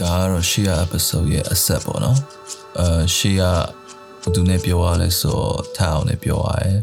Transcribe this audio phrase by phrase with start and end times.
[0.00, 2.18] ကတော့ရှေ့ရ episode ရဲ့အဆက်ပေါ့နော်
[2.78, 3.42] အဲရှေ့ရ
[4.22, 6.78] ဘသူနဲ့ပြောရလဲဆိုတော့ထပ်အောင်နဲ့ပြောရတယ်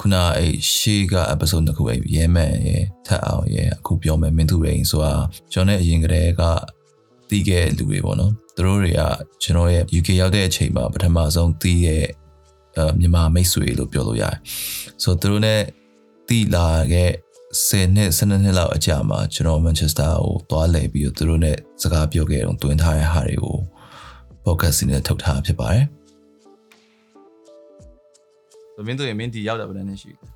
[0.00, 5.14] ခုနအဲ့ရှေ့က episode တစ်ခုအဲ့ရဲမန်ရဲ့ထပ်အောင်ရဲ့အခုပြောမယ်မင်းသူရိန်ဆိုတာ
[5.52, 6.42] ကျွန်တော်နဲ့အရင်ကတည်းက
[7.30, 9.00] တီးခဲ့လူတွေပေါ့နော်သူတို့တွေက
[9.42, 12.06] ကျွန်တော်ရဲ့ UK ရောက်တဲ့အချိန်မှာပထမဆုံးတီးရဲ့
[12.76, 14.36] အဲမြန်မာမိတ်ဆွေလို့ပြောလို့ရတယ်
[15.02, 15.60] ဆိုတော့သူတို့နဲ့
[16.28, 17.10] တီးလာခဲ့
[17.52, 23.56] 10နှစ်12နှစ်လောက်အကြာမှာကျွန်တော်မန်ချက်စတာကိုသွားလည်ပြီးတော့သူတို့နဲ့စကားပြောခဲ့တော့တွင်ထားတဲ့ဟာတွေကို
[24.44, 25.86] podcast နဲ့ထုတ်ထားဖြစ်ပါတယ်။
[28.74, 30.26] ဆိုမင်းတို့ရမင်းဒီရောက်တာဘယ်နှစ်ရှိလဲ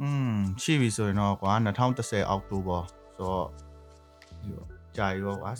[0.00, 2.78] อืมရှိပြီဆိုရင်တော့ကွာ2010အောက်တိုဘာ
[3.16, 3.46] ဆိုတော့
[4.40, 5.50] ဒီပေါ့ကြာပြီပေါ့ကွာ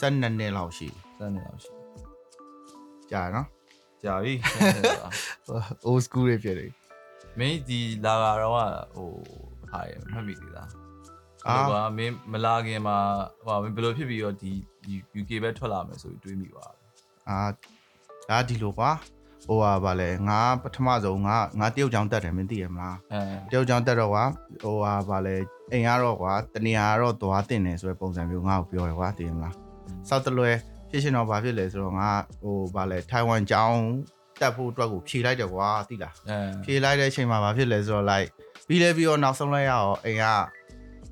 [0.00, 0.88] 12နှစ်လောက်ရှိ
[1.18, 1.72] စမ်းနေလောက်ရှိ
[3.10, 3.46] ကြာနော်
[4.04, 4.32] ကြာပြီ
[5.88, 6.72] old school တွေဖြစ်တယ်
[7.38, 8.52] မင်းဒီလာကတော့
[8.94, 9.10] ဟို
[9.72, 10.68] ဟာရမှတ်မိသေးလား
[11.48, 12.96] အာအာကွာမင်းမလာခင်မှာ
[13.46, 14.52] ဟိုမင်းဘယ်လိုဖြစ်ပြီးတော့ဒီ
[15.20, 16.78] UK ပဲထွက်လာမယ်ဆိုပြီးတွေးမိပါလဲ
[17.28, 17.40] အာ
[18.28, 18.90] ဒါဒီလိုကွာ
[19.46, 24.24] ဟိုဟာဗာလဲငါပထမဆုံးငါငါတယောက်ချောင်းတက်တယ်မင်းသိရမလားအဲတယောက်ချောင်းတက်တော့ကွာ
[24.62, 25.36] ဟိုဟာဗာလဲ
[25.72, 29.54] အိမ်ကတော့ကွာတနေရာကတော့သွားတင်တယ်ဆိုတဲ့ပုံစံမျိုးငါ့ကိုပြောတယ်ကွာသိရမလား
[30.08, 30.50] စောက်တလွဲ
[30.90, 32.10] ဖြစ်ရှင်တော့ဘာဖြစ်လဲဆိုတော့ငါ
[32.42, 33.78] ဟိုဗာလဲထိုင်ဝမ်ကျောင်း
[34.40, 38.28] တက်ဖို့အတွက်ကိုဖြေလိုက်တယ်ကွာသိလားအဲဖြေလိုက်တဲ့အချိန်မှာဘာဖြစ်လဲဆိုတော့ like
[38.72, 40.24] ပြီးလဲပြီးတော့နောက်ဆုံးလိုက်ရအောင်အိမ်က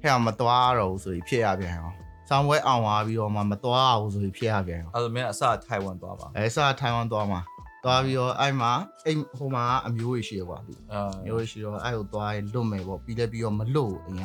[0.03, 1.95] ဟဲ့မသွားတော့ဘူးဆိုပြီးဖြစ်ရပြန်အောင်
[2.29, 7.41] ဆောင်းပွဲအောင်သွားပြီးတော့မှမသွားအောင်ဆိုပြီးဖြစ်ရပြန်အောင်အဲ့ဒါမင်းအစထိုင်ဝမ်သွားပါအဲစားထိုင်ဝမ်သွားမှာ
[7.85, 8.73] သွားပြီးတော့အဲ့မှာ
[9.07, 14.25] အိမ်ဟိုမှာအမျိုးကြီးရှိရကွာဒီအဲမျိုးကြီးရှိတော့အဲ့ကိုသွားရင်လွတ်မယ်ပေါ့ပြီးလဲပြီးတော့မလွတ်ဘူးအိမ်က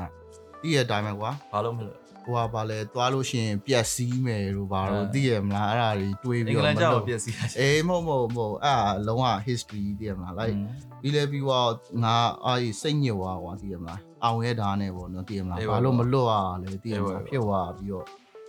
[0.62, 10.58] ပြီးရတဲ့အတိုင်းပဲကွာဘာလို့မလို့ ဟိုကဘာလဲသွားလို့ရှိရင်ပြက်စီးမယ်လို့ဘာလို့သိရမလားအဲ့ဒါတွေတွေးအင်္ဂလပြီးတော့န်မကြောလွက်တ်ပြည့်စည်တာအေးမဟုတ်မဟုတ်မဟုတ်အဲ့ဒါလုံးဝ history သိရမလား like
[11.02, 11.70] ပြီးလဲပြီးတော့
[12.04, 18.06] ငါအားစိတ်ညစ်သွားကွာသိရမလားအောင်ရဲတာနဲ့ပေါ့နော်သိရမလားဘာလို့မလွတ်ရလဲသိရမလားဖြစ်သွားပြီးတော့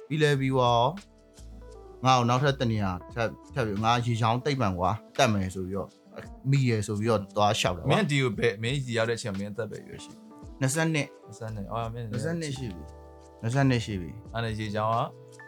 [0.09, 0.87] ပြီးလဲပြီးတော့
[2.05, 5.89] ငါ့ကိုနောက်ထပ်တနေရာထပ်ထပ်ပြီးငါရေချောင်းတိတ်ပံကွာတက်မယ်ဆိုပြီးတော့
[6.51, 10.13] မိရယ်ဆိုပြီးတော့သွားလျှောက်တယ်မကွာင်းဒီကိုပဲမင်းဒီရောက်တဲ့အချိန်မင်းအသက်ပဲရွယ်ရှိ
[10.61, 12.85] 20နှစ်စမ်းနေအော်မင်း20နှစ်ရှိပြီ
[13.43, 14.99] 20နှစ်ရှိပြီအဲ့ဒါရေချောင်းက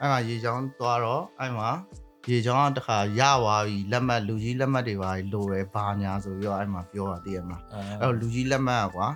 [0.00, 1.70] အဲ့မှာရေချောင်းသွားတော့အဲ့မှာ
[2.30, 9.06] ရေချောင်းကတခါရသွားပြီလက်မှတ်လူကြီးလက်မှတ်တွေပါလိုရဲဘာညာဆိုပြီးတော့အဲ့မှာပြောတာသိရမလားအဲအဲ့တော့လူကြီးလက်မှတ်ကွာ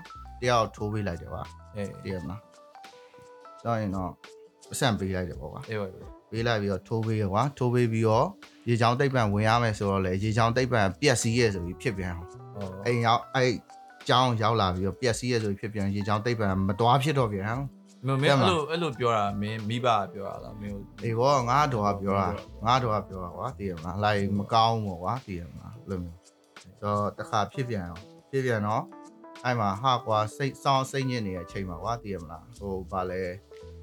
[0.40, 1.42] တယောက်ထိုးပေးလိုက်တယ်ကွာ
[1.76, 2.40] အေးသိရမလား
[3.62, 4.10] ကြောက်ရင်တော့
[4.72, 5.86] အဆန့်ပေးလိုက်တယ်ပေါ့ကွာအေးပါ
[6.30, 8.26] ပေးလိုက်ပြီးတော့ထိုးပေးရကွာထိုးပေးပြီးတော့
[8.68, 13.52] ရေချောင်းတိတ်ပံဝင်ရမယ်ဆိုတော့လေရေချောင်းတိတ်ပံပြက်စီးရဲဆိုပြီးဖြစ်ပြန်အောင်ဟောအိမ်ရောက်အဲ့
[14.08, 17.56] ကျောင်းရောက်လာပြီးတော့ပြက်စီးရဲဆိုပြီးဖြစ်ပြန်ရေချောင်းတိတ်ပံမတော်ဖြစ်တော့ပြန်
[18.06, 22.28] မင်းအဲ့လိုအဲ့လိုပြောတာမင်းမိဘပြောတာလားမင်းအေးဘောငါတော်ကပြောတာ
[22.64, 26.18] ငါတော်ကပြောတာကွာသိရမလားလိုက်မကောင်းဘူးကွာသိရမလားလို့မျိုး
[26.62, 28.84] ဆိုတော့တခါဖြစ်ပြန်အောင်ဖြစ်ပြန်တော့
[29.44, 33.22] အဲ့မှာဟာကွာစိတ်စောင်းစိတ်ညစ်နေတဲ့အချိန်မှာကွာသိရမလားဟိုဗာလဲ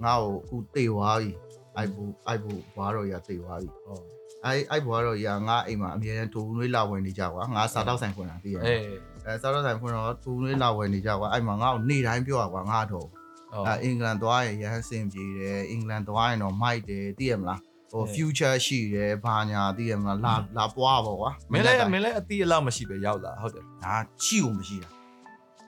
[0.04, 1.32] ငါ့ကိုအခုတေသွားပြီ
[1.76, 4.00] အိုက်ဘူးအိုက်ဘူးဘွားတော်ရတေသွားပြီဟော
[4.46, 8.88] အဲ့အဲ့ဘွားတော်ရငါအိမ်မှာအမြဲတမ်းတူနွေးလာဝင်နေကြကွာငါစားတော့ဆိုင်ဖွင့်တာသိရမအေး
[9.26, 13.19] လားအဲစားတော့ဆိုင်ဖွင့်တော့တူနွေးလာဝင်နေကြကွာအဲ့မှာငါ့ကိုနေ့တိုင်းပြောတာကွာငါတော့ဟော
[13.68, 17.60] အဲအင်္ဂလန်သွားရင်ရဟန်းစင်ပြေတယ်အင်္ဂလန်သွားရင်တော့မိုက်တယ်သိရမလား
[17.92, 24.90] ဟိုဟဲ့ future ရှိတယ်ဘာညာသိရမလားလာလာပွားပေါ့ကွာမင်းလည်းမင်းလည်းအတိအလောက်မရှိပဲရောက်လာဟုတ်တယ်ဒါရှိကိုမရှိတာ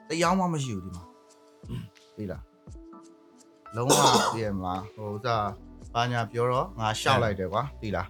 [0.08, 1.04] တရားမှမရှိဘူးဒီမှာ
[2.16, 2.42] သိလား
[3.74, 3.90] လုံးဝ
[4.34, 5.44] သိရမလားဟိုစား
[5.94, 8.08] ဘာညာပြောတော့ငါရှောက်လိုက်တယ်ကွာသိလား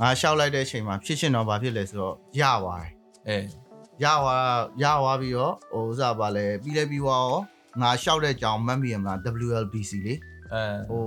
[0.00, 2.92] ငါရှောက်လိုက်တဲ့အချိန်မှာဖြစ်ရှင်တော့ဘာဖြစ်လဲဆိုတော့ရသွားတယ်
[3.28, 3.44] အေး
[4.02, 4.44] ရသွား
[4.82, 7.40] ရသွားပြီးတော့ဟိုစားပါလဲပြီးလဲပြီးသွားရော
[7.82, 10.14] ငါရှောက်တဲ့ကြောင်မှတ်မိရမလား WLBC လေ
[10.52, 11.04] အဲဟို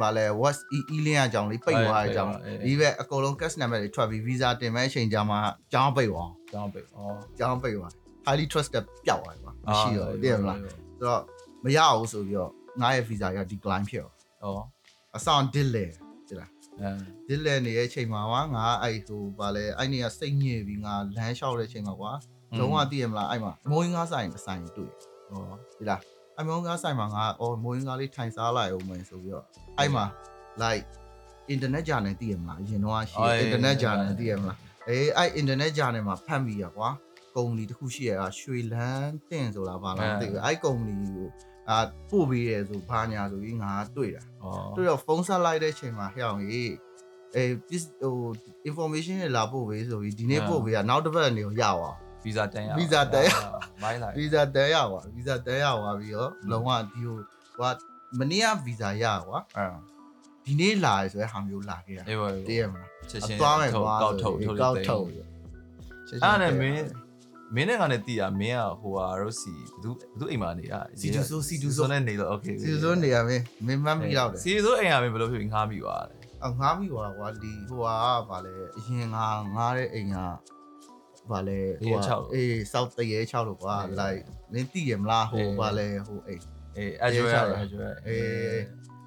[0.00, 5.36] ဗာလဲ West E E link အကြောင်းလေးပိတ်သွားတဲ့အကြောင်းအေးဒီဘက်အကုန်လုံး cash number တွေထွက်ပြီး visa တင်မဲ့အချိန်ကြာမှ
[5.72, 6.98] ကျောင်းပိတ်သွားအောင်ကျောင်းပိတ်ဩ
[7.38, 7.90] ကျောင်းပိတ်သွား
[8.26, 10.72] highly trusted ပျောက်သွားတယ်ကွာမရှိတော့ဘူးသိရမလားဩဆို
[11.02, 11.22] တော့
[11.64, 12.50] မရဘူးဆိုပြီးတော့
[12.80, 14.66] ငါရဲ့ visa က decline ဖြစ်သွား
[15.16, 15.88] အဆောင် delay
[16.28, 16.50] သိလား
[16.80, 16.90] အဲ
[17.28, 22.12] delay နေတဲ့အချိန်မှာကွာငါအဲ့ဟိုဗာလဲအဲ့နေကစိတ်ညစ်ပြီးငါလမ်းလျှောက်တဲ့အချိန်မှာကွာ
[22.58, 24.92] လုံးဝသိရမလားအဲ့မှာမိုးရင်းကားဆိုင်တစ်ဆိုင်တွေ့
[25.32, 25.36] ဩ
[25.78, 26.00] ဒီလား
[26.38, 29.44] အမောင်းကားဆိုင်မှာငါအော်မိုးရင်းကားလေးထိုင်စားလိုက်အောင်မယ်ဆိုပြီးတော့
[29.78, 30.04] အဲ့မှာ
[30.62, 30.86] like
[31.52, 34.58] internet ဂျာနယ်သိရမလားအရင်တော့ရှိ internet ဂျာနယ်သိရမလား
[34.88, 36.88] အေးအဲ့ internet ဂျာနယ်မှာဖတ်မိရကွာ
[37.34, 41.28] ကုမ္ပဏီတစ်ခုရှိရတာရွှေလန်းတင့်ဆိုလားဘာလားမသိဘူးအဲ့ကုမ္ပဏီကို
[41.70, 41.78] အာ
[42.10, 44.46] ပို့ပေးရဲဆိုဘာညာဆိုပြီးငါတွေ့တာဩ
[44.76, 46.72] တွေ့တော့ဖုန်းဆက်လိုက်တဲ့အချိန်မှာဟဲ့အောင်ကြီး
[47.34, 48.14] အေး pis ဟို
[48.68, 53.30] information တွေလာပို့ပေးဆိုပြီးဒီနေ့ပို့ပေးရနောက်တစ်ပတ်နေကိုရအောင် ဗီဇာတန်ရဗီဇာတန်ရ
[53.82, 57.16] မိုင်းလိုက်ဗီဇာတန်ရကွာဗီဇာတန်ရကွာပြီးတော့လုံးဝဒီဟို
[57.58, 57.70] ကွာ
[58.18, 59.66] မနေ့ကဗီဇာရကွာအဲ
[60.44, 62.10] ဒီနေ့လာရဆိုရဲဟာမျိုးလာခဲ့တာတ
[62.52, 65.26] ည့်ရမလားချက်ချင်းသွားမယ်ကွာကောက်ထုတ်ထုတ်ကောက်ထုတ်ချက်
[66.08, 66.84] ချင်းအဲ့နဲ့မင်း
[67.54, 77.94] မင်းနဲ့ကလည်းတည်ရမင်းကဟိုဟာရောစီဘသူဘသူအိမ်မှာနေတာစီတူဆိုစီတူဆိုနဲ့နေတော့ okay စီတူဆိုနေရမင်းမင်းမမိတော့တယ်စီတူဆိုအိမ်ရမင်းဘယ်လိုဖြစ်ငားမိသွားတယ်အငားမိသွားကွာဒီဟိုဟာ
[78.28, 80.16] ကဗာလဲအရင်ငားငားတဲ့အိမ်က
[81.30, 84.22] ဗာလဲအေးစောက်တရေ6လို့ကွာ like
[84.52, 86.42] နင်းသိရမလားဟိုဗာလဲဟိုအိမ်
[86.76, 88.58] အေးအကျွဲရတယ်အကျွဲအေး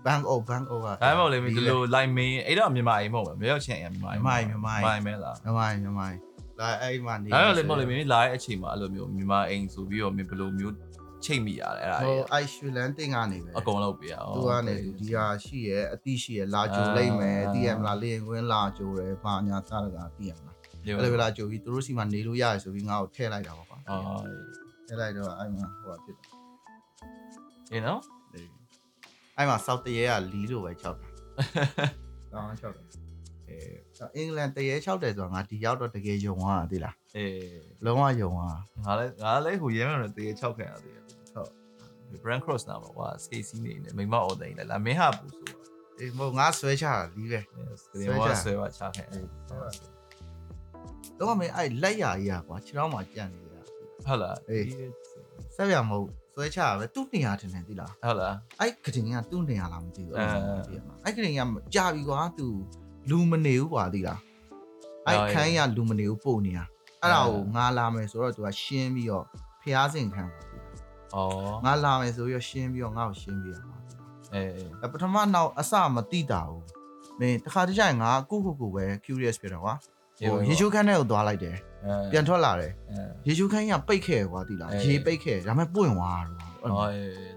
[0.05, 6.19] bank of bank of ကဒါမှမဟုတ်လေဒီလို line main အဲ့တော့မြန်မာအိမ်မဟုတ်ဘူးမြေရောက်ချင်းအိမ်မြန်မာအိမ်မြန်မာအိမ်မြန်မာအိမ်မိုင်းမဲလားမမိုင်းမမိုင်း
[6.59, 10.75] လာအဲ့မှာနေဒါမှမဟုတ်လေမဟုတ်လေမင်းလာတဲ့အချိန်မှာအဲ့လိုမျိုးမြန်မာအိမ်ဆိုပြီးတော့မင်းဘယ်လိုမျိုး
[11.25, 20.54] ချိတ်မိရတယ်အဲ့ဒါဟိုကြီးအိုက်ရွှေလန်းတင်ကနေပဲအကုန်လုပ်ပြရအောင်သူကနေသူဒီဟာရှိရဲအတိရှိရဲလာကြိုလိုက်မယ်တည်ရမလားလေရင်ကွင်းလာကြိုတယ်ဘာညာစတာကတည်ရမလား
[20.93, 24.23] အဲ့လိုပဲလာကြိုပြီးသူတို့စီမှာနေလို့ရတယ်ဆိုပြီးငါ့ကိုထည့်လိုက်တာပါကွာအော်
[24.87, 26.29] ထည့်လိုက်တော့အဲ့မှာဟိုဟာဖြစ်တယ်
[27.71, 28.01] အေးနော်
[29.37, 30.91] အဲ့မှာစောက်တရေကလီလို့ပဲ၆တာ
[32.31, 32.83] တောင်း၆တယ်
[33.49, 33.59] အဲ
[34.15, 37.31] အင်္ဂလန်တရေ၆တယ်ဆိုတော့ငါဒီရောက်တော့တကယ်ယုံသွားတာသိလားအေး
[37.85, 41.03] လုံးဝယုံသွားငါလည်းငါလည်းဟိုရဲမယ်တော့တကယ်6ခံရသေးတယ်
[41.33, 41.51] ဟုတ်
[42.23, 45.49] brand cross နာမှာကွာ skate scene နေနေမိမအော်တိုင်းလဲလာမင်းဟာပူဆို
[45.99, 47.39] အေးမဟုတ်ငါဆွဲချတာလီပဲ
[47.81, 49.94] စကရင်ဝါဆွဲပါချခဲ့တော့
[51.39, 53.45] မင်းအဲ့လက်ရာကြီးอ่ะကွာခြေထောက်မှာကြံ့နေရ
[54.05, 54.65] ဟုတ်လားအေး
[55.55, 60.23] ဆက်ရမဟုတ်ဆွဲချတာပဲသူ့နေရာထင်တယ်သိလားဟုတ်လားအဲ့ကတင်ကသူ့နေရာလားမသိဘူးအဲ
[61.05, 61.39] အဲ့ကတင်က
[61.75, 62.47] ကြာပြီကွာသူ
[63.09, 64.19] လူမနေဘူးကွာသိလား
[65.07, 66.65] အဲ့ခန်းရလူမနေဘူးပို့နေတာ
[67.01, 69.25] အဲ့ဒါကိုငါလာမယ်ဆိုတော့သူကရှင်းပြီးတော့
[69.61, 70.73] ဖျားစင်ခံပါသိလား
[71.15, 73.77] အော်ငါလာမယ်ဆိုပြီးတော့ရှင်းပြီးတော့ငါ့ကိုရှင်းပြရမှာ
[74.33, 74.49] အေး
[74.81, 76.63] အဲ့ပထမနောက်အစမတိတာဘူး
[77.19, 79.94] မင်းတခါတည်းကျရင်ငါကိုကိုကိုပဲ curious ဖြစ်တော့ကွာဟို
[80.49, 81.55] ရေချိုးခန်းထဲကိုသွားလိုက်တယ်
[82.11, 86.89] ပြန်ထွက်လာတယ်အဲရေချိုးခန်းကြီးကပိတ်ခဲ့ကွာတိလားရေပိတ်ခဲ့ဒါပေမဲ့ပွင့်သွားတော့အော်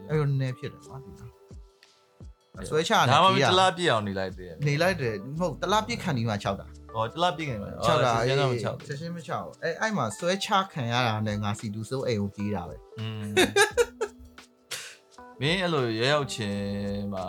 [0.08, 13.22] အဲ့လိုနည်းဖြစ်တယ်ကွာတိလားဆွဲချနေဒါမှမကြီးတကလားပြည့်အောင်နေလိုက်သေးတယ်နေလိုက်တယ်မဟုတ်တလားပြစ်ခံဒီမှာ6တာဟောတလားပြည့်ခင်မှာ6တာကျအေးန်တော့6ချက်ချင်းမ6ဘူးအဲ့အဲ့မှာဆွဲချခံရတာနဲ့ငါစီတူစိုးအိမ်ကိုပြေးတာပဲอืม
[15.40, 17.26] မင်းအဲ့လိုရဲရောက်ချင်းမှာ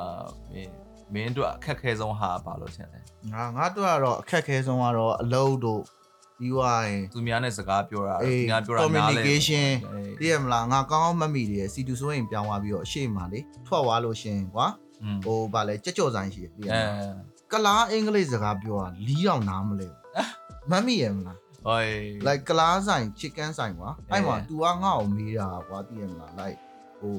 [0.51, 0.73] မင်း
[1.14, 3.00] မင်းတို့အခက်ခဲဆုံးဟာဘာလို့ထင်လဲ
[3.32, 5.82] ငါငါတို့ကတော့အခက်ခဲဆုံးကတော့အလုပ်တို့
[6.38, 9.68] ပြီးသွားရင် သူများနဲ့စကားပြောတာ အေး ငါပြောတာနားလဲ communication
[10.20, 14.66] သိရမလားငါကောင်းကောင်းမတ်မိတယ်စီတူစိုးအိမ်ပြောင်းသွားပြီးတော့အရှိမလေးထွက်သွားလို့ရှင်ကွာ
[15.02, 17.14] อืม ဟိုဗာလဲကြက်ကြော်ဆိုင်ရှိတယ်သိရမ အဲ လား
[17.52, 21.80] ကလားအင်္ဂလိပ်စကားပြောတာလီးအောင်နားမလဲဘူးမတ်မိရမလား ဟို
[22.26, 26.58] like ကလားဆိုင် chicken ဆိုင်ကွာ အဲ အဲ့မှာ तू ကငါ့ကိုမေးတာကွာသိရမလား like
[27.00, 27.16] ဟို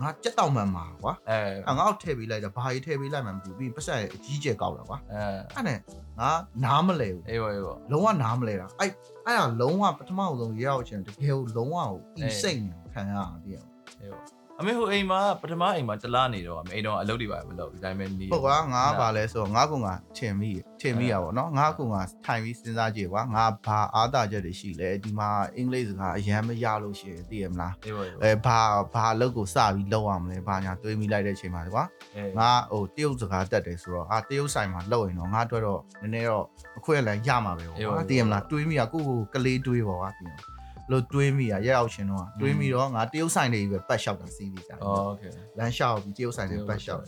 [0.00, 5.20] ငါကြက်တောင်မှန်မှာကွာအဲအဲ့ငါ့ကိုထည့်ပေးလိုက်တာဘာကြီးထည့်ပေးလိုက်မှမသိဘူးပြီးရင်ပတ်စံအကြီးကျယ်ကောက်တာကွာအဲ
[5.54, 5.78] အဲ့နဲ့
[6.20, 6.30] ငါ
[6.64, 8.90] နားမလဲဘူးအေးဝေးဝလုံးဝနားမလဲတာအဲ့
[9.26, 14.16] အဲ့ဒါလုံးဝပထမဆုံးရေရောက်ချင်တကယ်ကိုလုံးဝကိုအီစိတ်နေခံရတာသိရမလားအေးဝ
[14.62, 20.50] အမေဟိုအိမ်မှာပထမအိမ်မှာတလားနေတော့အမေအိမ်တော့အလုပ်တွေပါမလုပ်ဒီတိုင်းပဲနေဟုတ်ကွာငါဘာလဲဆိုတော့ငါကငါထင်မိ
[20.80, 28.58] ထင်မိရပါတော့ငါကငါထိုင်ပြီးစဉ်းစားကြည့်ကွာငါဘာအားသာချက်တွေရှိလဲဒီမှာအင်္ဂလိပ်စကားအရန်မရလို့ရှိရင်သိရမလားအေးဝေးအဲဘာ
[28.94, 31.84] ဘာအလုပ်ကိုစပြီးလုပ်ရမလဲဘာညာတွေးမိလိုက်တဲ့အချိန်မှာကွာ
[32.16, 36.44] အေးငါဟိုတရုတ်စကားတက်တယ်ဆိုတော့အာတရုတ်ဆိုင်မှာလုပ်ရင်တော့ငါအတွက်တော့နည်းနည်းတော့
[36.78, 40.51] အခွင့်အလမ်းရမှာပဲကွာသိရမလားတွေးမိရကိုကိုကလေးတွေးပါကွာသိရမလား
[40.91, 45.23] လို့တွေးမိရရက်ရောက်ရှင်တော့တွေးမိတော့ငါတရုတ်ဆိုင်တွေပဲပတ်လျှောက်တာစီးပြီးကြတယ် โอเค
[45.57, 47.01] လမ်းလျှောက်ပြီးတရုတ်ဆိုင်တွေပတ်လျှောက်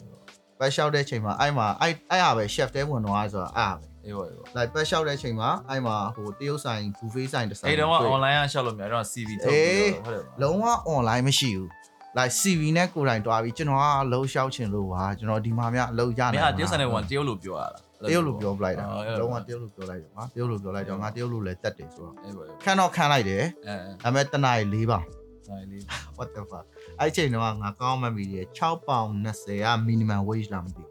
[0.60, 10.66] ပတ်လျှောက်တဲ့အချိန်မှာအဲ့မှာအဲ့အဲ့ရပဲ chef တဲဝင်တော့ဆိုတော့အဲ့ရပဲ အေးဝေးဝေး လိုက်ပတ်လျှောက်တဲ့အချိန်မှာအဲ့မှာဟိုတရုတ်ဆိုင် buffet ဆိုင်တစ်ဆိုင် အဲ့တော့ တွေ့ online ကရှောက်လို့များတော့ CV ထုတ်ပြီးတော့ဟုတ်တယ်ပါ လုံးဝ
[10.96, 11.70] online မရှိဘူး
[12.18, 25.07] like CV နဲ့ကိုယ်တိုင်တွားပြီးကျွန်တော်ကလှုပ်ရှောက်ချင်လို့ပါကျွန်တော်ဒီမှာများအလုပ်ရ မ နိုင် င်းကတရုတ်ဆန်တဲ့ဝန်တရုတ်လို့ပြောရတာ တရုတ်လို့ပြောပလိုက်တာအော်အဲ့လုံးဝတရုတ်လို့ပြောလိုက်တယ်ကွာတရုတ်လို့ပြောလိုက်တော့ငါတရုတ်လို့လည်းတက်တယ်ဆိုတော့အေးဝေးဝေးခန်းတော့ခန်းလိုက်တယ်အဲဒါပေမဲ့တနားရီ၄ပေါင်
[25.51, 25.83] နိုင်လေး
[26.17, 26.65] what the fuck
[27.01, 30.91] အဲ့ချိန်တော့ငါကောင်းမှမီတယ်6ပေါင်20က minimum wage လားမသိဘူ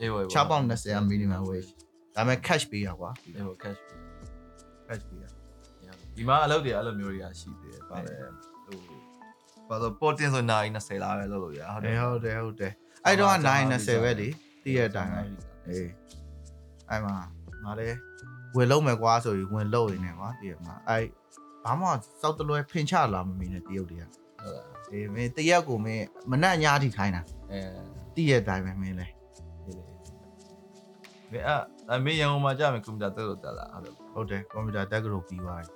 [0.00, 1.68] အေးဝေးဝေး6ပေါင်20က minimum wage
[2.14, 3.78] ဒါပေမဲ့ cash ပေးရကွာအေးဝေး cash
[4.88, 5.24] cash ပေးရ
[6.16, 8.78] ဒီမှာအလုပ်တွေအဲ့လိုမျိုးတွေကရှိသေးတယ်ဗါလေဟို
[9.68, 12.72] ဘာလို့ပေါ်တင်ဆိုနိုင်20လားပဲလုပ်လို့ရဟုတ်တအေးယ်ဟုတ်တယ်ဟုတ်တယ်
[13.06, 13.36] အဲ့တော့
[13.70, 14.28] 920ပဲလေ
[14.64, 15.88] တည့်ရတဲ့အတိုင်းပဲ အေး
[16.88, 17.14] အဲ့မှာ
[17.64, 17.96] ငါလည်း
[18.56, 21.04] ဝင်လုံးမယ်ကွာဆိုပြီးဝင်လုံးနေတယ်ကွာတည့်ရမှာအဲ့
[21.64, 21.86] ဘာမှ
[22.22, 27.60] စောက်တလွဲဖင်ချလာမမီနဲ့တရုတ်တွေကဟုတ်လားအေးမင်းတရက်ကိုမင်းမနှက်ညားထိခိုင်းတာအဲ
[28.14, 33.64] တည့်ရတဲ့အတိုင်းပဲမင်းလဲဒီအဲ့အမေရန်ကုန်မှာကြာမယ်ကွန်ပျူတာတက်လို့တက်လာ
[34.14, 35.72] ဟုတ်တယ်ဟုတ်တယ်ကွန်ပျူတာတက်ကလို့ပြီးသွားပြီ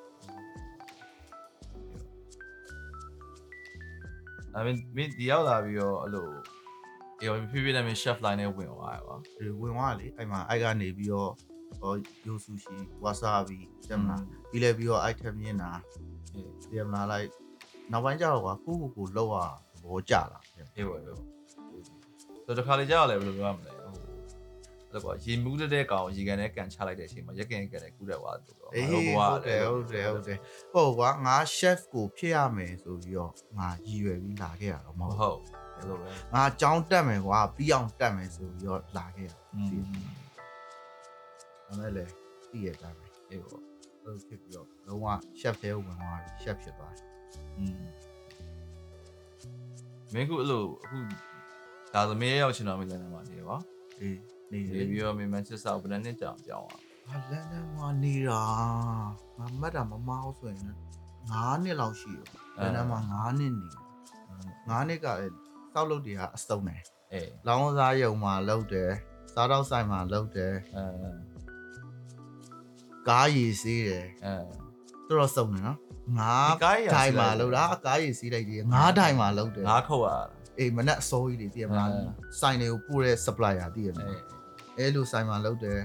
[4.54, 6.26] အမေမင်းဒီရောက်လာပြီးတော့အဲ့လို
[7.20, 11.32] အေးဖြည်းဖြည်းနဲ့မင်း chef line နဲ့ဝင်သွားရပါဒီဝင်သွားလေအဲ့မှာအဲ့ကနေပြီးတော့
[11.80, 11.92] ဟော
[12.26, 13.58] ယိုဆူရှီဝါဆာဘီ
[13.88, 15.70] တက်မလားပြီးလဲပြီးတော့ item မြင်တာ
[16.72, 17.28] တက်မလားလိုက်
[17.92, 19.36] နောက်ပိုင်းကျတော့ကွာကိုကိုကိုလောက်ရ
[19.70, 20.40] သဘောကျလာ
[20.76, 21.16] အေးဝေးဝေး
[22.44, 23.92] ဆိုတော့ခါလေးကြာလဲဘယ်လိုပြောရမလဲဟို
[24.92, 30.38] အဲ့ကွာရေမူးတဲ့ကောင်ရေကန်နဲ့ကန်ချလိုက်တဲ့အချိန်မှာရက်ကန်ကန်နဲ့ကူးတယ်ကွာဆိုတော့အေးဟုတ်တယ်ဟုတ်တယ်ဟုတ်တယ်
[30.72, 39.76] ဟုတ်ကွာငါ chef ကိုဖြစ်ရမယ်ဆိုပြီးတော့ငါရည်ရွယ်ပြီးလာခဲ့ရတော့မမဟုတ်ဟုတ် အဲ့လိုပဲငါចောင်းတက်မယ်ကွာပြီးအောင်တက်မယ်ဆိုပြီးတော့လာခဲ့တာစီ
[41.66, 42.04] ဒါမဲ့လေ
[42.50, 43.62] သိရတာပဲအဲ့ပေါ့
[44.02, 45.06] အဲ့လိုဖြစ်ပြီးတော့လုံးဝ
[45.40, 47.06] ရှက်ဖဲဝင်သွားပြီရှက်ဖြစ်သွားတယ်
[47.58, 47.84] อืม
[50.12, 50.98] မင်းကအဲ့လိုအခု
[51.94, 53.56] ဒါသမီးရောက်ချင်တော်မီလန်မှာနေပါ
[54.00, 54.18] အေး
[54.50, 58.42] နေနေပြီးတော့မင်းမန်ချက်စတာဘယ်နှစ်ကြာပြောင်းသွားလန်ဒန်မှာနေတာ
[59.38, 60.58] မမတ်တာမမအောင်ဆိုရင်
[61.16, 62.26] 9နှစ်လောက်ရှိရော
[62.62, 63.68] လန်ဒန်မှာ9နှစ်နေ
[64.68, 65.34] 9နှစ်ကလည်း
[65.76, 68.90] စောက်လုပ်တွေကအစုံတယ်အေးလောင်းစားရုံမှာလုပ်တယ်
[69.32, 70.86] စားတော့ဆိုင်မှာလုပ်တယ်အဲ
[73.08, 74.34] ကားရည်စေးတယ်အဲ
[75.08, 75.78] တော်တော်စုံတယ်နော်
[76.18, 80.26] ငါးဒီကားရည်စီးလိုက်တယ်တိုင်မှာလုပ်တာအကားရည်စီးလိုက်တယ်ငါးတိုင်မှာလုပ်တယ်ငါးခုတ်ရတာ
[80.58, 82.00] အေးမနဲ့အစိုးကြီးတွေတည်မလားအဲ
[82.40, 84.24] ဆိုင်တွေကိုပို့တဲ့ supplier တည်ရမအေးလား
[84.78, 85.80] အဲလိုဆိုင်မှာလုပ်တယ်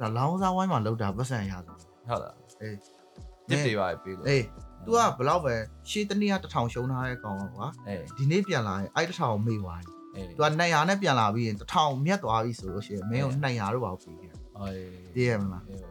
[0.00, 2.76] ဒါလောင်းစားဝိုင်းမှာလုပ်တာပတ်စံရဆုံးဟုတ်လားအေး
[3.48, 4.44] တစ်တွေပါပြေးလို့အေး
[4.84, 5.54] तू ကဘယ်လောက်ပဲ
[5.90, 15.82] ရှေးတနေ့က1000ရှုံးထားတဲ့ကောင်ကွာအေးဒီနေ့ပြန်လာရင်အဲ့1000မေ့သွားပြီအေး तू က200နဲ့ပြန်လာပြီးရင်1000မြတ်သွားပြီဆိုလို့ရှိရင်မင်းကို200တော့ပါပြီခဲ့အေးတည်ရမလားအေး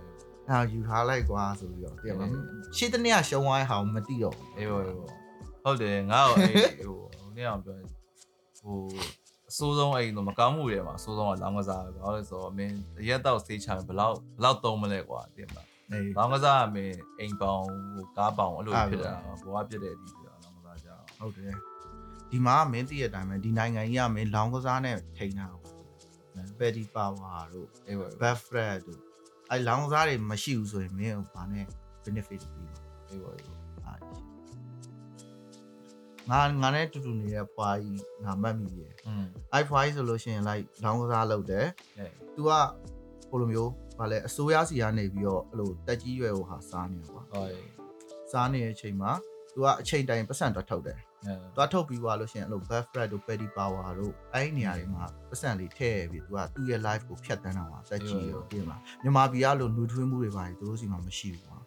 [0.50, 2.32] အဲ့ယူထားလိုက်ကွာဆိုပြီးတော့တည်ရမလား
[2.78, 4.96] ရှေးတနေ့ကရှုံးသွားတဲ့ဟာကိုမသိတော့ဘူးအေးအေး
[5.64, 6.56] ဟုတ်တယ်ငါ့ကိုအေး
[6.90, 7.02] ဟို
[7.38, 7.90] နေ့အောင်ပြောရင်
[8.60, 8.78] ဟို
[9.50, 12.76] အစိုးဆုံးအဲ့လိုမကောင်းမှုတွေမှာအစိုးဆုံးကလောင်းကစားပဲဘာလို့လဲဆိုတော့မင်း
[13.08, 15.67] ရက်တော့စေးချမယ်ဘလောက်ဘလောက်သုံးမလဲကွာတင်မလားအေး
[16.17, 21.57] လောင်းကစားကမင်းအိမ်ပေါင်ဟိုကားပေါင်အဲ့လိုဖြစ်တာဘဝပြစ်တဲ့အထိဖြစ်တာလောင်းကစားကြအောင် ဟုတ်တယ်
[22.31, 25.63] ဒီမှာမင်းသိတဲ့အတိုင်းပဲဒီနိုင်ငံကြီးကမင်းလောင်းကစားနဲ့ထိန်းတာပေါ့
[26.59, 29.01] ပက်ဒီပါဝါတို့ အေးပါ ဘက်ဖရက်တို့
[29.51, 31.67] အဲလောင်းကစားတွေမရှိဘူးဆိုရင်မင်းကဘာနဲ့
[32.05, 34.17] benefit ပြီးတော့ အေးပါ အားရှိ
[36.31, 41.67] ငါငါနဲ့တူတူနေတဲ့ဖွာကြီးငါမှတ်မိရဲ့ อืม အဲဖွာကြီးဆိုလို့ရှိရင် like လောင်းကစားလုပ်တယ်
[41.99, 42.51] အေး तू က
[43.31, 47.54] ဟိုလိုမျိုး ဘာလဲအစိုးရစီကနေပြီးတော့အဲ့လိုတက်ကြီးရွယ်ဟိုဟာစားနေတာကွာဟုတ်
[48.32, 49.12] စားနေတဲ့အချိန်မှာ
[49.54, 51.00] သူကအချိန်တိုင်းပတ်စံတော့ထုတ်တယ်
[51.56, 61.58] သွားထုတ်ပြီးွားလို့ရှိရင်အဲ့လို back fret တို့ petty power တို့အဲ့ဒီနေရာတွေမှာပတ်စံလေးထည့်ပြီးသူကသူ့ရဲ့ live ကိုဖြတ်တန်းတာပါတက်ကြီးရောပြင်ပါမြန်မာပြည်ကလိုနှွေးထွေးမှုတွေပါတယ်သူတို့စီမှာမရှိဘူးကွာ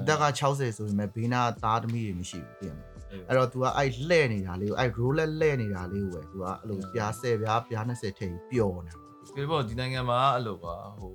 [0.00, 2.86] အသက်က60ဆိုပေမဲ့ဘေးနားသားသမီးတွေမရှိဘူးပြင်ပါ
[3.28, 9.06] အဲ့တော့ तू ကအဲ့လှဲ့နေတာလေးကိုအဲ့ roller လှဲ့နေတာလေးကိုပဲ तू ကအဲ့လိုပြားဆယ်ပြားပြား20ထည့်ပြီးပျော်နေတယ်
[9.36, 11.12] ဒီပေါ်ဒီနိုင်ငံမှာအဲ့လိုပါဟို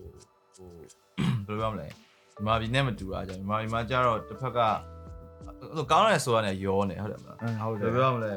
[1.47, 4.75] ဘယ်လိုပြောမလဲမြန်မာပြည်နဲ့မတူတာကြောင့်မြန်မာပြည်မှာကျတော့တစ်ဖက်ကအဲ့
[5.75, 7.37] လိုကောင်းတယ်ဆိုရတယ်ရောနေဟုတ်တယ်မလား
[7.69, 8.31] ဟုတ်ဘယ်လိုပြောမလဲ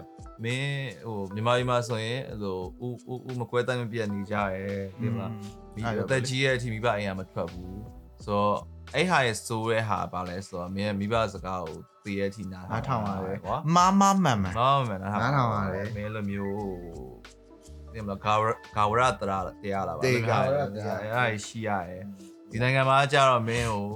[0.44, 4.66] မင်းဟိုမြန်မာပြည်မှာဆိုရင်အဲ့လိုဥဥဥမကွဲတိုင်းမပြတ်နေကြရဲ
[5.00, 5.32] ဒီမလား
[5.74, 7.80] မိအသက်ကြီးရဲ့အထိမိဘအိမ်ကမထွက်ဘူး
[8.24, 8.54] ဆိုတော့
[8.94, 14.50] အဲ့ဟာရဲ့စိုးတဲ့ဟာပါလဲဆိုတော့မင်းမိဘစကားကိုသိရဲ့အထိနားနားထောင်ရတယ်ကွာမမမှန်မှန်မမ
[14.90, 16.64] မနားနားထောင်ရတယ်မင်းလိုမျိုး
[17.92, 22.02] ဒီမလားဂါဝရဂါဝရတရာတရားလားပါတေဂါဝရတရားအဲ့ဒါရှိရတယ်
[22.56, 23.86] ဒီနိုင်ငံမှာကျတော့မင်းဟို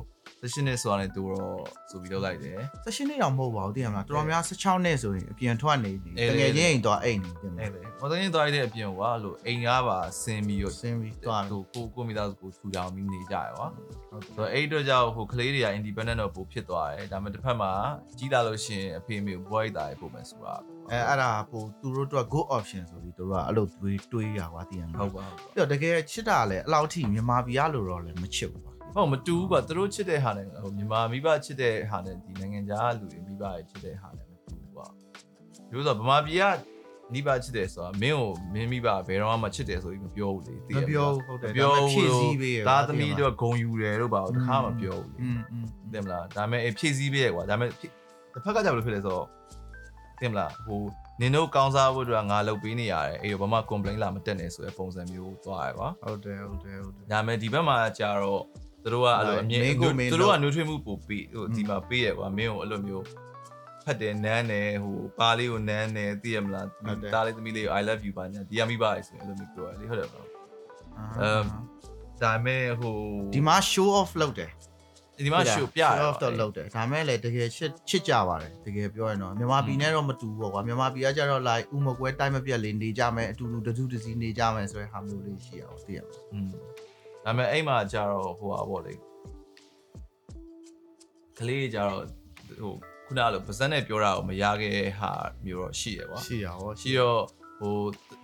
[0.42, 13.66] 16နှစ်ဆိုတာနဲ့တူတော့ဆိုပြီးတော့လိုက်တယ်16နှစ်တော့မဟုတ်ပါဘူးသိရမလားတော်တော်များ16နှစ်ဆိုရင်အပြင်ထွက်နေပြီအေးတလေကယ်ချင်းအိမ်သွားအိမ်နေပြင်မှာအဲ့လေမတော်ရင်သွားရတဲ့အပြင်ကွာလို့အိမ်ကားပါဆင်းပြီးတော့ဆင်းပြီးသွားတယ်ဟိုကိုကိုမိသားစုကိုထူထောင်ပြီးနေကြရကွာ
[14.10, 17.72] ဟုတ်ဆိုတော့အဲ့အတွက်ကြောင့်ဟိုကလေးတွေက independent တော့ပိုဖြစ်သွားတယ်ဒါပေမဲ့တစ်ဖက်မှာ
[18.18, 20.54] ကြီးလာလို့ရှိရင်အဖေအမေကိုဘွားရိတ်တာပို့မယ်ဆိုတာ
[20.90, 34.86] အဲအဲ့ဒါပိုသူတို့တော့ good option ဆိုပြီးတို့ကအဲ့လိုတွေးတွေးရပါသိရမလားဟုတ်ပါဟုတ်ပါပြီးတော့တကယ်ချစ်တာလည်းအဲ့လောက်ထိမြန်မာပြည်ရလို့တော့လည်းမချစ်ဘူးပါ ဟောမတူဘူးကွာသူတို့ချစ်တဲ့ဟာနဲ့ဟိုမြန်မာမိဘချစ်တဲ့ဟာနဲ့ဒီနိုင်ငံခြားလူတွေမိဘတွေချစ်တဲ့ဟာနဲ့မတူဘူးကွာ
[35.68, 36.44] ဒီလိုဆိုဗမာပြည်က
[37.12, 45.20] မိဘချစ်တယ်ဆိုတာမင်းကိုမင်းမိဘဘယ်တော့မှချစ်တယ်ဆိုပြီးမပြောဘူးလေမပြောဟုတ်တယ်ဒါမှဖြည့်ဆည်းပေးရတာသမီးတို့ဂုံယူတယ်တို့ပါတော့တခါမှပြောဘူးလေ
[45.92, 49.26] တင်မလားဒါမဲ့ဖြည့်ဆည်းပေးရကွာဒါမဲ့တစ်ဖက်ကကြဘယ်လိုဖြစ်လဲဆိုတော့
[50.20, 50.80] တင်မလားဟို
[51.20, 58.42] နင်တို့ကောင်းစားဖို့တို့ကငါလုပ်ပေးနေရတယ်အေးဘာမှ complain လာမတက်နဲ့ဆိုတဲ့ပုံစံမျိုးသွားရကွာဟုတ်တယ်ဟုတ်တယ်ဟုတ်တယ်ဒါမဲ့ဒီဘက်မှာကြာတော့
[58.94, 63.04] တို့ကအဲ့လိုအမြင်မင်းကိုမင်းသူတို့ကလုပ်နှွေးထွေးမှုပို့ပေးဟိုဒီမှာပေးရကွာမင်းကိုအဲ့လိုမျိုး
[63.84, 70.26] ဖတ်တယ်နန်းတယ်ဟိုပါလေးကိုနန်းတယ်သိရမလားဟုတ်တယ်တားလေးသမီးလေးကို I love you ပါညာဒီရမိပါလေဆိုရင်အဲ့လိုမျိုးပြောရလေဟုတ်တယ်မလား
[71.20, 71.44] အမ်
[72.22, 72.96] ဒါပေမဲ့ဟို
[73.34, 74.50] ဒီမှာ show off လုပ်တယ်
[75.26, 86.50] ဒီမှာ show ပြရ show off တော့လုပ်တယ်ဒါမဲ့လည်းတကယ်ချစ်ချစ်ကြပါတယ်တကယ်ပြောရင်တော့မြန်မာပြည်နဲ့တော့မတူဘူးပေါ့ကွာမြန်မာပြည်ကကြတော့ like ဥမကွဲတိုင်းမပြတ်လေးနေကြမယ်အတူတူတစုတစည်းနေကြမယ်ဆိုတဲ့ဟာမျိုးလေးရှိရအောင်သိရမှာอืม
[87.28, 88.94] ဒါပေမဲ့အဲ့မှာကြတော့ဟိုပါပေါ့လေ
[91.38, 92.02] ကလေးကြတော့
[92.60, 92.72] ဟို
[93.06, 95.10] ခုနကလိုပါဇက်နဲ့ပြောတာကိုမရခဲ့တဲ့ဟာ
[95.44, 97.22] မျိုးတော့ရှိရကွာရှိရဟောရှိတော့
[97.58, 97.76] ဟို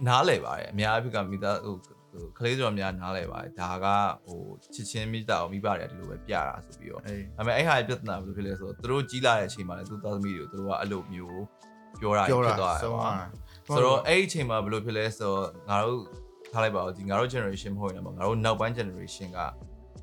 [0.07, 3.87] နားလဲပါတယ်အများအဖြစ်ကမိသားဟိုဟိုကလေးဆိုတော့များနားလဲပါတယ်ဒါက
[4.27, 4.41] ဟို
[4.75, 11.43] ချစ်ချင်းမိသားကိုမိဘတွေကဒီလိုပဲပြတာဆိုပြီးတော့အေးဒါပေမဲ့အဲ့ဟာရဲ့ပြဿနာဘယ်လိုဖြစ်လဲဆိုတော့သူတို့ကြီးလာတဲ့အချိန်မှာလည်းသူသားသမီးတွေကိုသူတို့ကအဲ့လိုမျိုး
[12.01, 13.29] ပြောတာပြောဖြတာစ်သွားတယ်ဆုံးကွာอ่ะ
[13.75, 16.01] ဆိုတော့အဲ့ဒီအချိန်မှာဘယ်လိုဖြစ်လဲဆိုတော့ငါတို့
[16.55, 19.41] ထားလိုက်ပါဦးဒီငါတို့ generation မဟုတ်ရင်တော့ငါတို့နောက်ပိုင်း generation က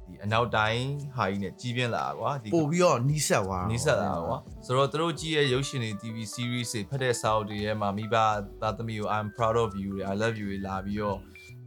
[0.05, 0.85] ဒီဒီအနောက်တိုင်း
[1.17, 8.15] ဟာကြီးနဲ့ကြီးပြင်းလာတာကွာဒီပို့ပြီးတော့နီးဆက်သွားနီးစပ်လာကွာဆိုတော့သူတို့ကြည့်ရဲ့ရုပ်ရှင်တွေ TV series တွေဖတ်တဲ့စာအုပ်တွေထဲမှာမိဘ
[8.61, 11.17] သားသမီးကို I'm proud of you တွေ I love you တွေလာပြီးတော့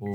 [0.00, 0.14] ဟို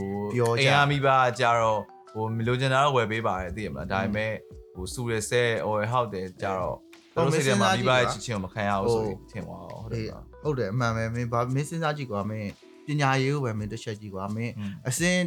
[0.60, 1.08] အိမ်အားမိဘ
[1.40, 1.80] ကြတော့
[2.14, 4.34] ဟိုမလိုချင်တာတော့ဝယ်ပေးပါတယ်သိရမလားဒါပေမဲ့
[4.74, 6.76] ဟိုစူရဆဲ or ဟောက်တယ်ကြတော့
[7.14, 12.50] သူတို့စိတ်ထဲမှာမိဘရဲ့ချစ်ချင်းကိုမခံရဘူးဆိုရင်ထင်သွားအောင်ဟုတ်တယ်အေးကွာဟုတ်တယ်အမှန်ပဲမင်းဘာမင်းစဉ်းစားကြည့်ကွာမင်း
[12.90, 14.54] ပညာရေးကိုပဲမင်းတစ်ချက်ကြည့်ကွာမင်း
[14.88, 15.22] အစင်း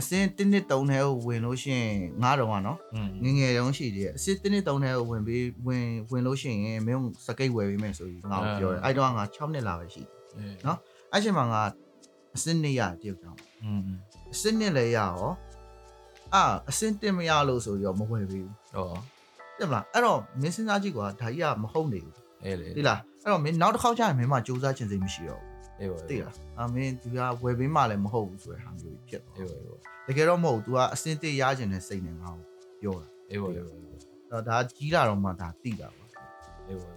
[0.00, 2.78] အစင်းတစ်နှစ်သုံးထဲကိုဝင်လို့ရှိရင်ငါတော့ကနော်
[3.24, 10.10] ငငယ်တုန်းရှိသေးတယ်အစင်းတစ်နှစ်သုံးထဲကိုဝင်ပြီးဝင်ဝင်လို့ရှိရင်မင်းစကိတ်ဝယ်ပေးမယ်ဆိုပြီးငါ့ကိုပြောတယ်အဲ့တော့ငါ6နှစ်လာပဲရှိတယ်
[10.66, 10.78] နော်
[11.12, 11.62] အဲ့ချိန်မှာငါ
[12.36, 13.38] အစင်းနှစ်ရတယောက်ကြောင့်
[14.32, 15.30] အစင်းနှစ်လည်းရရော
[16.34, 18.86] အာအစင်းတင်မရလို့ဆိုပြီးတော့မဝယ်ပေးဘူးဟော
[19.58, 29.76] တင်မလားအဲ့တော့မင်းစဉ်းစားကြည့်ကွာဒါကြီးကမဟုတ်နေဘူးအေးလေဒီလားအဲ့တော့မင်းနောက်တစ်ခေါက်ကျရင်မင်းမှစူးစမ်းခြင်းစိတ်မရှိတော့ဘူး အေးပါဘူးသိလားအမင်းသူကဝယ်ပေးမှလည်းမဟုတ်ဘူးဆိုတဲ့ဟာမျိုးဖြစ်အေးသွားပါ
[30.06, 32.46] အေးပါတကယ်တော့မဟုတ်ဘူး तू ကအစင်းတစ်ရခြင်းနဲ့စိတ်နဲ့ငါ့ကို
[32.80, 34.00] ပြောတာအေးပါအေးပါအဲ့
[34.30, 36.04] တော့ဒါကြီးလာတော့မှဒါတိတာပါ
[36.68, 36.90] အေးပါ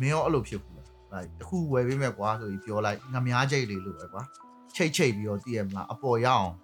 [0.00, 4.22] မင်းရောအဲ့လိုဖြစ်ဘူးလားလိုက်တစ်ခုဝယ်ပေးမယ်ကွာဆိုပြီးပြောလိုက်ငမားချိတ်လေးလို့ပဲကွာ
[4.76, 6.63] ချိတ်ချိတ်ပြီးတော့တည်ရမလားအပေါ်ရအောင်တေ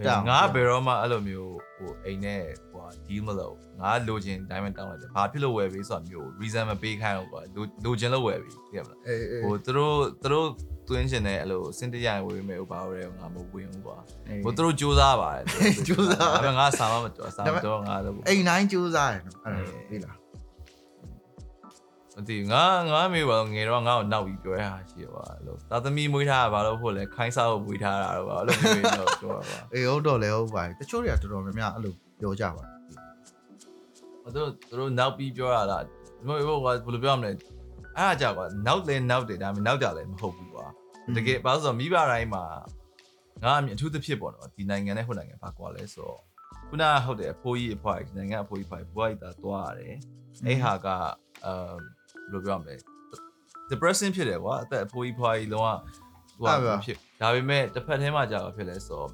[0.00, 10.48] င်းငါဘယ်တော့မှအဲ့လိုမျိုးဟိုအိမ်နဲ့ဟို deal မလုပ်ငါလိုချင် diamond တောင်းလိုက်တယ်ဘာဖြစ်လို့ဝယ်ပေးဆိုတာမျိုး reason မပေးခိုင်းဘူးကွာလိုလိုချင်လို့ဝယ်ပေးသိရမလားအေးအေးဟိုသူတို့သူတို့
[10.88, 13.96] တွင်းချင်တဲ့အဲ့လိုစင်တရရင်ဝယ်ပေးမယ်ဟိုဘာလို့လဲငါမဝင်ဘူးကွာ
[14.44, 15.44] ဟိုသူတို့စူးစမ်းပါတယ်
[15.86, 20.16] ကြိုးစားဒါပေမဲ့ငါစာမမတော်စာမတော်ငါတော့အိမ်တိုင်းကြိုးစားတယ်နော်အဲ့ဒါသိလား
[22.18, 29.42] မသိဘူးငါငါမေဘာငယ်တော့ငါ့ကိုနောက်ပြီးပြောရတာရှိပါအဲ့လိုသာသမီမွေးထားတာဘာလို့ဖို့လဲခိုင်းစားဖို့မွေးထားတာတော့ဘာလို့မျိုးတော့ပြောပါ
[29.74, 32.78] အေးဟုတ်တော့လေဟုတ်ပါတယ်တချို့တွေကတော်တော်များများအဲ့လိုပြောကြပါတယ်
[34.24, 35.78] သူတို့သူတို့နောက်ပြီးပြောရတာ
[36.26, 37.30] ဟိုဟိုကဘယ်လိုပြောရမလဲ
[37.98, 40.66] အားကြကွာနောက်လဲနောက်တယ်ဒါပေမဲ့နောက်ကြလည်းမဟုတ်ဘူးကွာ
[41.16, 42.44] တကယ်ဘာလို့ဆိုတော့မိဘတိုင်းမှာ
[43.44, 46.18] ငါအမြင်အထူးသဖြင့်ပေါ့နော်ဒီနိုင်ငံနဲ့ဟိုနိုင်ငံဘာကွာလဲဆိုတော့
[46.68, 49.94] ခုနကဟုတ်တယ်အဖိုးကြီးအဖွားကြီးနိုင်ငံအဖိုးကြီးဖွားကြီးဘွားကြီးတာတွားရတယ်
[50.46, 50.86] အဲ့ဟာက
[51.44, 51.78] အမ်
[52.32, 52.74] ဘယ်လိုပြောရမလဲ
[53.70, 55.68] depression ဖြစ်တယ်ကွာအသက်အဖိုးကြီးဖွားကြီးလုံးဝ
[56.38, 59.10] ဟိုဟာဖြစ်ဒါပေမဲ့တစ်ဖက်ထဲမှာကြာဖြစ်လဲဆိုတော့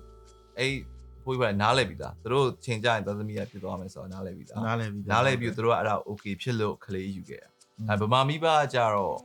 [0.58, 0.74] အဲ့
[1.24, 7.48] ဖိုးကြီးဖွားကြီးနားလဲပြီသားသူတို့ချိန်ကြရင်သသမီးကဖြစ်သွားမယ်ဆိုတော့နားလဲပြီသားနားလဲပြီးနားလဲပြီးသူတို့ကအဲ့ဒါ okay ဖြစ်လို့ကလေးယူခဲ့တာ
[7.90, 9.16] အဲဗမာမိဘကကြတော့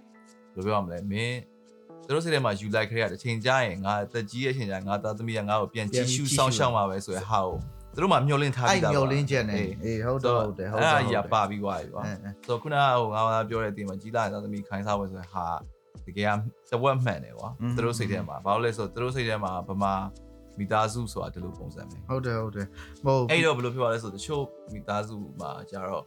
[0.54, 1.38] ဘယ်လိုပြောရမလဲမင်း
[2.06, 7.58] သူတို့စိတ်ထဲမှာယူလိုက်ခဲ့ရတဲ့ချိန်ကြရင်ငါတက်ကြီးရဲ့ချိန်ကြငါသားသမီးကငါ့ကိုပြန်ကြည့်ရှုစောင့်ရှောက်မှာပဲဆိုရဟာကို
[7.94, 15.46] သူတို့မှမျောလင့်ထားအဲ့ပြီးသားမျောလင်းချက်နဲ့အေးဟုတ်တော့ဟုတ်တယ်ဟုတ်အဲ့တယ်ဒါကြီးကပါပြီးသွားပြီကွာအဲအဲဆိုတော့ခုနကဟိုငါကပြောတဲ့အတင်မှာကြီးလာတဲ့သားသမီးခိုင်းစားပွဲဆိုရဟာ
[16.06, 16.26] တကယ်
[16.70, 19.94] ကတဝက်မှန်တယ်ကွာသူတို့စိတ်ထဲမှာဘာလို့လဲဆိုတော့သူတို့စိတ်ထဲမှာဗမာ
[20.58, 22.68] မိသားစုဆိုတာဒီလိုပုံစံပဲဟုတ်တယ်ဟုတ်တယ်
[23.06, 26.04] မဟုတ်အဲ့တော့ဘယ်လိုဖြစ်သွားလဲဆိုတော့တချို့မိသားစုမှာကျတော့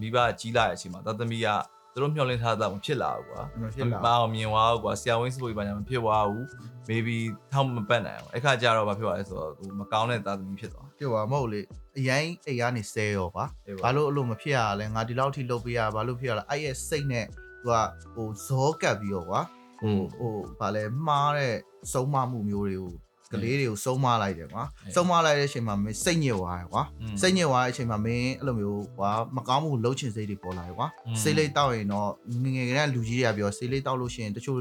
[0.00, 1.48] မိဘကြီးလာတဲ့အချိန်မှာသသမီးက
[1.92, 6.44] သူတို့မျှော်လင့်ထားတာမဖြစ်လာဘူးကွာမဖြစ်လာမအောင်မြင်သွားဘူးကွာဆရာဝန်စပို့ဘာညာမဖြစ်သွားဘူး
[6.88, 7.16] maybe
[7.52, 11.60] ထောက်မပတ်နိုင်အောင်အဲ့ခါကျတော့ဘာဖြစ်သွားလဲဆိုတော့သူမကောင်းတဲ့သားသမီးဖြစ်သွား ပြောပါမဟုတ်လေ
[11.98, 13.44] အရင်အိမ်ကနေဆဲရောပါ
[13.82, 17.26] ဘာလို့အဲ့လိုမဖြစ်ရလဲငါဒီလောက်ထိလုပ်ပေးရဘာလို့ဖြစ်ရလဲအဲ့ရဲ့စိတ်နဲ့
[17.62, 17.74] သူက
[18.14, 19.40] ဟိုဇောကပ်ပြီးတော့ကွာ
[19.80, 21.54] ဟိုဟိုဗာလဲမှားတဲ့
[21.92, 22.92] စုံမမှုမျိုးတွေကို
[23.32, 24.62] ကလေးတွေကိုစုံမလိုက်တယ်ကွာ
[24.94, 26.82] စုံမလိုက်တဲ့အချိန်မှာမင်းစိတ်ညစ်သွားတယ်ကွာ
[27.20, 30.86] စိတ်ညစ်သွားတဲ့အချိန်မှာမင်းအဲ့လိုမျိုးကွာမကောင်းမှုလှုပ်ချင်စိတ်တွေပေါ်လာတယ်ကွာ
[31.22, 32.08] စိတ်လေးတောက်ရင်တော့
[32.42, 34.58] ငငယ်ကလေးလူကြီးတွေကပြောစိတ်လေးတောက်လို့ရှိရင်တချို့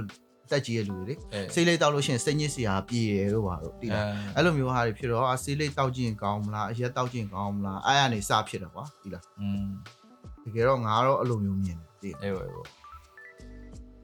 [0.52, 9.70] တက်ကြီးရဲ့လူတွေလေအဲ့စိတ်လေးတောက်လို့ရှိရင်စိတ်ညစ်စရာပြေတယ်လို့ပါတော့တိလားအဲ့လိုမျိုးဟာတွေဖြစ်တော့အဆေးလေးတောက်ကြည့်ကောင်းမလားအရက်တောက်ကြည့်ကောင်းမလားအဲ့ရနေစဖြစ်တယ်ကွာဒီလားอืม
[10.44, 12.66] တကယ်တော့ငါတော့အဲ့လိုမျိုးမြင်တယ်ဒီအဲ့ဘောအဲ့ဘော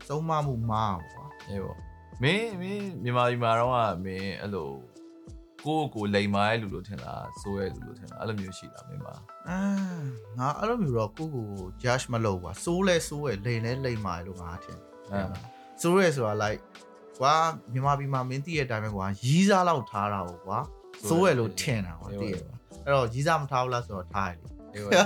[0.08, 1.76] သုံးမမှုမားပါကွာအဲ့ဘော
[2.24, 4.70] မင်းမင်းမြန်မာပြည်မှာတော့ကမင်းအဲ့လို
[5.66, 9.16] ကိုယ့်ကိုယ်လိမ်မာရဲ့လူလို့ထင်လားစိုးရဲ့လူလို့ထင်လားအဲ့လိုမျိုးရှိတာမင်းမှာ
[9.50, 9.60] အာ
[10.38, 14.78] ငါအဲ့လိုမျိုးတော့ကိုကိုကို judge မလုပ်ပါစိုးလဲစိုးရလိန်လဲလိန်မာလို့ငါထင်
[15.12, 15.22] အဲ
[15.82, 16.62] စိုးရဲဆိုတာ like
[17.20, 17.34] ကွာ
[17.74, 20.60] မြန်မာပြည်မှာမင်းသိတဲ့အတိုင်းပဲကွာရီးစားလောက်ထားတာကိုကွာ
[21.10, 22.54] စိုးရလို့ထင်တာကွာသိရပါ
[22.86, 25.04] အဲ့တော့ရီးစားမထားဘူးလားဆိုတော့ထားရလေအဲ့ဘောအဲ့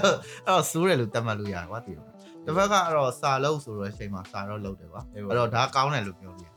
[0.47, 2.05] တော့စိုးတယ်လို့တတ်မှတ်လို့ရတယ်ကွာသိရပါ
[2.45, 6.53] တစ်ဖက်ကအဲ့တော့စာလုံးဆိုတော့အချိန်မှာစာတော့လုပ်တယ်ကွာအဲ့တော့ဒါကောင်းတယ်လို့ပြောလို့ရတယ်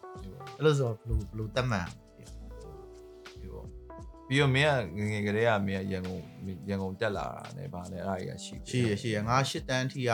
[0.56, 3.66] အဲ့လိုဆိုတော့ဘလူဘလူတက်မှန်ပြီးတော့
[4.28, 6.20] ပြီးတော့မင်းကငယ်ငယ်ကလေးကမင်းကရန်ကုန်
[6.68, 10.12] ရန်ကုန်တက်လာတာနဲ့ဗာလဲအဲ့ဒါကြီးကရှိရှိရရှိရငါရှစ်တန်းထိက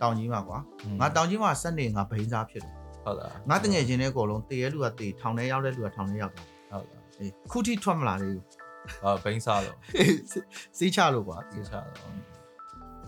[0.00, 0.58] တောင်ကြီးမှာကွာ
[1.00, 8.34] ငါတောင်ကြီးမှာစက်နေငါဘိန်းစားဖြစ်တယ် ဟုတ်လားငါတငယ်ချင်းတွေအကုန်လုံးတည်ရဲလူကတည်ထောင်ထဲရောက်တဲ့လူကထောင်ထဲရောက်တယ်ဟုတ်လားအေးခုထိထွက်မလာသေး
[9.02, 10.16] ဟာဘိန်းစားတော့ဘူး
[10.78, 11.86] စီးချလို့ကွာသိချတော့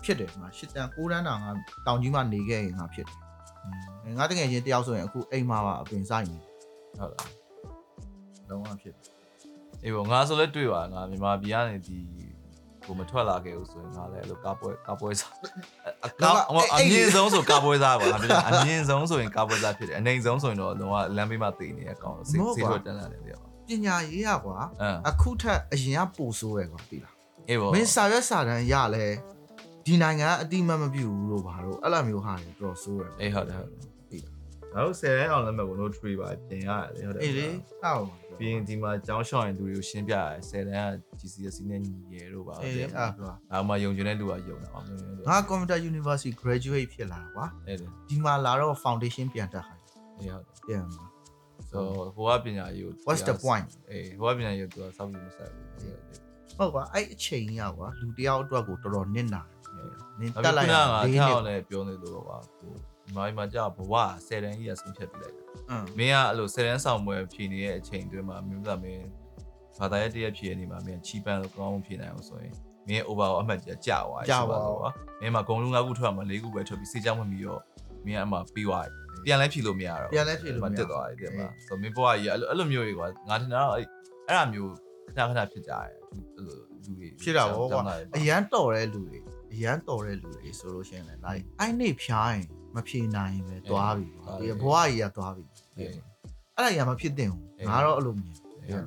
[0.03, 1.51] ဖြစ်တယ်ငါရှစ်တန်းကိုးတန်းတောင်ငါ
[1.85, 3.09] တောင်ကြီးမှာနေခဲ့ရင်ငါဖြစ်တ
[4.09, 6.37] ယ်ငါတငယ်ချင်းတယောက်ဆိုရင်အခုအိမ်မှာပါအပင်ဆိုင်နေ
[6.99, 7.31] ဟုတ်လား
[8.49, 9.13] လုံးဝဖြစ်တယ်
[9.83, 11.97] အေးဘောငါဆိုလဲတွေ့ပါငါမြန်မာပြည်ကနေဒီ
[12.85, 15.33] ကိုမထွက်လာခဲ့ဘူးဆိုရင်ငါလည်းအဲ့လိုကားပွဲကားပွဲစား
[16.05, 27.13] အကားအမြင့်ဆုံးဆိုကားပွဲစားပါငါပြောအမြင့်ဆုံးဆိုရင်ကားပွဲစားဖြစ်တယ်အနေဆုံးဆိုရင်တော့လုံးဝလမ်းဘေးမှာတည်နေရကောင်စိတ်စိတ်ထွက်တန်းလာတယ်ပြောပညာရေးရကွာအမ်အခုထက်အရင်ကပိုဆိုးရကွာပြီလား
[27.49, 29.05] အေးပေါ့မင်းစာရွက်စာတမ်းရလဲ
[29.85, 33.92] ဒီနိုင်ငံကအတိမတ်မပြုဘူးလို့ပါတော့အဲ့လိုမျိုးဟာတွေတော်တော်ဆိုးတယ်အေးဟုတ်တယ်ဟုတ်တယ်
[34.75, 37.47] ငါတို့10ရန်အောင်လက်မှတ်ကို no tree ပါပြင်ရတယ်ဟုတ်တယ်အေးလေ
[37.83, 43.05] ဟုတ်ပြီးရင်ဒီမှာကျောင်းရှောင်းရင်လူတွေကိုရှင်းပြရတယ်10တန်းက GCSE နဲ့ညီရတို့ပါအေးလေအဲ့ဒါ
[43.51, 49.83] ဒါမှယုံကြည်တဲ့လူကယုံတာအောင်ယုံကြည်တဲ့လူငါ computer university graduate ဖြစ်လာကွာအဲ့ဒါဒီမှာလာတော့ foundation ပြန်တက်ခိုင်း
[50.19, 51.05] အေးဟုတ်တယ်ပြန်မှာ
[51.69, 56.19] ဆိုဟိုကပညာရေးကို what's the point အေးဟိုကပညာရေးကိုသူကစောင့်ကြည့်မဆက်ဘူးအေးဟုတ်တယ်
[56.57, 59.59] ဟုတ်ကွာအဲ့အချိန်ကြီးကွာလူတယောက်အတွက်ကိုတော်တော်နစ်နာတယ်
[60.19, 62.71] နင်းအခုတက်လိုက်ကရငါလေးထောနှစ်က်လည်းပြောနေလို့တော့ပါဟို
[63.05, 69.05] ဒီမှာဒီမှာကြာဘဝ10တန်းကြီးကဆုံးဖြတ်ပြလိုက်တယ်အင်းမင်းကအဲ့လို10တန်းဆောင်ပွဲဖြည့်နေတဲ့အချိန်တွင်းမှာမင်းကမင်း
[69.77, 72.53] ဘာသာရေးတရက်ဖြည့်နေမှာမင်းချီပန်လို့ကောင်းအောင်ဖြည့်နိုင်အောင်ဆိုရင်
[72.87, 74.29] မင်း over ကိုအမှတ်ကြီးကြာသွားတယ်
[75.21, 77.61] မင်းမှာဂုံလုံး၅ခုထွက်မှာ၄ခုပဲထွက်ပြီးစေချောင်းမှပြီးတော့
[78.05, 78.93] မင်းကအမှပြီးသွားတယ်
[79.25, 83.87] ပြန်လဲဖြည့်လို့မရတော့ပြန်လဲဖြည့်လို့မရတက်သွားတယ်တဲ့မှာဆိုမင်းဘဝကြီးအဲ့လိုအဲ့လိုမျိုးကြီးကွာငါထင်တာတော့အဲ့
[84.27, 84.71] အဲ့ဒါမျိုး
[85.15, 85.87] ခဏခဏဖြစ်ကြတယ်
[86.35, 87.81] အဲ့လိုလူတွေဖြစ်တာဗောကွာ
[88.17, 89.19] အရန်တော်တဲ့လူတွေ
[89.53, 95.43] အရန်တော်တဲ့လူတွေဆိုလို့ရှိရင်လည်း like အိုက်နေဖြားရင် မဖြေနိုင်ရင်ပဲသွားပြီကွာဒီဘဝကြီးကသွားပြီ
[95.77, 95.89] အေး
[96.57, 98.83] အဲ့ဒါကြီးကမဖြစ်တင်ဘူးအေးငါတော့အဲ့လိုမြင်အေးအဲ့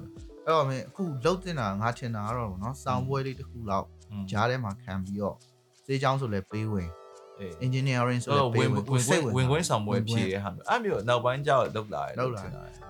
[0.46, 3.86] တော့မင်းအခုလှုပ်တင်တာငါထင်တာကတော့ဗောနော်စောင်းပွဲလေးတစ်ခုလောက်
[4.30, 5.36] ကြားထဲမှာခံပြီးတော့
[5.84, 6.90] စေးချောင်းဆိုလဲပေးဝင်
[7.40, 12.16] အေး engineering ဆိုဆိုလဲတော့ပေးဝင်ဝင်ဝင်စိတ်ဝင်ခွင့်ဆောင်ပွဲဖြည့်ရဟာမျိုးအဲ့မျိုးနောက်ပိုင်းကျတော့လောက်လာတယ်ဥ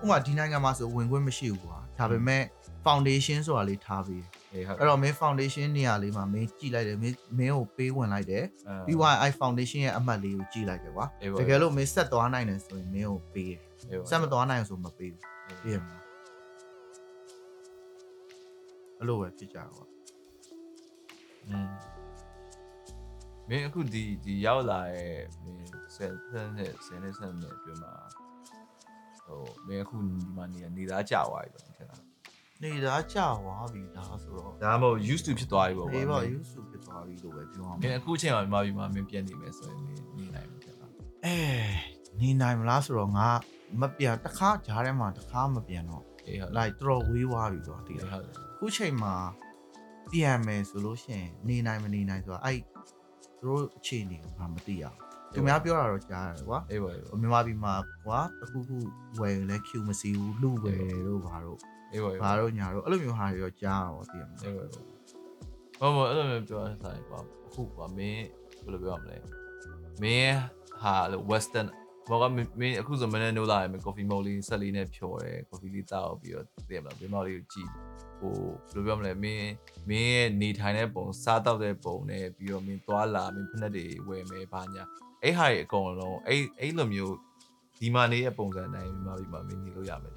[0.01, 2.43] ပမာဒီနိုင်ငံမှာဆိုဝင်ခွင့်မရှိဘူးကွာဒါပေမဲ့
[2.85, 8.45] foundation ဆိုတာလေးထားပြီး အေးဟုတ် အဲ့တော့မင်း foundation နေရာလေးမှာမင်းကြည့်လိုက်တယ်မင်းမင်းကိုပေးဝင်လိုက်တယ်
[8.87, 11.05] ပြီးသွားရင်အဲ့ foundation ရဲ့အမှတ်လေးကိုကြည့်လိုက်တယ်ကွာ
[11.39, 13.53] တကယ်လို့မင်းဆက်သွားနိုင်တယ်ဆိုရင်မင်းကိုပေး
[13.89, 15.97] တယ်ဆက်မသွားနိုင်ဆိုမပေးဘူးပြည့်မှာ
[18.97, 19.85] အဲ့လိုပဲဖြစ်ကြကွာ
[21.47, 21.69] อืม
[23.49, 27.93] မင်းအခုဒီဒီရောက်လာရဲ့မင်းဆယ်ဆယ်နဲ့ဆယ်နဲ့ဆယ်နဲ့အတွင်းမှာ
[29.25, 31.97] ဟိုမင်းအခုဒီမှာနေနေသားကြာသွားပြီတော့ထင်တာ
[32.63, 40.87] နေသားကြာသွားပြီဒါဆိုတော့ဒါမှမဟုတ် used to ဖြစ်သွားပြီပေါ့အေးပေါ့ use ဖြစ်သွားပြီလို့ပဲပြောအောင်မင်းအခုချိန်မှာမြန်မာပြည်မှာမင်းပြန်နေမယ်ဆိုရင်မင်းနေနိုင်မှာထင်တာ
[41.25, 41.37] အဲ
[42.19, 43.27] နေနိုင်မလားဆိုတော့ငါ
[43.81, 49.15] မပြန်တစ်ခါကြားထဲမှာတစ်ခါမပြန်တော့အေးဟုတ် like တော်တော်ဝေးသွားပြီဆိုတော့ဒီအေးလားဟုတ်တယ်ခုချိန်မှာ
[50.11, 52.59] ပြန်မယ်ဆိုလို့ရှိရင်နေနိုင်မနေနိုင်ဆိုတာအဲ့
[53.39, 57.73] သူတို့အခြေအနေကိုငါမသိရဘူးသူများပြောတာတော့ကြားရတယ်ကွာအေးပါအေးပါမြန်မာပြည်မှာ
[58.05, 58.77] ကွာတခုခု
[59.19, 61.59] ဝယ်လဲ Q မစီဘူးလူဝယ်တို့ဘာတို့
[61.91, 64.71] အေးပါအေးပါဘာတို့ညာတို့အဲ့လိုမျိုးဟာတွေတော့ကြားရတော့သိရမှာအေးပါအေး
[65.79, 68.23] ပါဘာမအဲ့လိုမျိုးပြောရဆိုင်ကွာအခုကွာမင်း
[68.63, 69.17] ဘယ်လိုပြောရမလဲ
[70.03, 70.37] မင်း
[70.81, 71.67] ဟာလို့ western
[72.09, 77.69] ဘောကမင်းအခုဆိုမနေ့နိုးလာရင် coffee mug လေးဆက်လေးနဲ့ဖြော်တယ် coffee လေးတောက်ပြီးတော့သိရမလားဘယ်မောက်လေးကိုကြည့်
[78.19, 78.33] ဟို
[78.69, 79.49] ဘယ်လိုပြောမလဲမင်း
[79.89, 84.83] မင်းရဲ့နေထိုင်တဲ့ပုံစားတောက်တဲ့ပုံနဲ့ပြီးတော့မင်းသွားလာမင်းဖက်နှက်တွေဝယ်မယ်ဘာညာ
[85.23, 87.15] အဲ့ဟာတွေအကုန်လုံးအဲ့အဲ့လိုမျိုး
[87.79, 90.13] ဒီမာနေရဲ့ပုံစံတိုင်းမြန်မာပြည်မှာမင်းနေလို့ရမယ်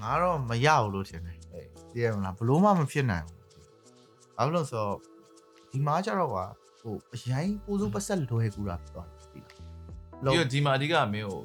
[0.00, 3.38] င်လားငါတော့မရဘူးလို့ထင်တယ်အေးသိရမလားဘလို့မှမဖြစ်နိုင်ဘူး
[4.36, 4.96] ဘာလို့လဲဆိုတော့
[5.70, 6.44] ဒီမှာကျတော့ကွာ
[6.80, 9.40] ဟိုအရင်ပိုးစိုးပတ်ဆက်လွယ်ကူတာဖြစ်သွားတယ်သိ
[10.24, 11.40] လားပြီးတော့ဒီမှာအဓိကမင်းကို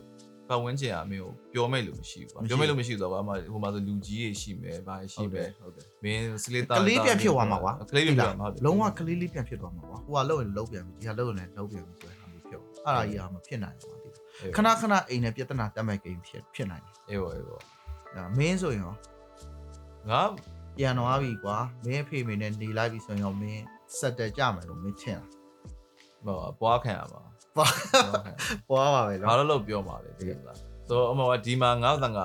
[0.49, 14.09] ပတ်ဝန်းကျင်အမင်းကိုပြောမဲ့လို့မရှိဘူးကွာပြောမဲ့လို့မရှိဘူးဆိုတော့ဘာမှဟိုမှာဆိုလူကြီးတွေရှိမယ်ဘာတွေရှိမယ်ဟုတ်တယ်မင်းစလေးတာကလေးပြန်ဖြစ်သွားမှာကွာကလေးပြန်ဖြစ်သွားမှာဟုတ်တယ်လုံးဝကလေးလေးပြန်ဖြစ်သွားမှာကွာဟိုကလှုပ်ရင်လှုပ်ပြန်ပြီဒီကလှုပ်ရင်လည်းလှုပ်ပြန်ပြီဆိုတဲ့ဟာမျိုးဖြစ်သွားအဲ့ဒါကြီးကမဖြစ်နိုင်ဘူးကွာဒီ
[14.55, 17.74] ခဏခဏအိမ်နဲ့ပြဿနာတက်မဲ့ကိန်းဖြစ်ဖြစ်နိုင်တယ်အေးပါအေးပါအဲ့
[18.37, 18.95] မင်းဆိုရင်ရော
[20.09, 20.21] ငါ
[20.77, 23.63] ပြန်သွားပြီကွာမင်းအဖေမေနဲ့နေလိုက်ပြီဆိုရင်ရောမင်း
[23.97, 25.21] ဆက်တက်ကြမယ်လို့မင်းထင်
[26.25, 27.25] ဟိုပွားခံရမှာပါ
[27.57, 28.35] ပွားခံရ
[28.69, 32.21] ပွားပါပဲငါနော်တော့လို့ပြောမှာလေဒီလားဆိုတော့အမကဒီမှာငါ့တန်က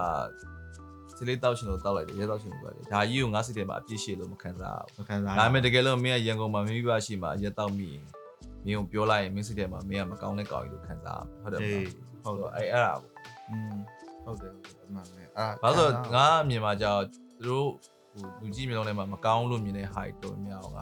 [1.17, 8.05] စလေးတောက်ချင်လို့တောက်လိုက်တယ်ရဲတောက်ချင်လို့ပဲလေဒါကြီးကိုငါစိတ်ထဲမှာအပြည့်ရှိလို့မခံစားဘူးမခံစားဒါပေမဲ့တကယ်လို့မင်းကရန်ကုန်မှာမိမိပါရှိမှာရက်တောက်မိရင်
[8.65, 13.13] မင်းကိုပြောလိုက်ရင်မင်းစိတ်ထဲမှာမင်းကမကောင်းတဲ့ကောင်ကြီးလို့ခံစားဟုတ်တယ်မအေးလားဟုတ်တော့အဲ့အဲ့ဒါပေါ့
[13.49, 13.75] อืม
[14.31, 17.69] ဟုတ်တယ်ဟုတ်တယ်အမှန်ပဲအာဘာလို့ငါအမြင်မှာကြောက်သူတို့
[18.13, 20.81] ဟိုလူကြီးမျိုးလုံးထဲမှာမကောင်းလို့မြင်တဲ့ height တော်များအောင်က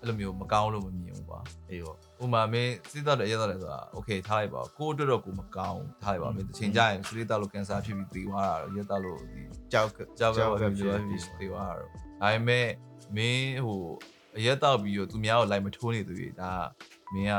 [0.00, 10.84] အဲ့လိုမျိုးမကောင်းလို့မမြင်ဘူးပါအေးပေါ့ဥမာမင်းစိတ်တော့တယ်ရတော့တယ်ဆိုတာ okay ထားလိုက်ပါကိုအတွက်တော့ကိုမကောင်းထားလိုက်ပါမင်းတစ်ချိန်ကြာရင်စိတ်တော့လို့ cancer ဖြစ်ပြီးသေသွားတာတော့ရတော့လို့ဒီကြောက်ကြောက်ကြောက်ဖြစ်ပြီး
[11.40, 12.68] သေသွားတာတော့ဒါပေမဲ့
[13.16, 13.82] မင်းဟို
[14.36, 16.52] အရက်တော့ပြီးတော့သူများကိုလိုက်မထိုးနေသူတွေဒါ
[17.14, 17.32] မင်းက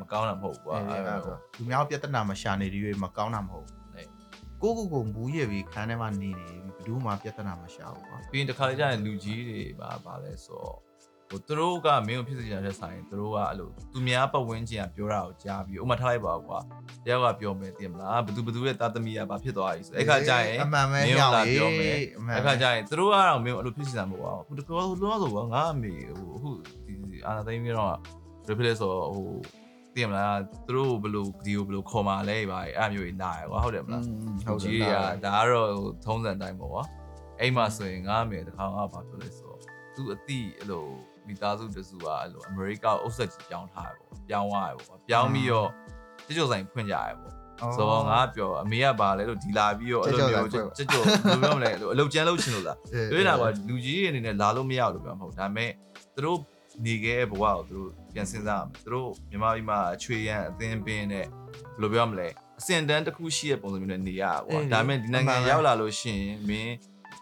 [0.00, 0.76] မကောင်းတာမဟုတ်ဘူးကွာ
[1.56, 3.77] သူများပြဿနာမရှာနေတွေမကောင်းတာမဟုတ်ဘူး
[4.62, 10.78] ကိုကိုကိုမူးရပြီးခန်းထဲမှာနေနေဘယ်သူမှပြဿနာမရှာဘူးကွာပြီးရင်တစ်ခါလေကြာရင်လူကြီးတွေပါပါလဲဆိုတော့
[11.28, 16.58] ဟိုသူတို့ကမင်းကိုဖြစ်စေချင်တဲ့ဆိုင်သူတို့ကအဲ့လိုသူများပတ်ဝန်းကျင်ကပြောတာကိုကြားပြီးဥမာထားလိုက်ပါကွာ
[17.04, 26.50] တယောက်ကပြောမယ်တင်မလားဘသူဘသူရဲ့တာသမီးကဘာဖြစ်သွားပြီဆိုအဲ့ခါကြာရင်အမှန်ပဲမင်းညောကင်လာရေးပြောမယ်အမှန်အဲ့ပဲခါကြာရင်သူတို့ကတော့မင်းကိုအဲ့လိုဖြစ်စီတာမဟုတ်ပါဘူးဟိုတကောလုံးဆိုတော့ငါအမေဟိုအခု
[26.86, 26.94] ဒီ
[27.26, 27.94] အာနာသိမ်းပြီးတော့
[28.48, 29.26] replay ဆိုဟို
[29.98, 34.02] သိရမလားသူတို့ဘယ်လိုဒီကိုဘယ်လိုခေါ်มาလဲပါအဲ့အမျိုးကြီးနားရကွာဟုတ်တယ်မလား
[34.46, 35.68] ဟုတ်ကြီးတွေကဒါကတော့
[36.04, 36.82] ထုံးစံတိုင်းပေါ့ကွာ
[37.40, 39.60] အဲ့မှာဆိုရင်ငါအမေတခါငါဘာပြောလဲဆိုတော့
[39.94, 40.84] သူအတိအဲ့လို
[41.26, 45.68] မိသားစုတစုကအဲ့လိုအမေရိကအုပ်ဆက်ကြီးပြောင်းထားရပေါ့ပြောင်းသွားရပေါ့ပြောင်းပြီးတော့
[46.26, 47.32] တချို့ဆိုင်ဖွင့်ကြရပေါ့
[47.76, 50.60] ဆိုတော့ငါပြောအမေကပါလဲလို့ဒီလာပြီးတော့အဲ့လိုမျိုးကြွ
[50.92, 52.78] ကြွဘယ်လိုပြောမလဲအလုပ်ကျန်းလုပ်ချင်လို့လား
[53.12, 55.70] တွေ့တာကလူကြီးအနေနဲ့လာလို့မရဘူးလို့ပြောမှာမဟုတ်ဒါပေမဲ့
[56.14, 56.38] သူတို့
[56.84, 62.28] နေခဲ့ဘဝကိုသူတို့ ပြန်စဉ်းစားရမယ်သူတို့မြန်မာပြည်မှာအချွေရန်အသင်းပင်းနဲ့ဘယ်လိုပြောမလဲ
[62.60, 66.74] အစင်တန်းတစ်ခုရှိတဲ့ပုံစံမျိုးနဲ့နေရတာပေါ့ဒါပေမဲ့ဒီနိုင်ငံရောက်လာလို့ရှိရင်မင်း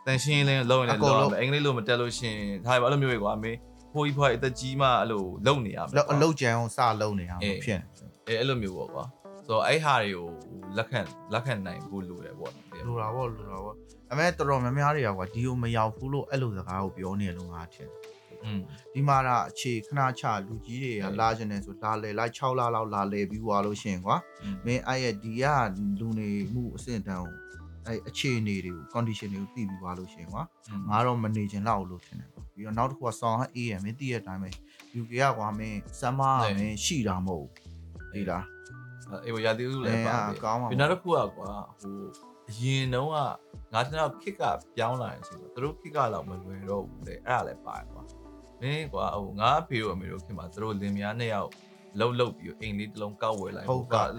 [0.07, 3.59] တန်ရှင်းလင်းလုံးရင်လည်းလုံးအင်္ဂလိပ်လိုမတက်လို့ရှိရင်ဒါပဲအဲ့လိုမျိုးပဲကွာမင်း
[3.93, 7.81] ဖိုးကြီးဖွားအသက်ကြီးမှအဲ့လိုလုံနေရမယ်အလုတ်ကြံအောင်စလုံးနေအောင်ဖြစ်
[8.27, 9.05] အဲအဲ့လိုမျိုးပေါ့ကွာ
[9.47, 10.29] ဆိုတော့အဲ့ဟာတွေကို
[10.77, 11.01] လက်ခံ
[11.33, 13.77] လက်ခံနိုင်ဖို့လိုတယ်ပေါ့နော်လိုတာပေါ့လိုတာပေါ့
[14.11, 18.16] အမေတော်တော်များများတွေကကွာဒီကိုမရောက်ဘူးလို့အဲ့လိုစကားကိုပြောနေလို့ငါထင်อืม
[18.95, 24.17] ဒီမှာကအခြေခဏချလူကြီးတွေကလာကျင်နေဆိုလာလေလိုက်6လလောက်လာလေပြီးွာလို့ရှင်ကွာ
[24.65, 25.45] မင်းအဲ့ရဲ့ဒီက
[26.01, 27.35] လူနေမှုအဆင့်တန်းကို
[27.87, 30.43] အဲ့အခြေအနေတွေကို condition တွေကိုသိပြီးွာလို့ရှင်ကွာ
[30.89, 34.51] ငါတော့မနေချင်တော့လို့ထင်တယ်ကွာပြီးတော့နောက်တစ်ခုကဆောင်းဟအေးရမင်းသိရတဲ့အတိုင်းပဲ
[35.01, 36.23] UK ကကွာမင်းစမ်းမ
[36.59, 37.47] မင်းရှိတာမဟုတ်
[38.13, 38.45] ဒီလား
[39.25, 41.95] အေးဘရာတီဦးလည်းပါအဲကောင်းပါပြီးနောက်တစ်ခုကကွာဟို
[42.51, 43.17] အရင်တုန်းက
[43.73, 44.43] ငါကျွန်တော်ခစ်က
[44.77, 48.03] ပြောင်းလာရင်ဆိုတော့သူတို့ခစ်ကတော့မလွယ်တော့ဘူးလေအဲ့ဒါလည်းပါတယ်ကွာ
[48.63, 51.51] မင်းကွာဟိုငါအဖေတို့အမေတို့ခင်မှာသူတို့လင်မယားနှစ်ယောက်
[51.99, 53.67] လှုပ်လှုပ်ပြီးအိမ်လေးတစ်လုံးကောက်ဝယ်လိုက်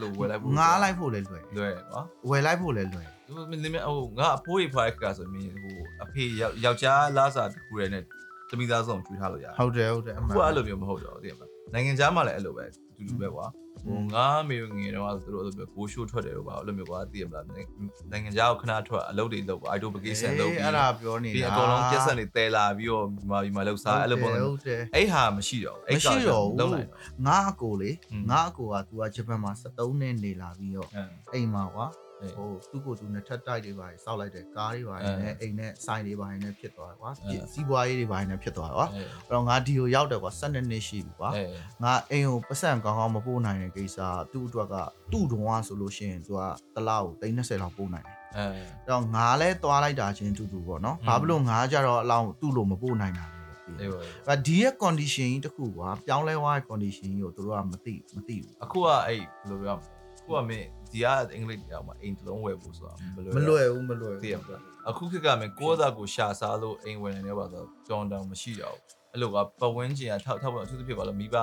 [0.02, 6.24] လို့ဝယ်လိုက်ဖို့ငားလိုက်ဖို့လည်းလွယ်လွယ်ကွာဝယ်လိုက်ဖို့လည်းလွယ်သူလင်မဟိုငါအဖိုးကြီးဖွားခါဆိုမြင်ဟိုအဖေ
[6.64, 8.04] ယောက်ျားလားစာတစ်ခုရဲနဲ့
[8.50, 13.67] တမိသားဆုံးကျွေးထားလို့ရတယ်ဟုတ်တယ်ဟုတ်တယ်အမှန်ခုအဲ့လိုမျိုးမဟုတ်တော့ဘူးသိရမလားနိုင်ငံခြားမှာလည်းအဲ့လိုပဲအတူတူပဲကွာဟို
[14.15, 32.06] ငါမေငယ်တော့သူတို့အဲ့လိုမျိုးကိုရှိုးထွက်တယ်တော့ပါအဲ့လိုမျိုးကွာသိရမလားနိုင်ငံခြားကိုခဏထွက်အလုပ်တွေလုပ်ပါအိုက်တိုပကေးဆန်လုပ်ပြီး အဲ့ဒါပြောနေတာ ပြီးအကုန်လုံးပြက်ဆက်တွေတဲလာပြီးတော့ဒီမှာဒီမှာလောက်စားအဲ့လိုပုံစံ ဟုတ်တယ် အဲ့ဟာမရှိတော့ဘူး မရှိတော့ဘူး လုံးနိုင်တော့ ငါအကိုလေ อืม ငါအကိုက तू ကဂျပန်မှာ73နှစ်နေလာပြီးတော့ အဲ အိမ်မှာကွာ အေး
[32.37, 41.45] ဟိုသူ့ကိုသူနှစ်ထပ်တိုက်တွေပါစောက်လိုက်တယ်ကားတွေပါ အဲ နဲ့အိမ်နဲ့ဆိုင်တွေပါနဲ့ဖြစ်သွားတယ်ကွာ အဲ စီးပွားရေးတွေပါနဲ့ဖြစ်သွားတယ်ကွာ အဲ အဲ့တော့ငါဒီကိုရောက်တယ်ကွာ12နှစ်ရှိပြီကွာ အဲ
[41.83, 43.99] ငါအိမ်ကိုပတ်စံကောင်းကောင်းမပို့နိုင်တဲ့ကိစ္စ
[44.33, 44.75] သူ့အတွက်က
[45.13, 46.41] သူ့တုံးကဆိုလို့ရှိရင် तू က
[46.75, 59.89] တစ်လောက်30လောက်ပို့နိုင်တယ် အဲ အဲ့တော့ငါလဲသွားလိုက်တာချင်းတူတူပေါ့နော် อืม ဘာဖြစ်လို့ငါကြတော့အလောင်းသူ့လိုမပို့နိုင်တာလဲပေါ့ အေးပါ ။ဒါဒီရဲ့ condition ကြီးတစ်ခုကွာပြောင်းလဲသွားတဲ့ condition ကြီးကိုတို့ကမသိမသိဘူး အခုကအဲ့ဘယ်လိုပြောမလဲ
[60.19, 71.36] အခုကမင်း ဒီကအင်္ဂလိပ်တရားမှာအိမ်တစ်လုံးဝယ်ဖို့ဆိုတာမလွယ်။မလွယ်ဘူးမလွယ်သိရမလားအခုခေတ်ကမင်းကိုယ့်အသာကိုရှာစားလို့အိမ်ဝင်နေတော့ပါဆိုကြောင်းတောင်မရှိတော့ဘူးအဲ့လိုကပတ်ဝန်းကျင်ကထောက်ထောက်ပါအထူးသဖြင့်ပါလို့မိဘ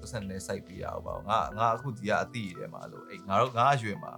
[0.00, 4.12] ပတ်စံနဲ့စိုက်ပေးရအောင်ပါငါငါအခုဒီကအတိထဲမှာအဲ့လိုအိမ်ငါတို့ငါအရွယ်မှာ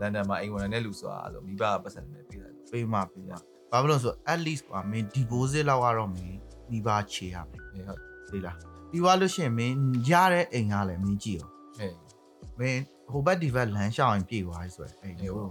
[0.00, 3.34] လန်ဒန်မှာအိမ်ဝင်နေတဲ့လူဆိုတာအဲ့လိုမိဘပတ်စံနဲ့ပေးလိုက်လို့ပေးမှပေးမှ။
[3.72, 6.36] ဘာဖြစ်လို့လဲဆို at least ကွာမင်း deposit လောက်ကတော့မင်း
[6.70, 8.00] ဒီပါချေရမယ်အေးဟုတ်။
[8.32, 8.56] ဒီလား။
[8.90, 9.76] ပြီးသွားလို့ရှိရင်မင်း
[10.10, 11.94] ရတဲ့အိမ်ကလည်းမင်းကြည့်အောင်အေး။
[12.58, 12.80] မင်း
[13.12, 15.50] ဟိုဘက်ဒီဘက်လမ်းရှောင်းရင်ပြေးသွားပြီဆိုရင်အိမ်ကိုရအောင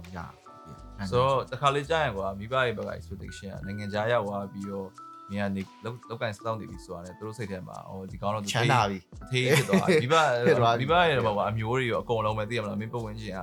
[1.10, 4.88] ဆိုတော့တခါလေကြာရင်ကွာမိဘရဲ့ဘက်က expectation ကနိုင်ငံခြားရောက်သွားပြီးတော့
[5.30, 8.98] မြင်ကနေလောက်လောက်ကန်စောင့်နေပြီဆိုတာနဲ့သူတို့စိတ်ထဲမှာဟိုဒီကောင်းတော့ချမ်းသာပြီ
[9.30, 10.14] သေးဖြစ်သွားမိဘ
[10.46, 13.40] ဖြစ်သွားပြီမိဘရဲ့ဘောကအမျိုးတွေရောအကုန်လုံးပဲသိရမလားမင်းပတ်ဝန်းကျင်က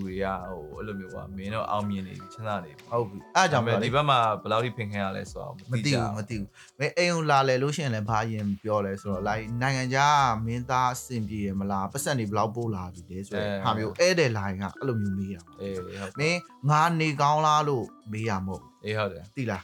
[0.00, 16.38] လူတွေကဟိုအဲ့လိုမျိုးကွာမင်းတော့အောင်မြင်နေပြီချမ်းသာနေပြီဟုတ်ပြီ။အဲ့ဒါကြောင့်ဒါပေပဲမဲ့လေဒီဘက်မှာဘယ်လောက်ထိဖင်ခံရလဲဆိုတော့မသိဘူးမသိဘူးမင်းအိမ်ကိုလာလေလို့ရှိရင်လည်းဘာရင်ပြောလဲဆိုတော့ like နိုင်ငံခြားကမင်းသားအဆင်ပြေရမလားပတ်စံတွေဘယ်လောက်ပို့လာပြီလဲဆိုတော့ဟာမျိုးဧည့်တယ်လာရင်ကအဲ့လိုမျိုးမေးရမှာအေးဟုတ်မင်း
[16.70, 19.62] ငါနေကောင်းလားလို့မေးရမဟုတ်ဘူးအေးဟုတ်တယ်သိလား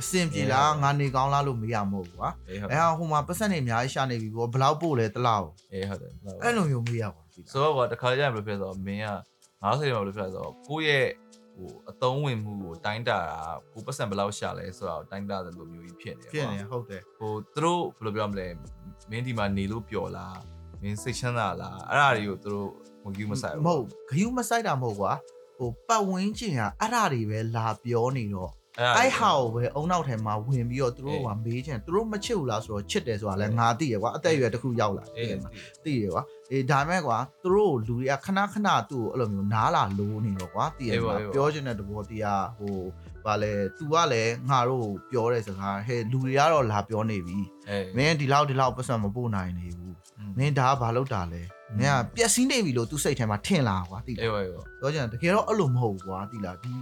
[0.00, 9.06] အဆင်ပြေလားငါနေကောင်းလားလို့မေးရမဟုတ်ဘူးကွာအေးဟုတ်အဲဟာဟိုမှာပတ်စံတွေအများကြီးရှာနေပြီပေါ့ဘယ်လောက်ပို့လဲတစ်လောက်အေးဟုတ်တယ်အဲ့လိုမျိုးမေးရပါသိလားဆိုတော့ကွာတခါကြာရင်ဘယ်လိုဖြစ်လဲဆိုတော့မင်းက
[9.62, 11.08] ငါးစိတ်မှာဘယ်လိုဖြစ်လဲဆိုတော့ကိုယ့်ရဲ့
[11.54, 13.40] ဟိုအသုံးဝင်မှုကိုတိုင်းတာတာ
[13.72, 18.46] ကိုပတ်စံဘယ်လောက်ရှာလဲဆိုတော့တိုင်းတာတယ်လို့မျိုးကြီးဖြစ်နေဖြစ်နေဟုတ်တယ်ဟိုသူတို့ဘယ်လိုပြောမလဲ
[19.10, 20.40] မင်းဒီမှာနေလို့ပျော်လား
[20.82, 22.68] မင်းစိတ်ချမ်းသာလားအဲ့ဒါတွေကိုသူတို့
[23.04, 25.12] မကြည့်မဆိုင်မဟုတ်ဂယုမဆိုင်တာမဟုတ်ကွာ
[25.58, 28.52] ဟိုပတ်ဝန်းကျင်ကအဲ့ဒါတွေပဲလာပြောနေတော့
[28.96, 35.50] အဲ့ဟာကိုပဲအုံနောက်ထဲမှာဝင်ပြီးတော့သူတို့ကမေးချင်သူတို့မချစ်ဘူးလားဆိုတော့ချစ်တယ်ဆိုတာလည်းငါသိရကွာအသက်အရွယ်တစ်ခုရောက်လာအေးသိရမှာ
[35.84, 42.76] သိရကွာအေးဒါမဲ့ကွာသူတို့လူတွေကခဏခဏသူ့ကိုအဲ့လိုမျိုးနားလာလို့နေတော့ကွာသိရမှာပြောချင်တဲ့တဘောတရားဟို
[43.24, 47.38] ဗာလဲ तू ကလည်းငါတို့ပြောတဲ့စကားဟဲ့လူတွေကတော့လာပြောနေပြီ
[47.70, 49.94] အေးမင်းဒီလောက်ဒီလောက်ပတ်စံမပို့နိုင်နေဘူး
[50.38, 51.42] မင်းဒါကဘာလုပ်တာလဲ
[51.78, 56.74] မင်းကပျက်စီးနေပြီလို့သူစိတ်ထဲမှာထင်လာကွာသိအေးလားဝေးဝေးပြောချင်တကယ်တော့အဲ့လိုမဟုတ်ဘူးကွာသိလားဒီ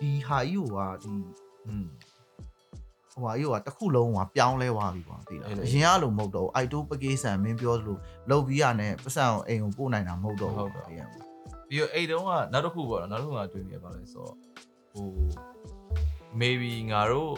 [0.00, 1.14] ဒီဟာကြီးကဒီ
[1.68, 1.86] อืม
[3.12, 7.96] ဟိုဟာကြီးကတစ်ခုလုံးကပြောင်းလဲသွားပြီကွာသိလားအဲ့လိုအရင်ကလိုမဟုတ်တော့ဘူးအိုက်တိုပကေးဆန်မင်းပြောသလို
[8.30, 11.28] လောက်ပြီးရနဲ့ပတ်စံကိုအိမ်ကိုပို့နိုင်တာမဟုတ်တော့ဟုဘူးတ်တော့သိရမလား
[11.68, 14.34] ပြီးတော့အဲ့တုန်းကနောက်တစ်ခုပေါ့နော်နောက်တစ်ခုကတွေ့နေရပါလဲဆိုတော့
[14.92, 15.06] ဟို
[16.40, 17.32] maybe ငါတို့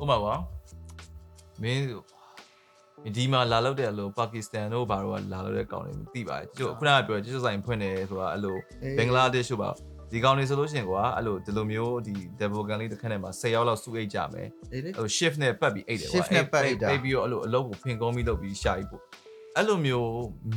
[0.00, 0.34] ဥပမာပါ
[1.62, 1.82] မင်း
[3.16, 8.56] ဒီမှာလာလောက်တဲ့အလိုပါကစ္စတန်တို့ဘာတို့ကလာလောက်တဲ့ကောင်တွေသိပါတယ်ကျို့ခုနကပြောကျို့ဆိုင်ဖွင့်တယ်ဆိုတာအဲ့လို
[8.98, 9.70] ဘင်္ဂလားဒေ့ရှ်တို့ပါ
[10.14, 19.02] ဒီဒီကောင်တွေဆိုလို့ရှိရင်ကွာအဲ့လိုဒီလိုမျိုးဒီ double gun လေးတစ်ခက်နဲ့မှာ10ရောက်လောက်စုအိတ်ကြမယ်အေးလေအဲ့လို shift နဲ့ပတ်ပြီးအိတ်တယ်ကွာ shift နဲ့ပတ်အိတ်တာအိတ်ပြီးတော့အဲ့လိုအလုပ်ကိုဖင်ကုန်းပြီးလုပ်ပြီးရှာပြီးပို့
[19.56, 20.08] အဲ့လိုမျိုး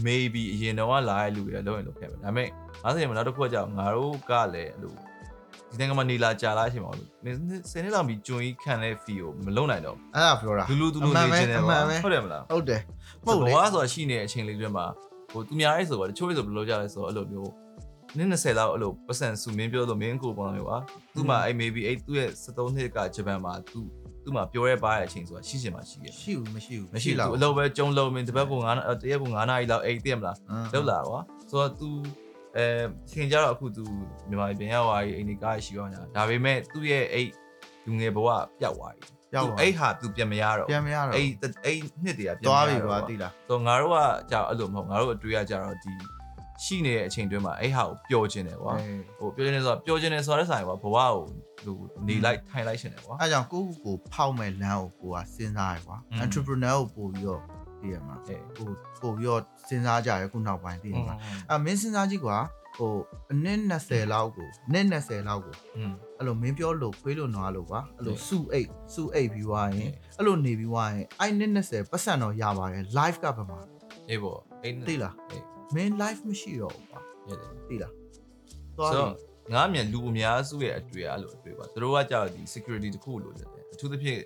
[0.08, 2.50] maybe အရင်တော့ကလာတဲ့လူတွေလုံးရင်လုပ်ခဲ့မယ်ဒါပေမဲ့
[2.84, 4.94] 50ရက်မှာနောက်တစ်ခုကကြောင့်ငါတို့ကလည်းအဲ့လို
[5.72, 12.82] ဒီနိုင်ငံမှာနေလာကြာလာအချိန်မှာလို့10နှစ်လောက်ပြီးကျွန်းကြီးခံတဲ့ fee ကိုမလုံနိုင်တော့အဲ့ဒါပြောတာဘူးလူလူလူလူနေခြင်းတယ်အမှကွာန်ပဲဟုတ်တယ်မလားဟုတ်တယ်
[13.26, 14.86] မဘဟုတ်လေဝဆိုတာရှိနေတဲ့အချိန်လေးတွေမှာ
[15.32, 17.52] ဟိုသူများရဲဆိုပါတချို့ဆိုဘယ်လိုကြလဲဆိုတော့အဲ့လိုမျိုး
[18.17, 20.79] နည်း20လောက်အဲ့လိုပတ်စံစုမင်းပြောလို့မင်းကိုပေါ့လေကွာ
[21.15, 23.81] သူ့မှာအဲ့ maybe အဲ့သူ့ရဲ့73နှစ်ကဂျပန်မှာသူ
[24.25, 30.37] သူ့မှာပြောရဲပါတဲ့အချိန်ဆိုတာရှိချင်မှရှိခဲ့ ရှိဘူးမရှိဘူး မရှိဘူးသူအလုပ်ပဲကြုံလုံးမင်းတပတ်ကို9တရက်ကို9နာရီလောက်အိတ်သိရမလား
[30.73, 31.89] လောက်လာကွာဆိုတော့ तू
[32.57, 32.67] အဲ
[33.11, 33.85] ချိန်ကြတော့အခု तू
[34.29, 37.29] မြန်မာပြည်ပြန်ရောက်သွားပြီအိမ်ဒီကားရှိသွားညာဒါပေမဲ့သူ့ရဲ့အဲ့
[37.87, 38.29] လူငယ်ဘဝ
[38.61, 41.27] ပျောက်သွားပြီ ရောက် သူ ပါ အဲ့ဟာ तू ပြန်မရတော့ ပြန်မရတော့ အဲ့
[41.65, 43.99] အဲ့နှစ်တည်းကပြန် သွား မ ပြီ ရ ကွာ တော့ တိလား ဆိုတော့ငါတို့က
[44.31, 45.93] ကြာအဲ့လိုမဟုတ်ငါတို့အတွေ့အကြတော့ဒီ
[46.64, 48.74] ရှိနေတဲ့အချိန်တွင်းမှာအဲ့ဟာကိုပျော်ခြင်းတယ်ကွာ
[49.20, 51.12] ဟိုပျော်ခြင်းတယ်ဆိုတော့ပျော်ခြင်းတယ်ဆိုတဲ့ဆိုင်ကွာဘဝကို
[51.66, 51.76] ဟို
[52.08, 57.42] နေလိုက်ထိုင်လိုက်ခြင်းတယ်ကွာအဲ့ကြောင့်ကိုယ့်ကိုဖောက်မဲ့လမ်းကိုကိုကစဉ်းစားရကွာ entrepreneur ကိုပို့ပြီးတော့
[57.82, 58.70] ဒီရမှာဟို
[59.02, 61.16] ပို့ပြီးတော့စဉ်းစားကြရခုနောက်ပိုင်းဒီမှာ
[61.52, 62.38] အမင်းစဉ်းစားကြည့်ကွာ
[62.78, 62.96] ဟို
[63.32, 65.56] အနည်း20လောက်ကိုနည်း20လောက်ကို
[66.18, 73.60] အဲ့လိုမင်းပြောလို့ခွေးလို့နွားလို့ပါအဲ့လိုစုအိတ်စုအိတ်ပြီးွားရင်အဲ့လိုနေပြီးွားရင်အဲ့နည်း20ပတ်စံတော့ရပါတယ် live ကဘာမှာ
[74.10, 75.16] အေးပေါ့အေးသိလား
[75.76, 77.00] မင်း live မရှိတော့ဘူးကွာ
[77.30, 77.94] ရတယ်သိလား
[78.78, 84.22] သွားဆိုပြီတော့ငါအမြန်လူအများစုရဲ့အတွေ့အအဲ့လိုအတွေ့ပါသူတို့ကကြောက်ဒီ security တစ်ခုလိုချင်တယ်အထူးသဖြင့်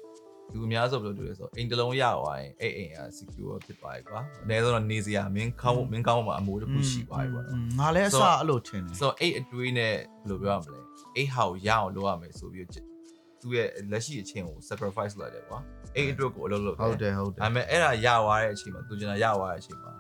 [0.54, 10.80] လူအများစုဘယ်လိုတွေ့လဲဆိုတော့အိမ်တစ်လုံးရသွားရင်အဲ့အိမ်က secure ဖြစ်သွားပြီကွာအနည်းဆုံးတော့နေစရာမင်းကောင်းမင်းကောင်းမှာအမိုးတစ်ခုရှိသွားပြီပေါ့နော် ငါလည်းအစဆိုတော့အဲ့လိုထင်တယ် ဆိုတော့အဲ့အတွေးနဲ့ဘယ်လိုပြောရမလဲ
[11.16, 12.86] အဲ့ဟာကိုရအောင်လုပ်ရမယ်ဆိုပြီးတော့
[13.42, 15.60] သူ့ရဲ့လက်ရှိအချင်းကို sacrifice လုပ်ရတယ်ကွာ
[15.96, 19.92] အဲ့အတွက်ကိုအလုပ်လုပ်ဟုတ်တယ်ဟုတ်တယ်ဒါပေမဲ့အဲ့ဒါရသွားတဲ့အချိန်မှာသူကျင်တာရသွားတဲ့အချိန်မှာ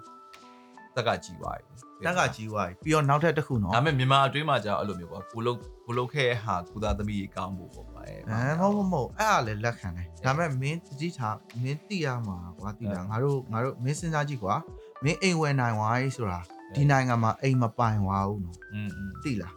[0.95, 1.75] တက်ကကြီးသွားပြီ
[2.05, 8.15] တက်ကကြီးသွားပြီပြီးတော့နောက်ထပ်တစ်ခုနော်ဒါပေမဲ့မြန်မာအတွင်းမှာကြာအဲ့လိုမျိုးပေါ့ကိုလုတ်ကိုလုတ်ခဲ့ဟာကုသသမီးကြီးကောင်းဖို့ပေါ့ပါအဲ
[8.59, 14.55] မဟုတ်မဟုတ်အဲ့ဒါလည်းလက်ခံတယ်ဒါပေမဲ့မင်းတတိထားမင်းတိရမှာကွာတိတာငါတို့ငါတို့မင်းစဉ်းစားကြည့်ကွာ
[15.03, 16.39] မင်းအိမ်ဝယ်နိုင်ဝါးကြီးဆိုတာ
[16.75, 18.89] ဒီနိုင်ငံမှာအိမ်မပိုင်ဝါးဘူးနော်อืม
[19.23, 19.55] တိလား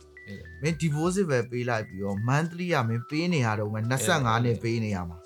[0.62, 5.18] မင်း divorce ပဲပေးလိုက်ပြီးတော့ monthly ကမင်းပေးနေရတော့ဝင်25နဲ့ပေးနေရမှာ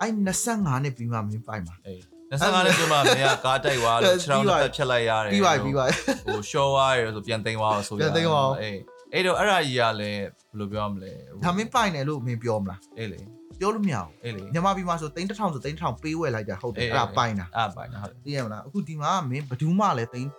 [0.00, 0.12] အဲ့
[0.48, 2.00] 25နဲ့ပြီးမှမင်းပိုင်မှာအဲ့
[2.32, 5.94] 25နှစ်ကျမှမင်းကကားတိုက်သွားလို့ခြေထောက်တစ်ဖက်ဖြတ်လိုက်ရတယ်ပြီးပါပြီပြီးပါပြီ
[6.26, 8.78] ဟို show သွားရဆိုပြန်သိမ်းသွားအောင်ဆိုပြန်သိမ်းသွားအောင်အေး
[9.12, 11.12] အဲ့တော့အဲ့ဒါကြီးကလည်းဘယ်လိုပြောရမလဲ
[11.44, 13.20] ဒါမင်းပိုင်တယ်လို့မင်းပြောမလားအေးလေ
[13.60, 20.30] ပြောလို့မရဘူးအေးလေမြန်မာပြည်မှာဆို3000ဆို3000ပေးဝယ်လိုက်တာဟုတ်တယ်အေးအဲ့ဒါပိုင်တာအဲ့ပိုင်တာဟုတ်သိရမလားအခုဒီမှာမင်းဘယ်သူမှလည်းသိန်း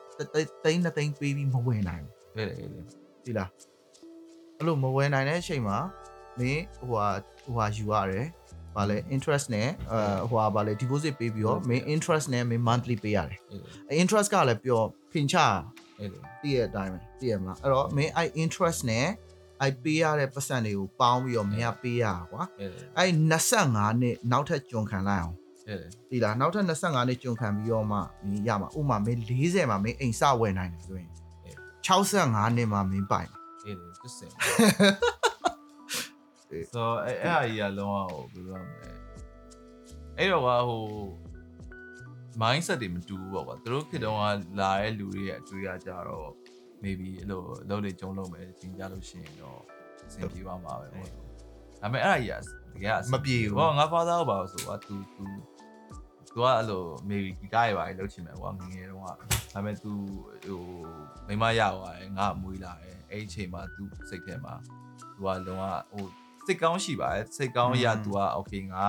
[0.63, 2.79] သိန်းနှစ်သိန်းပေးပြီးမဝယ်နိုင်ဘူးအေးလေအေးလေ
[3.25, 3.49] ဒီလား
[4.58, 5.77] အဲ့လိုမဝယ်နိုင်တဲ့အချိန်မှာ
[6.39, 7.08] မင်းဟိုဟာ
[7.43, 8.25] ဟိုဟာယူရတယ်
[8.75, 9.67] ဘာလဲ interest နဲ့
[10.29, 13.39] ဟိုဟာဘာလဲ deposit ပေးပြီးတော့ main interest နဲ့ main monthly ပေးရတယ်
[14.01, 14.81] interest ကလည်းပြော
[15.12, 15.36] ဖင်ချ
[16.41, 19.07] တည့်ရအတိုင်းပဲတည့်ရမလားအဲ့တော့ main i interest နဲ့
[19.67, 22.43] i ပေးရတဲ့ပတ်စံတွေကိုပေါင်းပြီးတော့မင်းကပေးရတာကွာ
[22.97, 23.12] အဲ့
[23.51, 25.36] 25နှစ်နောက်ထပ်ကျွန်ခံလိုက်အောင်
[26.09, 27.97] ဒီလားနောက်ထပ်25နှစ်ကျွန်ခံပြီးတော့မှ
[28.29, 31.09] မင်းရမှာဥမာမင်း40မှာမင်းအိမ်စဝယ်နိုင်တယ်ဆိုရင်
[31.88, 33.77] 65နှစ်မှာမင်းပိုင်တယ်
[35.31, 35.33] 80
[36.71, 38.89] ဆိုတော့အဲ့အဲ့အကြီးကလုံးဝဟိုဘယ်လိုရမလဲ
[40.17, 40.83] အဲ့တော့ကဟို
[42.41, 44.15] mindset တွေမတူဘူးပေါ့ကွာသူတို့ခေတ္တက
[44.59, 46.29] လာတဲ့လူတွေရဲ့အတွေ့အကြတော့
[46.83, 49.59] maybe အဲ့လိုလုံးတွေဂျုံလုံးပဲသင်ကြလို့ရှိရင်တော့
[50.07, 51.17] အဆင်ပြေပါမှာပဲပေါ့ဒါ
[51.81, 52.39] ပေမဲ့အဲ့အကြီး
[52.73, 55.25] ကတကယ်မပြေဘူးဟောငါ father ကိုပါလို့ဆိုတော့ तू तू
[56.33, 59.91] သူကအဲ့လို maybe ဂီတရပါလေလုပ်ချင်မယ်ကွာငငယ်တုန်းကဒါပေမဲ့ तू
[60.45, 60.61] ဟို
[61.27, 64.53] မိမရသွားတယ်ငါအမွေးလာတယ်အဲ့အချိန်မှာ तू စိတ်ထဲမှာ
[65.13, 66.05] तू ကလုံးဝဟို
[66.46, 68.85] စိတ်ကောင်းရှိပါတယ်စိတ်ကောင်းရ तू က okay ငါ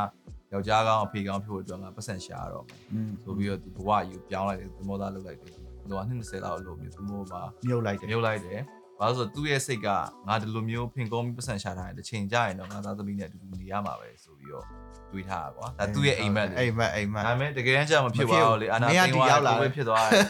[0.52, 5.60] ယောက်ျားကောင်းအဖေကောင်းဖြစ်ဖို့အတွက်ငါပတ်စံရှာရတော့မယ် อืม ဆိုပြီးတော့ तू ဘဝကြီးကိုပြောင်းလိုက်တယ်သမောသားလုပ်လိုက်တယ်သူ
[5.98, 8.60] က20လောက်အလိုမျိုးသူမို့မှာ မြုပ်လိုက်တယ် မြုပ်လိုက်တယ်
[9.00, 9.88] ဘာလို့ဆိုသူ့ရဲ့စိတ်က
[10.28, 14.65] ငါဒီလိုမျိုးဖင်ကုန်းပြီးပတ်စံရှာထားတယ်တစ်ချိန်ကြာရင်တော့ငါသားသမီးနဲ့အတူတူနေရမှာပဲဆို ပြီးတော့
[15.13, 20.23] တွေးထားတာကွာဒါသူ့ရဲ့အိမ်မက်လေအိမ်မက်အိမ်မက်ဒါပေမဲ့တကယ်တမ်းကျမဖြစ်သွားတော့လေအာနာသိမ်းသွားတယ်ပဲဖြစ်သွားတယ်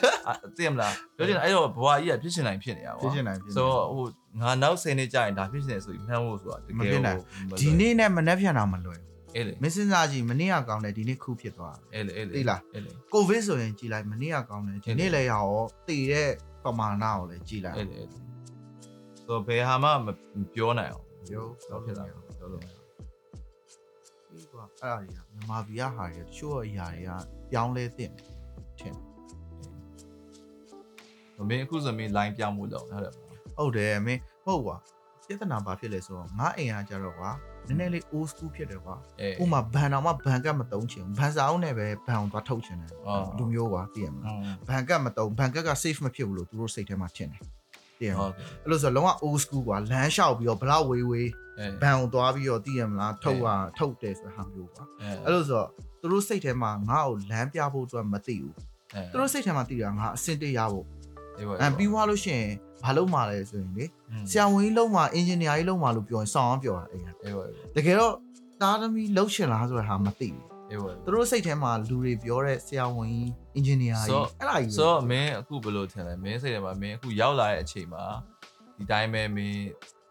[0.57, 4.07] သိမလားပြောချင်အဲ့တော့ဘဝကြီးကဖြစ်ချင်နိုင်ဖြစ်နေတာကွာဖြစ်ချင်နိုင်ဖြစ်နေဆိုတော့ဟို
[4.41, 7.19] ငါနောက်10နှစ်ကြာရင်ဒါဖြစ်ချင်တယ်ဆိုပြီးမှန်းဖို့ဆိုတာတကယ်မဖြစ်နိုင်
[7.61, 15.47] ဒီနေ့နဲ့မနှက်ပြန်တာမလွယ်ဘူးအဲ့လေမင်းစဉ်းစားကြည့်မနေ့ကကောင်းတယ်ဒီနေ့ခုဖြစ်သွားတယ်အဲ့လေအဲ့လေသိလားအဲ့လေကိုဗစ်ဆိုရင်ကြည်လိုက်မနေ့ကကောင်းတယ်ဒီနေ့လည်းရော
[15.89, 16.31] တည်တဲ့
[16.65, 18.19] ပမာဏကိုလည်းကြည်လိုက်အဲ့လေအဲ့လေ
[19.27, 20.09] ဆိုဘယ်ဟာမှမ
[20.55, 22.74] ပြောနိုင်အောင်ရုပ်တော့ဖြစ်လာတော့လို့ပြီးကွာ
[24.85, 27.11] အဲ့ဒါတွေကမြန်မာပြည်ကဟာတွေတချို့အရာတွေက
[27.51, 28.11] ပြောင်းလဲတဲ့
[28.79, 28.95] ထင်
[31.49, 33.13] မင်းအခုဆိုမင်း line ပြောင်းမှုတော့ဟုတ်တယ်
[33.57, 34.77] ဟုတ်တယ်မင်းဟုတ်ကွာ
[35.27, 37.31] ပြဿနာဘာဖြစ်လဲဆိုတော့ငါအိမ်ကကြတော့ကွာ
[37.69, 44.37] နည်းနည်းလေး old school ဖြစ်တယ်ကွာအေးဥမာဘန်တော်မှဘန်ကတ်မတုံးချင်ဘူးဘန်စာအုပ်နဲ့ပဲဘန်အောင်သွားထုတ်ချင်တယ်အော်လူမျိုးကွာသိရမလား
[44.69, 47.43] ဘန်ကတ်မတုံးဘန်ကတ်က safe မဖြစ်ဘူးလို့သူတို့စိတ်ထဲမှာထင်တယ်
[48.01, 51.44] တည်မဟုလားတ်ကဲ့အဲ့လိုဆိုလုံးဝ old school ကွာလမ်းလျှောက်ပြီးတော့ဘလောက်ဝေးဝေးအဲ
[51.83, 55.69] ဘန်ကိုသွားပြီးတော့တည်ရမလားထုတ်อ่ะထုတ်တယ်ဆိုတဲ့ဟာမျိုးကွာအဲအဲ့လိုဆိုတော့
[56.01, 58.55] သူတို့စိတ်ထဲမှာငါ့ကိုလမ်းပြဖို့အတွက်မသိဘူး
[58.95, 60.87] အဲသူတို့စိတ်ထဲမှာသိတာငါအစင်တရဖို့
[61.39, 62.49] အေးပါအဲပြီးသွားလို့ရှိရင်
[62.83, 63.85] ဘာလို့မှလဲဆိုရင်လေ
[64.31, 67.45] ဆရာဝန်ကြီးလုံးမှာအင်ဂျင်နီယာကြီးလုံးမှာလို့ပြောရင်စောင်းအောင်ပြောတာအဲ့ဒါအေးပါ
[67.77, 68.15] တကယ်တော့
[68.63, 78.05] တားသမီးလှုပ်ချင်လားဆိုတဲ့ဟာမသိဘူးအေးပါသူတို့စိတ်ထဲမှာလူတွေပြောတဲ့ဆရာဝန်ကြီးအင်ဂျင်နီယာကြီးအဲ့ဒါကြီးဆိုတော့မင်းအခုဘယ်လိုထင်လဲမင်းစိတ်ထဲမှာမင်းအခုရောက်လာတဲ့အချိန်မှာ
[78.77, 79.63] ဒီတိုင်းပဲမင်း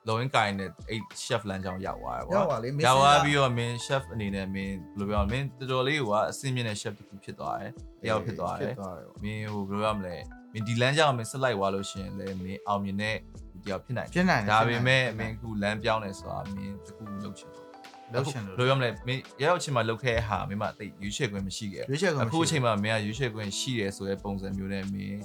[0.07, 7.71] လောင်းကိုင်းနဲ့အဲ့ chef လမ်းကြောင်းရောက်သွားတယ်ရောက်ပေါ့ပါလေရောက်သွားပြီးတော့မင်း chef အနေနဲ့မင်းဘယ်လိုပြောမလဲမင်းတော်တော်လေးကအဆင့်မြင့်တဲ့ chef တစ်ခုဖြစ်သွားတယ်
[8.03, 10.15] တယောက်ဖြစ်သွားတယ်ဖြစ်သွားတယ်ပေါ့မင်းဟိုဘယ်လိုရမလဲ
[10.53, 13.17] မင်းဒီလမ်းကြောင်းမင်းဆက်လိုက်သွားလို့ရှိရင်လည်းမင်းအောင်မြင်တဲ့
[13.53, 17.63] လူတစ်ယောက်ဖြစ်နိုင်တယ်ဖြစ်နိုင်တယ်ဒါပေမဲ့ဖြစ်မနိုင်င်းအခုလမ်းပြောင်းနေဆိုတာမင်းတစ်ခုလုပ်ချင်တော့
[18.13, 25.19] လှုပ်ချင်လို့ဘယ်လိုရမလဲမင်းရောက်ချင်းမှာလုပ်ခဲ့တဲ့ဟာမင်းမသိရွေးချယ်ခွင့်မရှိခဲ့ရွေးချယ်ခွင့်အခုအချိန်မှာမင်းကရွေးချယ်ခွင့်ရှိတယ်ဆိုတဲ့ပုံစံမျိုးနဲ့မင်း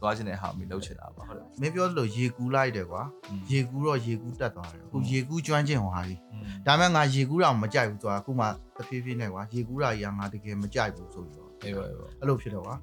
[0.00, 3.02] သွားချင်တဲ့ဟာကိုမင်းလုပ်ချင်တာပါဟုတ်တယ်မင်းပြောသလိုရေကူးလိုက်တယ်ကွာ
[3.50, 6.20] ရေကူးတော့ရေကူးတက်သွားတယ်အခုရေကူးကျွမ်းကျင်ဟွာကြီး
[6.66, 12.76] ဒါမှငါရေကူးတာမကြိုက်ဘူးသွားအခုမှတဖြည်းဖြည်းနဲ့ကွာရေကူးတာကြီးကငါတကယ်မကြိုက်ဘူးဆိုပြီးတော့အေးပါအေးပါအဲ့လိုဖြစ်တော့ကွာ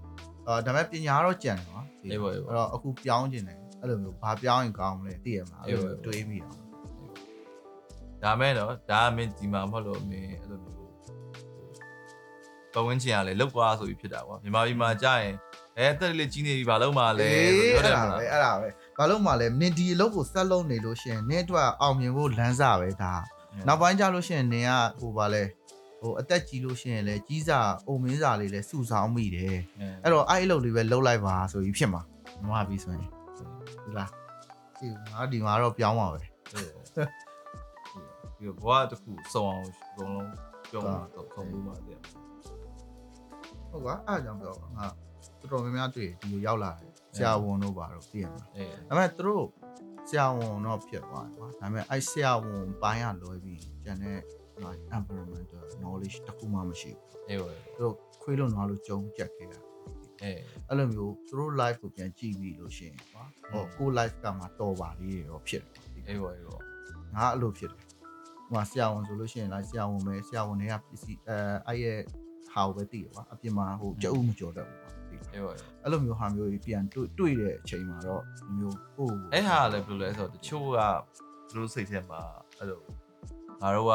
[0.48, 6.58] အာဒါပေမဲ့ပညာတော့ကြံတယ်ကွာအေးပါအေးပါအဲ့တော့အခုပြောင်းကျင်တယ်အဲ့လိုမျိုးဘာပြောင်းရင်ကောင်းမလဲသိရမှာအဲ့လိုတွေးမိတော့
[8.24, 10.80] ဒါမဲ့တော့ဒါမင်းဒီမှာမဟုတ်လို့မင်းအဲ့လိုမျိုး
[12.74, 15.36] ပဝန်းကျင်ကလည်းလောက်သွားဆိုပြီးဖြစ်တာကွာမြန်မာပြည်မှာကြာရင်
[15.80, 18.68] အဲတက်လေးကြီးနေပြီဘာလို့မှလဲအေးဆိုအဲ့တော့ဒါဟုတ်ပဲတယ်အဲ့ဒါပဲ
[18.98, 23.14] ဘာလို့မှလဲနင်ဒီအလုပ်ကိုဆက်လုပ်နေလို့ရှိရင်နင်အတွက်အောင်မြင်ဖို့လမ်းစာပဲဒါ
[23.68, 25.44] နောက်ပိုင်းကျလို့ရှိရင်နင်ကဟိုပါလဲ
[26.02, 29.58] ဟိုအသက်ကြီးလို့ရှိရင်လဲကြီးစာအုံမင်းစာလေးလဲစုဆောင်းမိတယ်
[30.04, 32.02] အဲ့တော့အဲ့အလုပ်လေးပဲလုပ်လိုက်ပါဆိုပြီးဖြစ်မှာ
[32.42, 33.10] မမပြီးဆိုရင်
[33.84, 34.10] ဒီလား
[34.80, 40.30] ဒီငါဒီမှာတော့ပြောင်းပါပဲဒီဘဝတစ်ခုစုံအောင်အကုန်လုံး
[40.72, 42.00] ပြောင်းတော့ခုံလို့မှတယ်
[43.70, 44.88] ဟုတ်ကွာအဲ့အကြောင်းပြောပါငါ
[45.44, 49.46] တော်တော်များများတွေ့ဒီလိုရောက်လာတယ်ဆရာဝန်တို့ပါတော့သိရမှာအေးဒါပေမဲ့သူတို့
[50.10, 54.20] ဆရာဝန်တော့ဖြစ်သွားတယ်ကွာဒါပေမဲ့အဲ့ဆရာဝန်ပိုင်းရလွယ်ပြီးကျန်တဲ့
[54.66, 59.60] like environmental knowledge တခုမှမရှိဘူးအေးပါသူတို့ခွေးလို့နွားလို့ကြုံကြက်ခဲ့တာ
[60.24, 66.58] အေးအဲ့လိုမျိုးသူတို့ live ကိုပြန်ကြည့်ပြီးလို့ရှိရင်ကွာဟောကို live ကမှတော်ပါလေရောဖြစ်တယ်အေးပါအေးပါ
[67.16, 67.82] ငါအဲ့လိုဖြစ်တယ်
[68.48, 71.38] ဟိုမှာဆရာဝန်ဆိုလို့ရှိရင်လိုက်ဆရာဝန်ပဲဆရာဝန်တွေကပစ္စည်းအဲ
[71.68, 72.00] အဲ့ရဲ့
[72.54, 74.83] ဟာကိုပဲသိရကွာအပြင်မှာဟိုကြအုပ်မကြော်တတ်ဘူး
[75.22, 75.52] ကွာသိလားအေးပါ
[75.84, 80.80] အဲ့လိုမျိုးဟာမျိုးကြီးပြန်တွေ့တွေ့တဲ့အချိန်မှာတော့ဒီမျိုးကိုယ့်ကိုအဲ့ဟာလည်းဘယ်လိုလဲဆိုတော့တချို့က
[81.48, 82.22] သူတို့စိတ်ထဲမှာ
[82.58, 82.82] အဲ့လို
[83.62, 83.94] ငါတို့က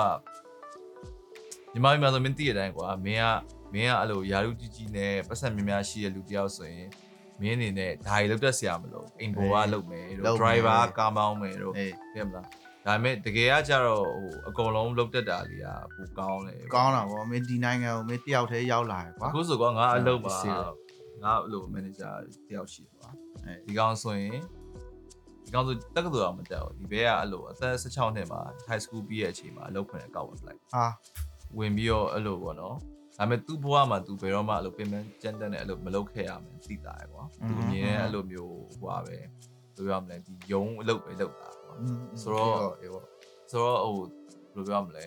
[1.72, 3.26] ညီမကြီးများဆိုမင်းသိရတိုင်းကွာမင်းက
[3.74, 6.88] မင်းကအဲ့လိုယာရုကြီးကြီးနဲ့ပတ်စံများများရှိတဲ့လူတယောက်ဆိုရင်
[7.40, 12.46] မင်းအနေနဲ့ဒါကြီးလောက်တက်ဆရာမလို့အိမ်ဘောကလုပ်မယ်တို့ driver ကားမောင်းမယ်တို့အေးသိမလား
[12.86, 20.87] ဒါပေမဲ့တကယ်ကကြတော့ဟိုအကုန်လုံးလုပ်တတ်တာလေးကပိုကောင်းတယ်ကောင်းတာဗောမင်းဒီနိုင်ငံကိုမင်းတယောက်တည်းရောက်လာရကွာအခုဆိုတော့ငါအလုပ်ပါဟုတ်ပါ
[21.24, 22.12] ငါအလုပ် manager
[22.48, 23.10] တယောက်ရှိတယ်ကွာ
[23.44, 24.40] အေးဒီကောင်ဆိုရင်
[25.44, 30.86] ဒီကောင်ဆိုတက္ကသိုလ်တော့မတက်ဘူးဒီဘဲကအဲ့လိုအသက်16နှစ်မှာ high school ပြီးရဲ့အချိန်မှာအလုပ်ခွင့်အကောက်ဝင်လိုက်ဟာ
[31.58, 32.76] ဝင်ပြီးတော့အဲ့လိုပေါ့နော်
[33.18, 39.26] ဒါပေမဲ့သူ့ဘဝမှာသူဘယ်တော့မှအဲ့လိုပြင်ပန်းကြမ်းတမ်းတဲ့အဲ့လိုမလုပ်ခဲ့ရမယ်သိတာရယ်ကွာသူအမြင်နဲ့အဲ့လိုမျိုးဟွာပဲဘယ်
[39.76, 41.74] လိုပြောရမလဲဒီယုံအလုပ်ပဲလုပ်တာကွာ
[42.22, 43.04] ဆိုတော့အေးဗော
[43.50, 44.10] ဆိုတော့ဟိုဘယ်
[44.56, 45.06] လိုပြောရမလဲ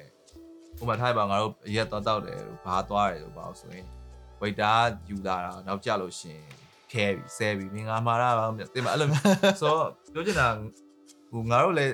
[0.77, 3.85] ဟိုမှာထားပါငါတို့အရက်သွားတောက်တယ်လို့ဘာသွားတယ်လို့ဘာလို့ဆိုရင်
[4.41, 4.73] ဝိတ်တာ
[5.09, 6.43] ယူလာတာနောက်ကြလို့ရှရင်
[6.91, 9.07] ခဲပြီဆဲပြီမင်းငါမှာတာပါမသိမအဲ့လို
[9.61, 10.47] ဆိုတော့ပြောချင်တာ
[11.31, 11.93] ဟိုငါတို့လည်း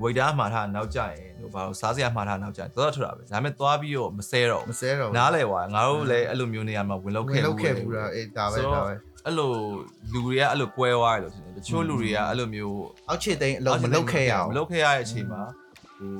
[0.00, 8.94] ဝိတ်တာမှာထားနောက်ကြရင်ဟိုဘာလို့စားစရာမှာထားနောက်ကြရင်တော်တော်ထတာပဲဒါပေမဲ့သွားပြီးတော့မဆဲတော့မစဲတော့ဘူးနားလဲွာငါတို့လည်းအဲ့လိုမျိုးနေရာမှာဝင်လောက်ဝင်ခဲ့လောက်ခဲ့ဘူးလားအေးဒါပဲဒါပဲ
[9.26, 9.50] အဲ့လို
[10.12, 12.78] လူတွေကအဲ့လိုကွဲသွားတယ်လို့ထင်တယ်တချို့လူတွေကအဲ့လိုမျိုး
[13.08, 15.42] အောက်ချစ်သိန်းအလုံးမလုပ်ခဲ့ရအောင်မလုပ်ခဲ့ရတဲ့အချိန်မှာ
[15.98, 16.10] ဟို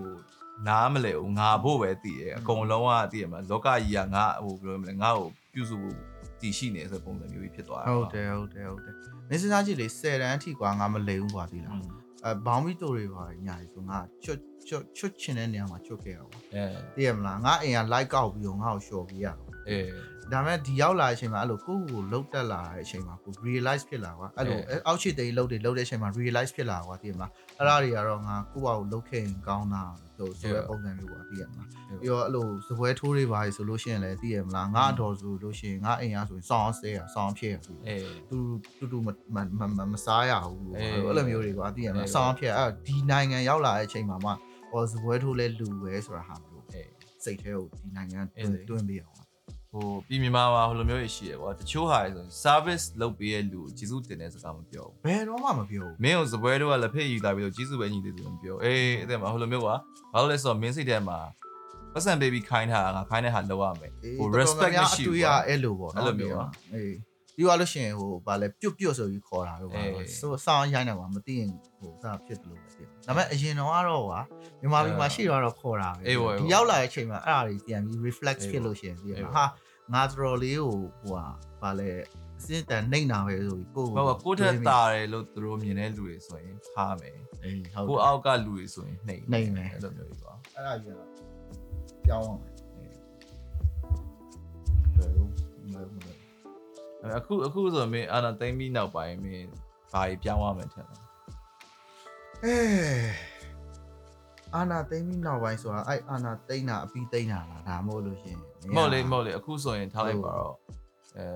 [0.69, 5.97] နားမလဲဘူးငါဖို့ပဲတည်ရအကုန်လုံးကတည်ရမှာလောကကြီးကငါဟိုဘယ်လိုမလဲငါ့ကိုပြုစုဖို့
[6.41, 8.95] တည်ရှိနေဆိုပုံစံမျိုးကြီးဖြစ်သွားတာဟုတ်တယ်ဟုတ်တယ်ဟုတ်တယ်
[9.31, 11.77] မင်းစဉ်းစားကြည့်လေ10တန်းအထိကွာငါမလိမ်ဘူးကွာဒီလား
[12.25, 14.39] အဲဘောင်းမီတိုတွေပါညာရီဆိုငါချွတ်
[14.69, 19.81] ချွတ်ချွတ်ချင်တဲ့နေရာမှာချွတ်ခဲ့ရအောင်အဲသိရမလားငါအိမ်က like ကောက်ပြီးတော့ငါ့ကို show ပေးရအောင်အဲ
[20.33, 29.83] ဒါမဲ့ဒီရောက်လာတဲ့အချိန်မှာအဲ့လိုကိုယ့်ကိုယ်လှုပ်တက်လာတဲ့အချိန်မှာကို realize ဖြစ်လာကွာအဲ့လိုအဲအောက်ချစ်သိန်းလှုပ်တယ်လှုပ်တဲ့အချိန်မှာ realize ဖြစ်လာကွာသိရမလားအဲ့ဒါတွေကတော့ငါကိုယ့်ဘာကိုလှုပ်ခဲ့ရင်ကောင်းတာ
[30.19, 37.97] လို့ဆိုတဲ့ပုံစံမျိုးကွာသိရမလားပြီးတော့အဲ့လိုစပွဲထိုးတွေပါဆိုလို့ရှိရင်လည်းသိရမလားငါအတော်ဆိုလို့ရှိရင်ငါအိမ်ရဆိုရင်စောင်းအောင်ဆဲရစောင်းအောင်ဖြစ်ရဆိုအဲ
[38.31, 38.39] တူ
[38.79, 44.31] တူတူမမမမစားရဘူးအေးအဲ့လိုမျိုးတွေကွာသိရမအေးလားစောင်းအောင်ဖြစ်အဲ့ဒီနိုင်ငံရောက်လာတဲ့အချိန်မှာမှ
[44.71, 46.83] ဟောစပွဲထိုးလဲလူပဲဆိုတာဟာမျိုးအဲ
[47.25, 49.14] စိတ်ထဲကိုဒီနိုင်ငံအေးလေတွင်းပေးအောင်
[49.75, 59.75] ဟိုပြည်မြန်မာမှာဟိုလိုမျိုးရှိရကွာတချို့ဟာဆို service လုပ်ပေးတဲ့လူကိုကျေးဇူးတင်တဲ့စကားမပြောဘူးဘယ်တော့မှမပြောဘူးမင်းကိုစပွဲတော့ကလက်ဖက်ယူလာပြီးတော့ကျေးဇူးပဲညီသေးတယ်မပြောအေးအဲ့ဒါမှဟိုလိုမျိုးကွာ
[60.13, 61.19] ဘာလို့လဲဆိုတော့မင်းစိတ်ထဲမှာ
[61.93, 66.95] ပတ်စံပေးပြီးခိုင်းတာငါခိုင်းတဲ့ဟာလောက်ရမယ်ဟို respect မရှိအဘူးတွေ့ရကွာအဲ့လိုပေါ့အဲ့လိုမျိုးပါအေး
[67.37, 74.21] ပြီးသွားလို့ရှိရင်ဟိုဗာလဲပြုတ်ပြုတ်ဆိုပြီးခေါ်တာတော့ဗာအေးဆိုစောင်းရိုင်းတယ်ဗာမသိရင်ဟိုစဖြစ်တယ်လို့ပဲသိတယ်ဒါပေမဲ့အရင်တော့ကတော့ဗာ
[74.61, 79.45] မြန်မာပြည်မှာရှိတော့တော့ခေါ်တာပဲအေးပေါ့အေးပေါ့ဒီရောက်လာတဲ့အချိန်မှာအဲ့ဒါတွေပြန်ပြီး reflex အေးပေါ့ဖြစ်လို့ရှိရင်သိရအေးမှာပေါ့ဟာ
[79.93, 81.27] ငါတော်တော်လေးကိုဟိုဟာ
[81.63, 81.91] ဗာလဲ
[82.41, 91.09] အစင်းတန်နှိမ့်တာပဲဆိုပြီးကိုယ့်ဘာကကိုယ့်ထက်တာတယ်လို့သူတို့မြင်တဲ့လူတွေဆိုရင်ဖားမယ်အေးဟုတ်ကိုတယ်ယ့်အောက်ကလူတွေဆိုရင်နှိမ့်နှိမ့်မယ်အဲ့လိုမျိုးကြီးပါအဲ့ဒါကြီးကတော့
[92.07, 92.55] ပြောင်းအောင်မယ်
[94.97, 95.27] ဘယ်လို
[95.73, 96.13] မလဲမလဲ
[97.01, 99.49] အဲ့အခုအခုဆိုမင်းအာနာသိမ့်ပြီးနောက်ပိုင်းမင်း
[99.93, 100.97] ဘာကြီးပြောင်းရမယ်ထင်လဲ
[102.45, 102.57] အဲ
[104.55, 108.41] အာနာသိမ့်ပြီးနောက်ပိုင်းဆိုတာအဲ့အာနာသိမ့်တာအပြီးသိမ့်တာလားဒါမှမဟုတ်လို့ရှရင်
[108.75, 110.55] မဟုတ်လေမဟုတ်လေအခုဆိုရင်ထားလိုက်ပါတော့
[111.17, 111.27] အဲ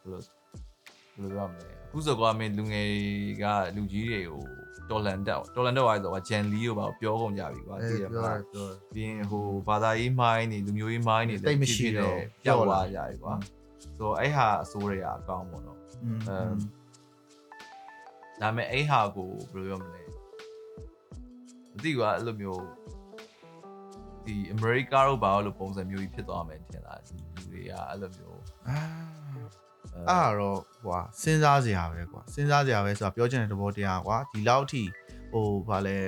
[0.00, 2.88] ဘယ်လိုဘယ်လိုပြောမလဲအခုဆိုကွာမင်းလူငယ်
[3.42, 3.44] က
[3.76, 4.42] လူကြီးတွေကို
[4.90, 13.34] တော်လန်တက်တော်လန်တက်သွားဆိုတော့ဂျန်လီကိုပါပြောကုန်ကြပြီကွာအေးသိရပြောမရလားပြောရပြီးရင်ဟိုဘာသာရေးမိုင်းနေလူမျိုးရေးမိုင်းနေတိတ်မရှိတော့ပျောက်ပျောက်လာလာကြပြီကွာ
[13.82, 16.56] ဆိုတော့အဲ့ဟာအစိုးရအကောင်းပေါ့နော်อืมအမ်
[18.40, 20.02] ဒါပေမဲ့အဲ့ဟာကိုဘယ်လိုပြောမလဲ
[21.72, 22.62] မသိဘူးကွာအဲ့လိုမျိုး
[24.26, 28.78] ဒီအမေရိကတို့ဘာလို့ပုံစံမျိုးကြီးဖြစ်သွားမယ်ထင်လားဒီလူတွေကအဲ့လိုမျိုးအာ
[29.94, 34.82] အဲအဲ့ဒါတော့ဟွာစဉ်းစားစရာပဲကွာစဉ်းစားစရာပဲဆိုတာပြောချင်တဲ့သဘောတရားကွာဒီလောက်ထိ
[35.32, 35.98] ဟိုဗာလဲ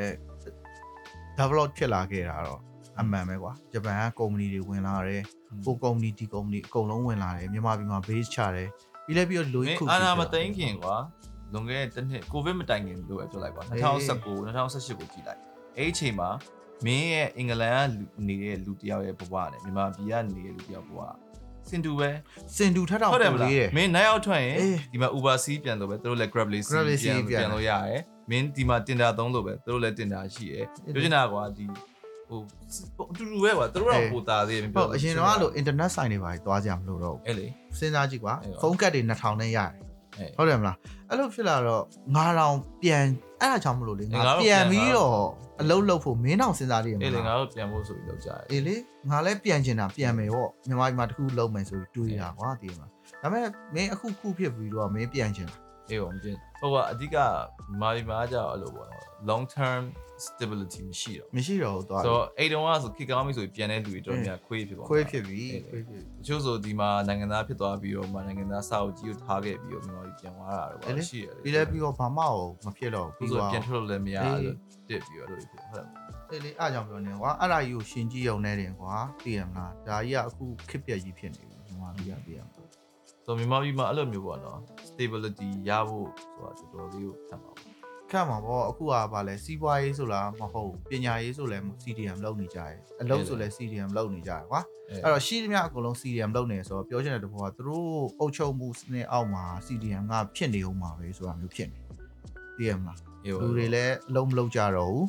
[1.38, 2.60] develop ဖြစ်လာခဲ့တာတော့
[3.00, 5.22] အမှန်ပဲကွာဂျပန်ကကုမ္ပဏီတွေဝင်လာတယ်
[5.64, 8.68] ဟိုကုမ္ပဏီဒီကုမ္ပဏီအကုန်လုံးဝင်လာတယ်မြန်မာပြည်မှာ base ချတယ်
[9.06, 10.96] ပြီးလဲပြီးတော့လူမကြီးင်းခုအာနာမသိမ်းခင်ကွာ
[11.52, 15.40] လွန်ခဲ့တဲ့တစ်နှစ်ကိုဗစ်မတိုင်ခင်လို့ပဲပြောလိုက်ကွာ2019 2018ကိုကြည့်လိုက်
[15.76, 16.28] အဲ့ဒီအချိန်မှာ
[16.84, 21.00] မင်းရဲ့အင်္ဂလန်ကလူနေတဲ့လူတယောက်ရဲ့ဘဝနဲ့မြန်မာပြည်ကနေတဲ့လူတယောက်ဘဝ
[21.68, 22.10] စင်တူပဲ
[22.56, 28.00] စင်တူထက်တောင်ဟုတ်တယ်မပိုလားလေးတယ်မင်းနိုင်အောင်ထွက်ရင်အေးဒီမှာ Uber C ပြန်လို့ပဲသူတို့လည်း Grab လေး C Grab လေး C ပြန်ပြန်ပြန်လို့ရတယ်
[28.30, 30.64] မင်းဒီမှာ Tinder သုံးလို့ပဲသူတို့လည်း Tinder ရှိရယ်
[30.94, 31.64] ပြောချင်တာကွာဒီ
[32.28, 32.40] ဟို
[33.10, 39.70] အတူတူပဲကွာသူတို့တော့ပိုတာသေးတယ်မဟုပြောတ်အရင်တော့အဲ့လို internet site တွေပါသွားကြမလို့တော့အဲ့လေဘူးစဉ်းစားကြည့်ကွာအေးပါဖုန်းကတ်တွေ2000နဲ့ရတယ်
[40.18, 40.76] အဲ့ဟုတ်တယ်မလား
[41.08, 41.82] အဲ့လိုဖြစ်လာတော့
[42.14, 43.04] ငါတောင်ပြန်
[43.40, 45.16] အဲ့ဒါကြောင့်မလို့လေအေးငါငါတို့ပြန်ပြန်ပြီးလာတော့
[45.60, 48.74] အလုပ်လုပ်ဖို့မင်းတောင်စဉ်းစားရည်မအဲ့လေငါလားတို့ပြန်ဖို့ဆိုပြီးလောက်ကြတယ်အေးလေ
[49.10, 52.90] ငါလည်းပြန်ကျင်တာပြန်မယ်ပေါ့မြန်မာပြည်မှာတစ်ခုလုပ်မယ်ဆိုပြီးတွေးတာကွာတည်မလား
[53.22, 55.56] ဒါပေမဲ့မင်းအခုခုဖြစ်ပြီးတော့မင်းပြန်ကျင်တာ
[55.90, 57.16] အေးပါမကျင်ဟုတ်ကွာအဓိက
[57.80, 59.82] မာဒီမာကြောက်အဲ့လိုပေါ့နော် long term
[60.24, 72.22] stability မရှိတော့မရှိတော့ဘူးသွားဆိုတော့အဲ့တုန်းကဆိုခေတ်ကောင်းပြီဆိုပြီးပြန်တဲ့လူတွေတော်တော်များခွေးဖြစ်သွားခွေးဖြစ်ပြီအေးခွေးဖြစ်ပြီတချို့ဆိုဒီမှာနိုင်ငံသားဖြစ်သွားပြီးတော့မှနိုင်ငံသားစာအုပ်ကြီးကိုထားခဲ့ပြီးတော့မြန်မာပြည်ပြန်သွားတာတော့အေးလေရှိရတယ်ပြီးလဲပြီးတော့ဘာမှ
[72.66, 74.54] မဖြစ်တော့ပြီးပြီးဆိုတော့ပြန်ထွက်လို့လည်းမရအေးအဲ့လို
[74.88, 82.68] တစ်ပြီးတော့အဲ့လိုဖြစ်ဟုတ်တယ်အေးလေအားကြောင့်ပြောနေကွာအဲ့ဒါကြီးကိုရှင်ကြည့်ရုံနဲ့တင်ကွာသိရမလားဒါကြီးကအခုခစ်ပြက်ကြီးဖြစ်နေပြီမြန်မာပြည်ကသိရမလား
[83.24, 84.58] ဆိုမြန်မာပြည်မှာအဲ့လိုမျိုးပေါ့နော်
[84.88, 87.55] stability ရဖို့ဆိုတာတော်တော်လေးကိုခံပါဘူး
[88.10, 97.90] ခက်မှာပေါ့အခုကဗာလဲစီးပွားရေးဆိုလားမဟုတ်ဘူးပညာရေးဆိုလဲ CDM လုပ်နေကြတယ်အလုပ်ဆိုလဲ CDM လုပ်နေကြတယ်ကွာအဲ့တော့ရှိသမျှအကုန်လုံး CDM လုပ်နေဆိုတော့ပြောချင်တဲ့တဘောကသူတို့
[98.20, 101.80] အုပ်ချုပ်မှုစနစ်အောက်မှာ CDM ကဖြစ်နေအောင်မှာပဲဆိုတာမျိုးဖြစ်နေ
[102.56, 105.06] သိရမလားအေးပါလူတွေလည်းအလုံးမလုံးကြတော့ဘူး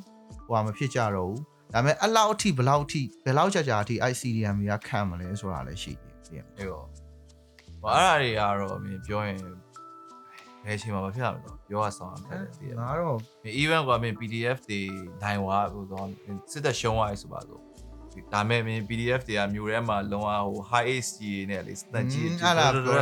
[0.48, 1.42] ဟိုဟာမဖြစ်ကြတော့ဘူး
[1.74, 6.82] ဒါပေမဲ့အဲ့လောက်အထိဘယ်လောက်အထိဘယ်လောက်ကြာကြာအထိအဲ့ CDM တွေကခံမလဲဆိုတာလည်းရှိတယ်သိရမလားအေးပါ
[7.84, 9.40] ဘာအဲ့ဒါတွေကတော့မင်းပြောရင်
[10.68, 13.18] ဘယ်အချိန်မှာမဖြစ်ရမလဲပြောရဆောင်ရတယ်တည်ရငါတော့
[13.62, 14.82] even ကွာမင်း PDF တွေ
[15.24, 16.08] နိုင်ွားဟိုတော့
[16.52, 17.62] စစ်သက်ရှုံးသွားပြီဆိုပါတော့
[18.34, 21.16] ဒါမဲ့မင်း PDF တွေကမျိုးထဲမှာလုံးဝဟို high AC
[21.52, 22.30] နဲ့လေစတန်ကြီး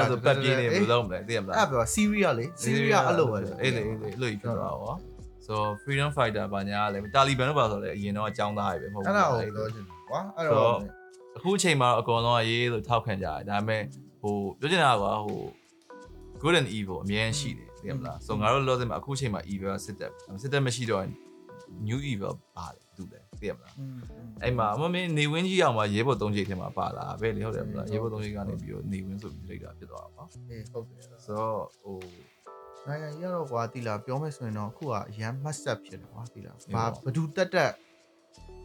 [0.09, 4.97] ဆိုပတ်ပြေးနေဘယ်လိုလုပ်မလဲသိရမလားအဲ့ပြော Syria လေ Syria အဲ့လိုပဲလေအေးလေအေးလေအဲ့လိုကြီးဖြစ်သွားတော့
[5.47, 10.78] ဆို freedom fighter ဘာညာလဲတာလီဘန်တို့ပါဆိုတော့အရင်တော့အကြောင်းသားတွေပဲမဟုတ်အဲ့ဘူးဒါကိုပြောချင်တယ်ကွာအဲ့တော့
[11.38, 13.82] အခုအချိန်မှာအကောင်လုံးကရေးလို့ထောက်ခံကြတယ်ဒါပေမဲ့
[14.22, 15.39] ဟိုပြောချင်တာကဟို
[16.46, 21.04] good and evil အများကြီးရှိတယ်သိရမလားဆိုငါတို့လောဆယ်မှာအခုအချိန်မှာ evil စစ်တပ်စစ်တပ်မရှိတော့
[21.88, 23.98] new evil ပါတယ်သူလဲသိရမလားอืม
[24.43, 31.96] အဲ့မှာအမမင်းနေဝင်းကြီးအောင်မှာရဲဘော်၃ချိန်ထဲမှာပါလာပဲလေဟုတ်တယ်မလားရဲဘော်၃ချိန်ကနေပြီးတော့နေဝင်းဆိုပြီးလိုက်တာဖြစ်သွားတာပါအေးဟုတ်တယ်ဆိုတော့ဟို
[32.88, 37.72] နိုင်ငံကြီးကတော့ကွာတီလာပြောမယ်ဆိုရင်တော့အခုကရမ်းမတ်ဆက်ဖြစ်တယ်ကွာတီလာအေးဘာပေါ့ဘဒူတက်တက်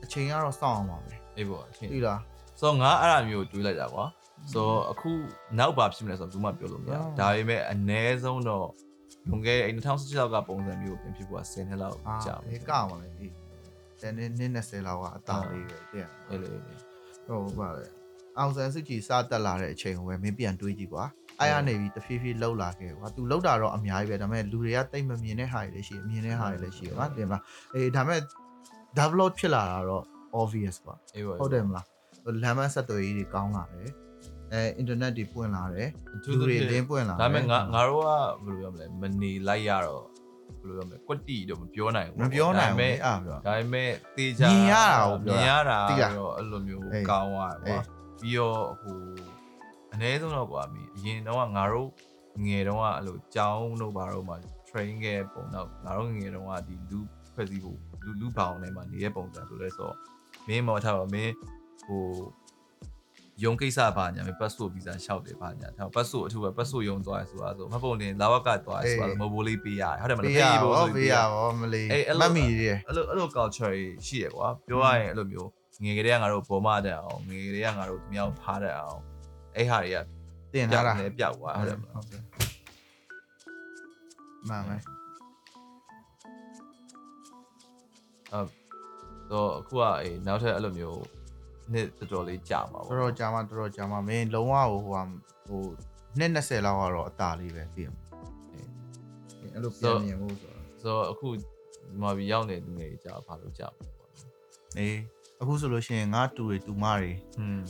[0.05, 2.15] အချိန်ကတော့စောင့်အောင်ပါပဲအေးပေါ့အချင်းတီလာ
[2.61, 4.05] ဆိုတော့ငါအဲ့အမျိုးတွေးလိုက်တာကွာ
[4.53, 5.11] ဆိုတော့အခု
[5.59, 8.69] နောက်ဘာဖြစ်မလဲဆိုတော့ဘူးမှပြောလို့မရဘူးဒါပေမဲ့အ ਨੇ ဆုံးတော့
[9.29, 13.33] လွန်ခဲ့တဲ့2016လောက်ကပုံစံမျိုးပြန်ဖြစ်ဖို့က10နှစ်လောက်အာကြာမယ်အေးကောက်ပါလေအေး
[14.01, 16.77] တန်နေနည်း20လောက်ကအတောင်လေးပဲတဲ့အေးလေအေးလေ
[17.27, 17.87] ဟုတ်ပါလေ
[18.39, 21.05] အောင်ဆန်းစုကြည်စတက်လာတဲ့အချိန်ကိုပဲမင်းပြန်တွေးကြည့်ကွာ
[21.41, 27.43] အဲ့ရနေပြီးတဖြည်းဖြည်းလှုပ်လာခဲ့ကွာ तू လှုပ်တာတော့အများကြီးပဲဒါပေမဲ့လူတွေကတိတ်မမြင်တဲ့ဟာတွေလည်းရှိတယ်မြင်တဲ့ဟာတွေလည်းရှိတယ်ကွာတင်မလား
[27.75, 28.21] အေးဒါပေမဲ့
[28.99, 30.05] develop ဖြစ်လာတာတော့
[30.41, 31.87] obvious ကွာအေးပေါ့ဟုတ်တယ်မလား
[32.43, 33.91] လမ်းမဆက်သွယ်ရေးတွေကောင်းလာတယ်
[34.53, 35.89] အဲ internet တွေပွင့်လာတယ်
[36.25, 38.09] သူလူတို့တွေတွေလင်းပွင့်လာတယ်ဒါပေမဲ့ငါငါတို့က
[38.45, 40.05] ဘယ်လိုပြောမလဲမနေလိုက်ရတော့
[40.61, 47.83] ဘယ်လိုပြောမလဲကွက်တီတော့မပြောနိုင်ဘူးမပြောနိုင်ဘူးဒါပေလေမဲ့အားပြောဒါပေမဲ့တေးချာမြင်ရတာကိုပြောမြတာင်ရတာသိလားတော့အဲ့လိုမျိုးအေးကောင်းသွားတယ်အေးကွာ
[48.21, 48.99] ပြီးတော့ဟို
[49.93, 51.89] အနည်းဆုံးတော့ကွာမီအရင်တော့ကငါတို့
[52.47, 54.35] ငယ်တုန်းကအဲ့လိုကြောင်းတို့ဘာတော့မှ
[54.69, 57.01] train ခဲ့ပုံတော့ငါတို့ငယ်တုန်းကဒီလူ
[57.35, 59.95] ဖွဲ့စည်းဖို့လူလူပေါင်းထဲမှာနေတဲ့ပုံစံဆိုလဲဆိုတော့
[60.49, 61.33] မင်းမော်ထားပါမင်း
[61.87, 62.03] ဟို
[63.45, 73.75] ယုံကိစ္စပါညာမပတ်ဆိုဗီဇာလျှောက်တယ်ပါညာဒါပတ်ဆိုအထူးပဲပတ်ဆိုယုံသွားရဆိုတာဆိုမှတ်ပုံတင်လာဝကသွားရဆိုတာမဘိုးလေးပေးရတယ်ဟုတ်တယ်မလားပေးရဖို့ပါဆိုပေးရပါမလေးအေးအဲ့မလိုတ်မီတွေအဲ့လိုအဲ့လို culture
[74.07, 75.51] ရှိရကွာပြောရရင်အဲ့လိုမျိုး
[75.85, 79.01] ငယ်ကလေးကငါတို့ဘောမတက်အောင်ငယ်ကလေးကငါတို့သူများကိုဖားတက်အောင်
[79.57, 79.99] အဲ့ဟာတွေက
[80.53, 82.23] တင်ထားတာလည်းပြောက်သွားဟုတ်တယ်မလားဟုတ်ကဲ့
[84.49, 84.81] မှန်မယ်
[89.31, 91.01] တော့အခုကအေးနောက်ထပ်အဲ့လိုမျိုး
[91.73, 95.03] နှစ်တော်တော်လေးကြာမှာတော်ပေါ့တော်ကြာမှတော်တော်ကြာမှမင်းလုံးဝဟိုဟိုဟာ
[95.49, 95.63] ဟို
[96.19, 98.05] နှစ်20လောက်ကတော့အသာလေးပဲသိရမှာ
[99.53, 101.29] အဲ့လိုပြန်မြင်ဖို့ဆိုတော့ဆိုတော့အခု
[102.03, 104.11] မာဘီရောက်နေလူငယ်ကြာဘာလို့ကြာမှာပေါ့
[104.79, 104.99] အေး
[105.43, 107.11] အခုဆိုလို့ရှိရင်ငါတူတွေတူမတွေ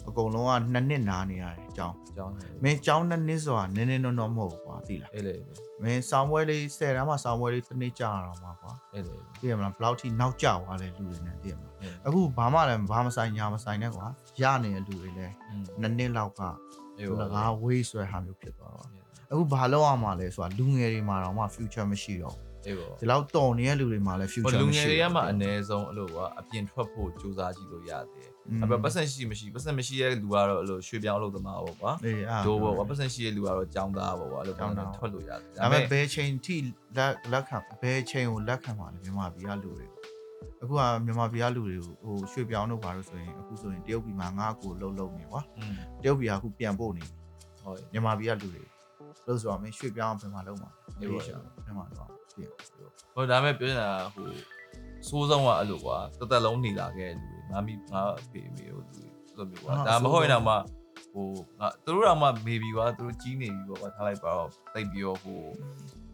[0.09, 5.35] အကုန်လုံးကနှစ်နှစ်နားနေရတယ်အကြောင်းအကြောင်းမင်းအကြောင်းနှစ်နှစ်ဆိုတာနည်းနည်းတော့တော့မဟုတ်ဘူးကွာသိလားအဲ့လေ
[5.83, 11.75] မင်းဆောင်းပွဲလေး၁၀တန်းမှဆောင်းပွဲလေးတစ်နေ့ကြာတော့မှာကွာအဲ့လေသိရမလားဘယ်လောက်ထိနောက်ကျသွားလဲလူတွေနဲ့သိရမလား
[12.07, 14.07] အခုဘာမှလည်းဘာမဆိုင်ညာမဆိုင်နဲ့ကွာ
[14.43, 15.35] ရနေတဲ့လူတွေလည်း
[15.81, 16.41] နှစ်နှစ်လောက်က
[17.21, 18.89] လကားဝေးဆွဲဟာမျိုးဖြစ်သွားတော့
[19.33, 28.30] အခုဘာလောက်အောင်မလဲဆိုတာလူငယ်တွေမှာတော့မှ future မရှိတော့ဘူး အေးပါ ဒီလောက်တော်နေတဲ့လူတွေမှာလည်း ဟို future လူ မ ငယ် ရှိ တွေကမှအ ਨੇ ဆုံးအဲ့လိုကအပြင်ထွက်ဖို့ကြိုးစားကြည့်လို့ရတယ်
[28.62, 36.56] အဲ့တော့ပတ်စံရှိမရှိပတ်စံမရှိတဲ့လူကတော့အဲ့လိုရွှေပြောင်းလို့သမားပေါ့ကွာ အေးအား ဒိုးပေါ့ကွာပတ်စံရှိတဲ့လူကတော့ကြောင်းသားပေါ့ကွာအဲ့လို ကျောင်း ပေါ့ သား ထွက်လို့ရတယ် ဒါပေမဲ့ဘယ်ချိန်ထိ
[36.98, 39.86] လက်လက်ခံဘယ်ချိန်ကိုလက်ခံပါလဲမြန်မာပြည်ကလူတွေ
[40.62, 47.16] အခုကမြန်မာပြည်ကလူတွေကိုဟိုရွှေပြောင်းတို့ဘာလို့ဆိုရင်အခုဆိုရင်တရုတ်ပြည်မှာငါ့ကိုလှုပ်လှုပ်နေကွာ อืม တရုတ်ပြည်ကအခုပြန်ပို့နေပြီ
[47.62, 48.64] ဟုတ် မြန်မာပြည်ကလူတွေ
[49.28, 51.36] လို့ဆိုတော့မင်းရွှေပြောင်းဘယ်မှာလုံးမှာ အေး အေး ပါ ရှာ
[51.66, 51.86] ဘယ်မှာ
[52.49, 54.27] တော့ပြည့်ဟိုဒါပေမဲ့ပြောနေတာဟို
[55.09, 60.55] စိုးဆုံးကအဲ့လိုကွာတသက်လုံးနေလာခဲ့တဲ့လူတွေငါမိငါအဖေမေတို့လူတွေအဲ့လိုမျိုးကွာဒါမဟုတ်ရင်တော့မှ
[61.15, 61.27] ဟို
[61.61, 65.39] ငါသူတို့တော့မှ maybe ကွာသူတို့ကြီးနေပြီပေါ့ကွာထားလိုက်ပါတော့တိတ်ပြီးတော့ဟို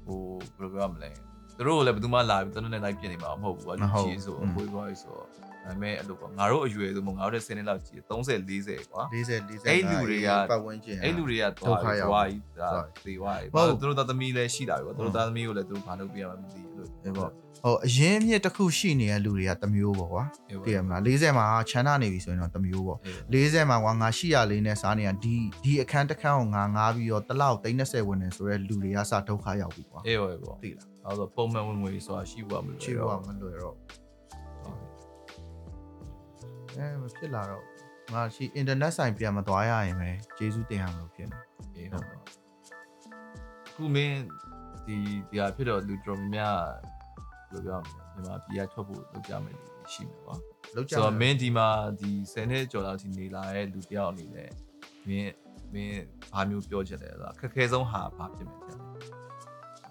[0.05, 0.21] ဟို
[0.59, 1.11] ဘယ်လိုပြောရမလဲ
[1.57, 5.29] သူတို့ကလည်းဘယ်သူမှလာပြီးသူတို့နဲ့လိုက်ပြင်နေမှာမဟုတ်ဘူးကွာလူကြီးဆိုအပွေးပွားကြီးဆိုတော့
[5.67, 12.71] ဒါပေမဲ့အဲ့လိုကွာငါတို့အရွယ်ဆိုမှငါတို့တဲ့10နှစ်လောက်ကြီး30 40ကွာ40 40အဲ့လူတွေကပတ်ဝန်းကျင်အဲ့လူတွေကဒုသွားက္ခပြီးရောက်သွားပြီးဒါ
[13.05, 33.77] သေသွားပြီဟုတ်ဘာလို့သူတို့သားသမီးလည်းရှိတာပြီကွာသူတို့သားသမီးကိုလည်းသူတို့ဘာလုပ်ပြရမှမသိဘူးလို့အေးပေါ့ဟိုအရင်မြစ်တစ်ခုရှိနေတဲ့လူတွေကတစ်မျိုးပေါ့ကွာအေးသိရမလား40မှာချမ်းသာနေပြီဆိုရင်တော့တစ်မျိုးပေါ့အေး40မှာကွာငါရှိရလေးနဲ့စားနေတာဒီဒီအခန်းတစ်ခန်းကိုငါငားပြီးတော့တစ်လောက်30ဝင်နေဆိုရဲလူတွေကစဒုက္ခရောက်ပြီကွာအေးဟုတ်ပေါ့သိလားအဲဆိုပုံမှန်ဝင်ငွေဆိုတာရှိဖို့မလို့ချီဘွားမလွယ်တော့
[36.79, 37.65] အဲမဖြစ်လာတော့
[38.13, 41.39] ငါရှိအင်တာနက်ဆိုင်ပြန်မသွားရရင်ပဲကျေးဇူးတင်ရမလို့ဖြစ်နေ
[41.77, 42.19] အေးဟုတ်ပါ
[43.75, 44.19] ခုမင်း
[44.87, 44.97] ဒီ
[45.31, 46.53] ဒီဟာဖြစ်တော့လူတော်များများ
[47.53, 50.35] ဘယ်လိုပြောမလဲဒီမှာပြည်ကထွက်ဖို့လုပ်ကြမယ်လို့ရှိမှာကွာ
[50.75, 51.69] လောက်ကြဆိုတော့မင်းဒီမှာ
[52.01, 54.51] ဒီ10နှစ်ကျော်လောက်ထိနေလာတဲ့လူတယောက်အနေနဲ့
[55.09, 55.35] မင်း
[55.75, 56.01] မင်း
[56.33, 58.79] ဘာမျိုးပြောချင်လဲဆိုတာခက်ခဲဆုံးဟာဘာဖြစ်မယ်တဲ့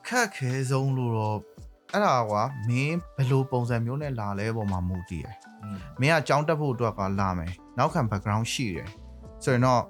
[0.07, 1.37] ခက်ခဲဆုံးလို့တော့
[1.91, 5.44] အဲ့ဒါကွာမင်းဘယ်လိုပုံစံမျိုးနဲ့လာလဲပေါ်မှာမူတည်တယ်อืม
[6.01, 8.89] မင်းကကြောင်းတက်ဖို့အတွက်ကလာမယ်နောက်ခံ background ရှိတယ်
[9.43, 9.81] ဆိုရင်တော့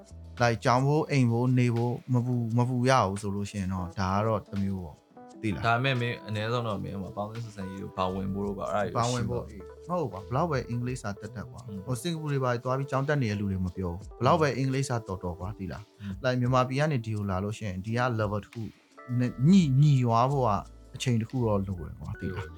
[0.42, 4.96] like ကြောင်းဖို့အိမ်ဖို့နေဖို့မပူမပူရဘူးဆိုလို့ရှိရင်တော့ဒါကတော့တစ်မျိုးပေါ့
[5.42, 9.42] သိလားဒါပေမဲ့မင်းအနည်းဆုံးတော့မင်းဟိုပေါင်းစပ်ဆန်ရေးကိုပါဝင်ဖို့တော့ပါအဲ့ဒါပါဝင်ဖို့
[9.88, 15.82] ဟုတ်ပါဘလောက်ပဲအင်္ဂလိပ်စာတက်တက်ကွာဟိုစင်ကာပူတွေပါသွားပြီးကြောင်းတက်နေတဲ့လူတွေမပြောဘူးဘလောက်ပဲအင်္ဂလိပ်စာတော်တော်ကွာသိလား
[16.24, 18.40] like မြန်မာပြည်ကနေဒီကိုလာလို့ရှိရင်ဒီက level
[19.10, 19.52] 2ည
[19.82, 20.50] ညွားဖို့က
[20.94, 22.48] အချိန်တခုတော့လိုတယ်ကွာသိလား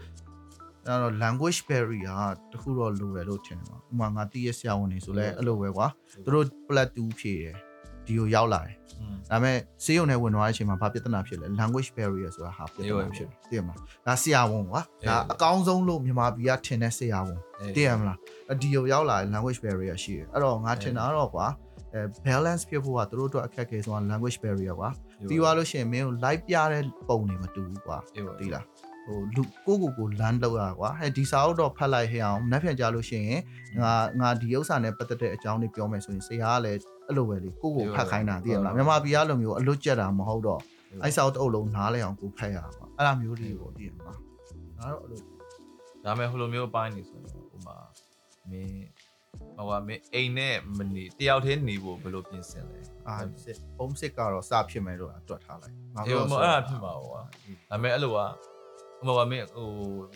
[0.88, 2.22] အဲ့တော့ language barrier
[2.52, 5.86] တခုတော့လိုတယ်လို့ထင်တယ်ပါဥပမာငါတည့်ရဆရာဝန်နေဆိုလဲအဲ့လိုပဲကွာ
[6.24, 7.54] သူတို့ plat 2ဖြည့်တယ်
[8.06, 17.38] ဒီကိုရောက်လာတယ်อืมဒါပေမဲ့စေးရုံနဲ့ဝင်သွားတဲ့အချိန်မှာဘာပြဿနာဖြစ်လဲ language barrier ဆိုတာဟာပြဿနာဖြစ်တယ်သိရမလားဒါဆရာဝန်ကွာဒါအကောင်းဆုံးလို့မြန်မာပြည်ကထင်တဲ့ဆရာဝန်
[17.76, 18.18] သိရမလား
[18.52, 21.46] အဒီကိုရောက်လာတဲ့ language barrier ရှိတယ်အဲ့တော့ငါထင်တာတော့ကွာ
[21.94, 24.88] အဲ balance ဖြစ်ဖို့ကသူတို့အတွက်အခက်အခဲဆုံးက language barrier ကွာ
[25.28, 28.64] ပြီးသွားလို့ရှိရင်မင်းကို live ပြတဲ့ပုံတွေမတူဘူးကွာအေးပါသိလား
[29.08, 33.40] ဟိုလူကိုကိုကိုလမ်းလောက်ရကွာဟဲ့ဒီစာအုပ်တော့ဖတ်လိုက်ဟဲ့အောင်မနှက်ဖြန်ကြလို့ရှိရင်
[33.82, 40.60] ငါငါဒီဥစ္စာနဲ့ပတ်သက်တဲ့အကြောင်းတွေပြောမယ်ဆိုရင်ဆရာကလည်းအဲ့လိုပဲလေကိုကိုဖတ်ခိုင်းတာသိရမလားမြန်မာပြည်ကလိုမျိုးအလွတ်ကျက်တာမဟုတ်တော့
[41.02, 44.16] အဲ့စာအုပ်တစ်အုပ်လုံးနားလဲအောင်ကိုဖတ်ရပါအဲ့လိုမျိုးတွေပေါ့သိရမလား
[44.78, 45.20] ငါတော့အဲ့လို
[46.04, 47.76] ဒါပေမဲ့ဟိုလိုမျိုးပိုင်းနေဆိုရင်ဟိုမှာ
[48.50, 48.86] မင်း
[49.56, 52.78] ဟိုကမင်းအိမ်နဲ့မနေတယောက်တည်းနေဖို့ဘယ်လိုပြင်ဆင်လဲ
[53.08, 57.20] အာစစ် home sick ကတော့စဖြစ်မယ်လို့တွက်ထားလိုက်ငါအေးမအဲ့ဒါဖြစ်မှာပေါ့ကွာ
[57.70, 58.18] ဒါပေမဲ့အဲ့လိုက
[59.06, 59.68] ဟိုမှာမင်းဟို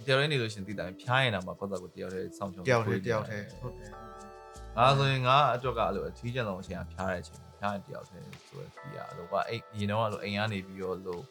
[0.06, 3.90] တယောက်တည်းနေလို့ရှင်သိတယ်ဖျားရင်တော့မှကိုယ့်တော့ကိုတယောက်တည်းစောင့်ချုံတယောက်တည်းတယောက်တည်းဟုတ်တယ်
[4.76, 11.22] ငါဆိုရင်ငါအတွက်ကအဲ့လိုအထီးကျန်ဆုံးအချိန်ကဖျားတဲ့အချိန်ဖျားရင်တယောက်တည်းဆိုရစီရအဲ့လိုကအိမ်ရင်တော့အဲ့လိုအိမ်ကနေပြီးတော့လို့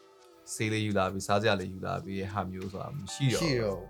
[0.54, 3.82] ဆေးလေးယူလာပြီးစားစရာလေးယူလာပြီးဟာမျိုးဆိုတာမရှိတော့ရှိတော့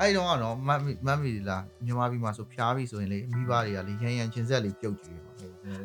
[0.00, 5.30] အဲ့တော့ကတော့မတ်မတ်မီလားမြန်မာပြည်မှာဆိုဖျားပြီဆိုရင်လေမိဘတွေကလေရန်ရန်ချင်းဆက်လေးပြုတ်ကြည့်ပါ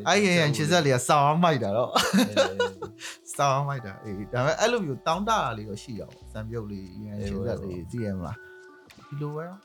[0.08, 1.92] အဲ့ရန်ရန်ချင်းဆက်လေးကစောင်းမိုက်တာတော့
[3.38, 8.38] စောင်းမိုက်တာအေးဒါပေမဲ့အဲ့လိုမျိုးတောင်းတတာလေးတော့ရှိရအောင်စံပြုတ်လေးရန်ချင်းဆက်လေးသိရမလား
[9.08, 9.60] ဒီလိုပဲတော့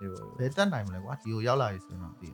[0.00, 2.30] အေးပါဘယ်တက်နိုင်မလဲကွာဒီကိုရောက်လာပြီဆိုရင်တော့သိ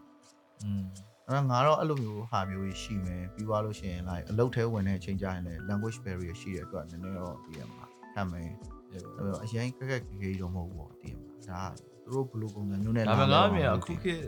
[0.64, 0.84] อืม
[1.28, 8.48] အဲ့တော့ငါတော့အဲ့လိုမျိုးဟာမျိုးကြီးရှိမယ်ပြီးသွားလို့ရှိရင် like အလုပ်ထဲဝင်တဲ့အချိန်ကျရင်လည်း language barrier ရှိတဲ့အတွက်နည်းနည်းတော့သိရမလားခံမယ်
[8.90, 11.62] အေးပါအဲ့တော့အရင်ခက်ခက်ခဲခဲတော့မဟုတ်ဘူးပေါ့သိရမလား ဒါ
[12.04, 14.24] သူတို့ဘယ်လိုပုံစံမျိုးနဲ့ဒါပေမဲ့ငါမြင်လာအခုခေတ်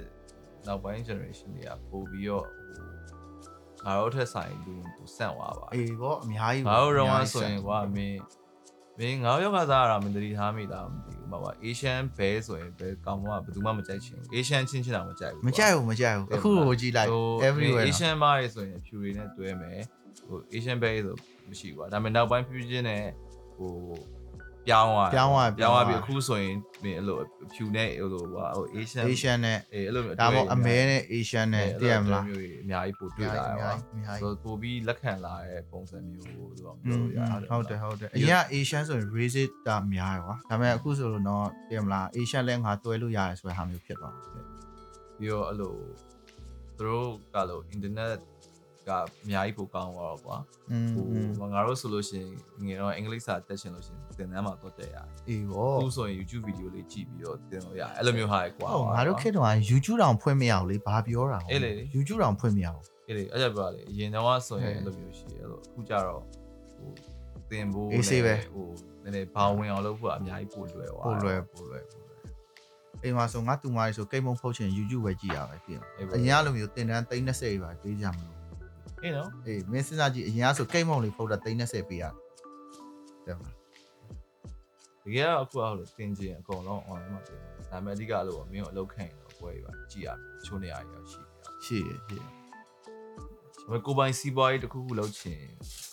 [0.66, 2.86] နောက်ပိုင်း generation တွေကပို့ပြီးတော့ဟို
[3.84, 8.20] ငါတို့ထက်ဆိုင်လူကိုစန့်သွားပါအေးပေါ့အများကြီးငါတို့တော့ကဆိုရင်ကွာမင်း
[8.98, 17.10] မင်းငါရောက်ကစားရတာမင်းတတိထားမိတာမသိဘူးမဟုတ်ပါ Asian Bear ဆိုရင်ဘယ်ကောင်မှဘယ်သူမှမကြိုက်ချင်ဘူး Asian ချင်းချင်းတော့မကြိုက်ဘူးမကြိုက်ဘူးမကြိုက်ဘူးအခုကိုကြည့်လိုက်
[17.48, 19.80] everywhere နော် Asian Bear ဆိုရင်ဖြူတွေနဲ့တွဲမယ်
[20.28, 21.16] ဟို Asian Bear ဆို
[21.48, 23.02] မရှိဘူးကွာဒါပေမဲ့နောက်ပိုင်း fusion နဲ့
[23.56, 23.72] ဟို
[24.68, 27.18] ပြောင်းသွားပြောင်းသွားပြောင်းသွားပြီအခုဆိုရင်မင်းအဲ့လို
[27.54, 37.18] ဖြူနဲ့ဟိုလိုဟို Asian Asian နဲ့အေးအဲ့လိုမျိုးဒါပေါ့အမဲနဲ့ Asian နဲ့သိရမလားမျိုးကြီးအများကြီးပို့တွေ့လာအရများပါကြီးအများကြီးဆိုပို့ပြီးလက်ခံလာတဲ့ပုံစံမျိုးလို့ပြောอืมလို့ရ
[37.50, 44.44] ဟုတ်တယ်ဟုတ်တယ်အရင်က Asian ဆိုရင် racist တာများတယ်ကွာဒါပေမဲ့အခုဆိုလို့တော့သိရမလား Asian လည်းငါတွဲလို့ရတယ်ဆိုတဲ့ဟာမျိုးဖြစ်သွားတယ်
[45.18, 45.74] ပြီးတော့အဲ့လို
[46.78, 48.18] သူတို့ကလို့ internet
[48.88, 48.90] က
[49.24, 50.36] အများကြီးပိုကောင်းသွားတော့ကွာ
[50.70, 50.88] อืม
[51.38, 52.30] ဟိုငါတို့ဆိုလို့ရှိရင်
[52.66, 66.22] ငယ်တော့အင်္ဂလိပ်စာတက်ချင်လို့ရှိရင်သင်တန်းမှာတော့တက်ရတယ်အေးပေါ့အခုဆိုရင် YouTube video လေးကြည့်ပြီးတော့သင်လို့ရတယ်အဲ့လိုမျိုးဟာကွာဟုတ်ငါတို့ခေတ်တုန်းက YouTube တောင်ဖွင့်မရဘူးလေဘာပြောတာအေးလေ YouTube တောင်ဖွင့်မရဘူးအေးလေအဲ့ကြပြောလေအရင်တော့ဆိုရင်ဟဲ့အဲ့လိုမျိုးရှိတယ်အဲ့လိုအခုကျတော့
[66.76, 66.90] ဟို
[67.50, 68.68] သင်ဖို့အေးဆေးပဲဟို
[69.02, 72.24] နည်းနည်းဘောင်းဝင်အောင်လုပ်ဖို့အများကြီးပို့လွယ်သွားပို့လွယ်ပို့လွယ်ပို့လွယ်
[73.02, 78.35] အိမ်မှာဆိုငါတူမလေးဆိုကိတ်မုံဖုတ်ချင် YouTube ပဲကြည့်ရပဲပြင်အေးပေါ့အရင်ကလိုမျိုးတင်တန်း30ပါပေးကြမလို့
[79.02, 82.12] အေးနော်အေးမင်းစဉ်းစားကြည့်အရင်ကဆိုကိတ်မုံလေးဖုတ်တာ30ပေးရတယ်
[83.26, 83.54] တဲ့မလား
[85.04, 91.06] တကယ်တော့အခုကဟိုတင်ကျင်အကုန်လုံး online မှာတင်တယ်ဒါပေမဲ့အဓိကလို့မင်းတို့အလုပ်ခံရင်တော့ပွဲပါကြည့်ရမယ်ချိုးနေရရရှိတယ်
[91.64, 92.22] ရှိရရှိရ
[93.68, 95.40] ဒါပေမဲ့ကိုယ်ပိုင်စီးပွားရေးတစ်ခုခုလုပ်ချင်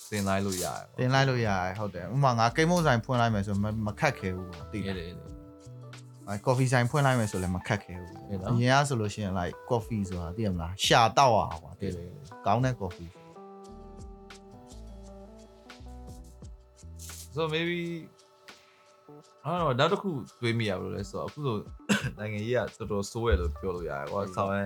[0.09, 5.42] သင်လိုက်လို့ရတယ်တင်လိုက်လို့ရတယ်ဟုတ်တယ်ဥပမာငါကိတ်မုံဆိုင်ဖွင့်လိုက်မယ်ဆိုမမခက်ခဲဘူးပေါ့သိအေးတယ်လေလေ
[6.29, 13.11] အဲကော်ဖီဆိုင်ဖွင့်လိုက်မယ်ဆိုလည်းမခက်ခဲဘူးအေးနော်အရင်ကဆိုလို့ရှိရင် like coffee ဆိုတာသိရမလားရှာတောက်ရအောင်ကွာသိအေးတယ်လေကောင်းတဲ့ coffee
[17.35, 17.81] so maybe
[19.45, 20.09] အဲ့တော့နောက်တစ်ခု
[20.41, 21.57] တွေးမိရဘလို့လဲဆိုတော့အခုဆို
[22.17, 24.65] နိုင်ငံကြီးကတော်တော်ဆိုးရလို့ပြောလို့ရတယ်ကွာဆောင်းရဲ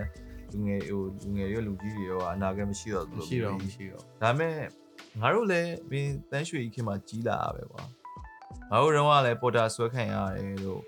[0.52, 4.54] လူငယ်ဟိုလူငယ်ရောလူကြီးတွေရောအနာဂတ်မရှိတော့ဘူးလို့မရှိတော့ဘူးမရှိတော့ဒါပေမဲ့
[5.22, 7.84] ငါတို့လည်းမင်းတန်းရွှေကြီးခင်မှာကြီးလာတာပဲကွာ
[8.70, 10.82] ငါတို့တော့ကလည်းပေါ်တာဆွဲခံရတယ်လို့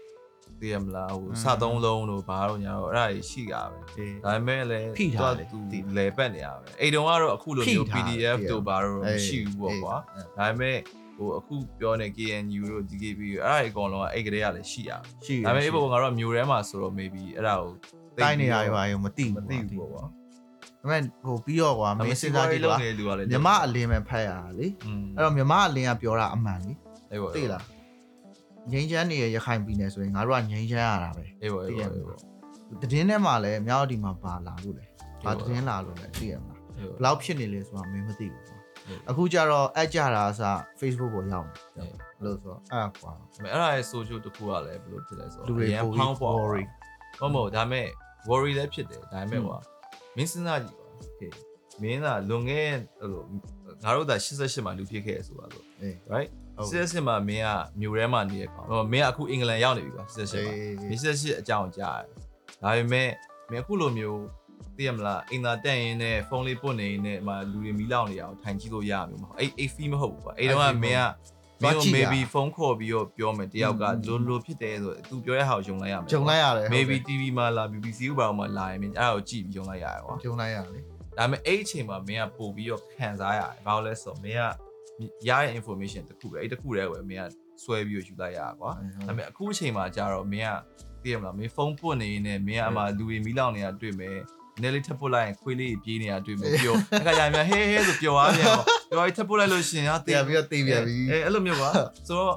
[0.62, 10.78] သိရမလားဟိုစသုံးလုံးလို့ဘာလို့ညာတော့အဲ့ဒါကြီးရှိတာပဲအေးဒါပေမဲ့လည်းဖိထားတယ်သူသိတယ်လဲပတ်နေရပဲအိမ်တုန်းကတော့အခုလိုမျိုးဖိထားတယ် PDF သိတယ်တို့ဘာလို့မရှိဘူးပေါ့ကွာအေးဒါပေမဲ့
[11.18, 17.72] ဟိုအခုပြောနေ KNU တို့ DKB တို့အဲ့ဒါအကုန်လုံးကအဲ့ကလေးကလည်းရှိရပဲရှိရဒါပေမဲ့ရှိအဲ့ဘောငါတို့ကမျိုးထဲမှာဆိုတော့ maybe အဲ့ဒါကို
[18.16, 20.10] သိတိုင်းနေရပြီးရွာတော့ရောမသိမဘူးသိဘူးပေါ့ကွာဒါ
[20.82, 26.72] ပေမဲ့ဟိုပြီးတော့ကွာမင်းစဉ်းစားကြည့်လုံးကွာနေလူကလည်းမြမအလင်းပဲဖတ်ရတာလေอืมအဲ့တော့မြမအလင်းကပြောတာအမှန်လေ
[27.12, 27.64] အဲ့ပေါ့သိလား
[28.72, 32.20] ငိမ့်ချမ်းနေရရခိုင်ပြည်နယ်ဆိုရင်ငါတို့ကငိမ့်ချမ်းရတာပဲအဲ့ပေါ့အဲ့သိရပေါ့မအဲ့လားပေါ့
[32.92, 34.86] တည်င်းထဲမှာလည်းမြောက်ဒီမှာပါလာလို့လေ
[35.24, 38.58] ဘာဟုတ်ပါတည်င်းလာလို့လဲသိရမလားအဲ့ဘပေါ့ယ်လောက်ဖြစ်နေလဲဆိုတာမင်းမသိဘူးကွာ
[38.88, 40.42] ဟုတ်အခုကျတော့အကြတာအစ
[40.80, 41.88] Facebook ပေါ်ရောက်ဟုတ်တယ်
[42.24, 46.64] လို့ဆိုတော့အဲ့ဒါကွာဒါပေမဲ့အဲ့ဒါရဲ့ social တစ်ခုကလည်းဘယ်လိုဖြစ်လဲဆိုလူတော့တွေအရင်ပိုဖောင်းပြီးပေါ် worry
[47.20, 47.88] ဟုတ်မဟုတ်ဒါပေမဲ့
[48.30, 49.58] worry လည်းဖြစ်တယ်ဒါပေမဲ့ကွာ
[50.18, 51.32] မင်းစဉ်းစားကြည့်ကွာ okay
[51.82, 52.68] မင်းကလွန်ခဲ့
[53.00, 53.24] ဟိုလို
[53.84, 55.96] ငါတို့ဒါ88မှာလူဖြစ်ခဲ့ရဆိုတာလို့အေး
[56.60, 57.50] right ဟုတ်88မှာမင်းက
[57.80, 62.08] မြို့ထဲမှာနေရကောင်ဟိုမင်းကအခုအင်္ဂလန်ရောက်နေပြီကွာ88မှာအေးမင်း88အကြောင်းကြားတယ်
[62.64, 63.10] ဒါပေမဲ့
[63.52, 64.22] မင်းအခုလိုမျိုး
[64.78, 71.06] သိရမလားအင်တာတက်ရင်နဲ့ဖုန်းလေးပွတ်နေရင်နဲ့မှာလူတွေမီးလောင်နေအောင်ထိုင်ကြည့်လို့ရမှာမဟုတ်အဲ့အဲ့ fee မဟုတ်ဘူးကွာအဲ့တော့ကမင်း
[71.62, 80.80] ကမင်းကို maybe ဖုန်းခေါ်ပြီးတော့ပြောမယ်တယောက်ကလိုလိုဖြစ်တယ်ဆိုသူပြောတဲ့ဟာကိုယုံလိုက်ရမယ်ဂျုံလိုက်ရတယ် maybe TV မှာလာ BBC ဥပမာမှာလာရင်မင်းအဲ့ဒါကိုကြည့်ပြီးယုံလိုက်ရတယ်ကွာဂျုံလိုက်ရလေ
[81.18, 84.69] ဒါပေမဲ့အဲ့အချိန်မှာမင်းကပို့ပြီးတော့ခံစားရတယ်ဘာလို့လဲဆိုတော့မင်းက
[85.28, 87.26] ရတဲ့ information တစ်ခုပဲအဲ့တစ်ခုတည်းပဲမင်းက
[87.64, 88.72] ဆွဲပြီးတော့ယူလိုက်ရတာကွာ
[89.08, 90.52] ဒါပေမဲ့အခုအချိန်မှာကြာတော့မင်းက
[91.04, 94.18] သိရမလားမင်းဖုန်းပွတ်နေနေမင်းကအမှလူတွေမီးလောင်နေတာတွေ့မယ်
[94.62, 101.70] နဲလေးထပ်ပုတ်လိုက်ရင်ခွေးလေးပြေးနေတာတွေ့မယ်ပျော်အခါကျရင်ဟဲဟဲဆိုပျော်သွားပြန်တော့ပျော်ပြီးထပ်ပုတ်လိုက်လို့ရှင်ဟာတည်ပြီးတော့တည်ပြန်ပြီအဲအဲ့လိုမျိုးကွာ
[102.08, 102.36] ဆိုတော့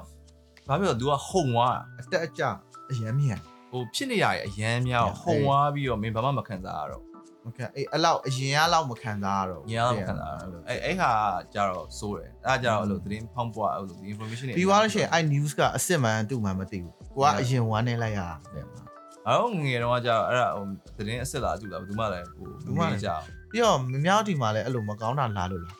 [0.69, 2.43] ဘာဖြစ်လို့ तू ကဟုံသွားတာအတက်အကျ
[2.91, 3.39] အရမ်းမြန်
[3.71, 7.03] ဟိုဖြစ်နေရရဲ့အရန်များဟုံသွားပြီးတော့မင်းဘာမှမခံစားရတော့
[7.47, 11.11] မခံအေးအဲ့လောက်အရင်ကလောက်မခံစားရတော့ညအောင်ခံစားရတော့အဲအဲ့ဟာ
[11.55, 18.83] ကြတော့စိုးတယ်အဲ့ဒါကြတော့အဲ့လိုသတင်းဖောင်းပွားအဲ့လို information တွေပြီးသွားလို့ရှိရင်အဲ့ news ကအစ်စ်မှန်သူ့မှန်မသိဘူးကိုကအရင်ဝမ်းနေလိုက်ရတာတဲ့မှာ
[19.27, 20.67] အဲ့တော့ငယ်တော့ကြတော့အဲ့ဒါဟို
[20.97, 25.75] သတင်းအစ်စ်လာကြည့်လားဘယ်သူမှလည်းဟိုဘူးမှလည်းကြအောင်ပြီးတော့မမြောက်ဒီမှာလည်းအဲ့လိုမကောင်းတာလာလို့လား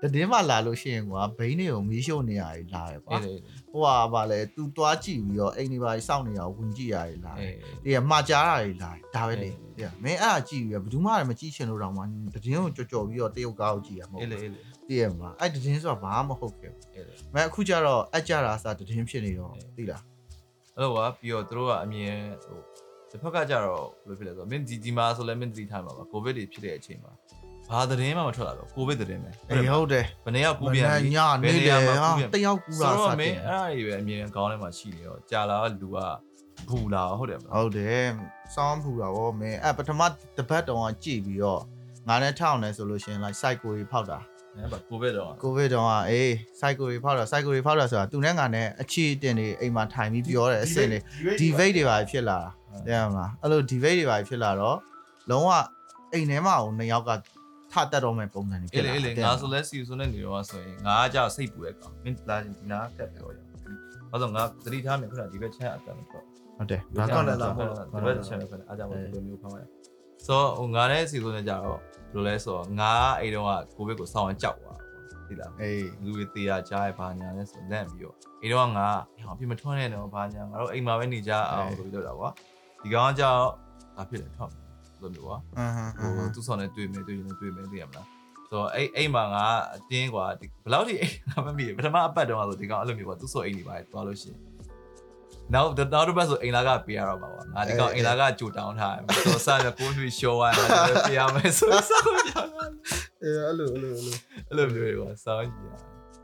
[0.00, 3.34] တည်င်းမှလာလို့ရှိရင်ကွာဘိန်းတွေကိုမီးရှို့နေရတယ်လာတယ်ကွာအေးလေ
[3.70, 7.54] ဟိုဟာဗာလဲ तू သွားကြည့်ပြီးတော့အိမ်ဒီပါစောင့်နေတာကိုဝင်ကြည့်ရတယ်လာတယ်
[7.84, 20.02] အေးဒီကမှာကြားတာတွေလာတယ်ဒါပဲလေအေးဒီကမင်းအဲ့အကြည့်ပြီးတော့ဘယ်သူမှလည်းမကြည့်ချင်လို့တော့မှတည်င်းကိုကြော်ကြော်ပြီးတော့တရုတ်ကားကိုကြည့်ရမှာမအေးဟုတ်လေဘူးအေးလေတည်ရမှာအဲ့တည်င်းဆိုတာဘာမှမဟုတ်ခဲ့ဘူးအေးလေမအခုကျတော့အကြတာစာတည်င်းဖြစ်နေတော့သိလား
[20.76, 22.58] အဲ့လိုကပြီးတော့သူတို့ကအမြင်ဟို
[23.10, 27.12] တစ်ဖက်ကကြတော့ဘယ်လိုဖြစ်လဲဆိုတော့မင်းဒီဒီမှာဆိုလဲမင်းသတိထားမှာပါကိုဗစ်တွေဖြစ်တဲ့အချိန်မှာ
[27.70, 35.98] ဘာသတင်းမှမထွက်လာတော့ကိုဗစ်သတင်းပဲအေးဟုတ်တယ်ဘယ်နေရောက်ကူးပြန်ပြီညနေလေဟာကူးပြန်တယောက်ကူဆိုတာစတော့မတင်းယ်အဲ့ဒါတွေပဲအမြင်ကောင်းထဲမှာရှိနေတော့ကြာလာလူက
[36.68, 38.04] ဘူလာဟုတ်တယ်မလားဟုတ်တယ်
[38.54, 40.02] စောင်းဖူတာဗောမင်းအဲ့ပထမ
[40.36, 41.62] တပတ်တုန်းကကြည့်ပြီးတော့
[42.08, 44.18] ငါနဲ့ထောက်နေဆိုလို့ရှရင် like cycle တွေဖောက်တာ
[44.56, 50.98] အဲ့ဘာကိုဗစ်တော့ကိုဗစ်တုန်းကအေး cycle တွေဖောက်တာ cycle တွေဖောက်တာဆိုတာသူနဲ့ငါနဲ့အခြေအတင်တွေအိမ်မှာထိုင်ပြီးပြောတယ်အစင်တွေ
[51.40, 52.48] debate တွေပါဖြစ်လာတာ
[52.86, 54.78] သိရမလားအဲ့လို debate တွေပါဖြစ်လာတော့
[55.30, 55.50] လုံးဝ
[56.12, 57.10] အိမ်ထဲမှာကိုနှစ်ယောက်က
[57.76, 63.50] ထတက်တော့မဲ့ပုံစံတွေဖြအေးစ်လေလာအေးလေသိရမငါလားဆိုလဲစီဆိုနေနေတော့ဆိုရင်ငါကကြောက်စိတ်ပူတဲ့ကောင်မင်းလာချင်းဒီနာကတ်ပြောရအောင်
[64.10, 66.24] ဘာလို့ငါသတိထားမယ်ခုနဒီဘက်ချက်အတန်တော့
[66.56, 69.68] ဟုတ်တယ်ဘာဘာကောကောင်းင်းလဲလဲလာလားပေါ့ဒီဘက်ချက်ပဲအားကြောင့်ဒီလိုမျိုးဖောင်းရတယ်
[70.26, 71.78] ဆိုဟိုငါနဲ့စီဆိုနေကြတော့
[72.12, 74.78] ဘယ်လိုလဲဆိုတော့ငါအဲ့တုန်းကကိုဗစ်ကိုစောင်းအောင်ကြောက်သွား
[75.28, 78.86] သိလားအေးလူတွေတေးရကြားရဘာညာလဲဆိုလန့်ပြီးတော့အဲ့တော့ငါ
[79.24, 82.28] ဟောပြမထွန်းနေတော့ဘာညာငါတို့အိမ်မှာပဲနေကြအောင်ဆိုပြီးတော့တာကွာ
[82.82, 83.42] ဒီကောင်ကကြောက်
[83.96, 84.52] ဘာဖြစ်လဲထောက်
[85.06, 88.06] လို့မျိုးကွာအဟမ်းအဟဟိုမ်းသူ့ဆောင်နဲ့တွေ့မယ်တွေ့ရင်တွေ့မယ်သိရမလား
[88.50, 89.44] ဆိုတော့အဲ့အိမ်မှာငါ
[89.74, 94.38] အတင်းကွာဘယ်လောက်ထိအိမ်ငါမမီပထမအပတ်တုန်းကဆိုဒီကောင်အဲ့လိုမျိုးကွာသူ့ဆောအိမ်နေပါသွားလို့ရှိရင်
[95.54, 100.68] နောက်နောက်တစ်ပတ်ဆိုအိမ်လာကပေးရတော့မှာပေါ့ငါဒီကောင်အိမ်လာကကြိုတောင်းထားတယ်ဆိုတော့စရကိုရွှေရှော်ရတယ်
[101.08, 102.32] ပေးရမယ်ဆိုတော့စောင်းကြ
[103.22, 104.16] အေးအဲ့လိုအဲ့လိုအဲ့လို
[104.48, 105.72] အဲ့လိုမျိုးကွာစောင်းကြည့်ရ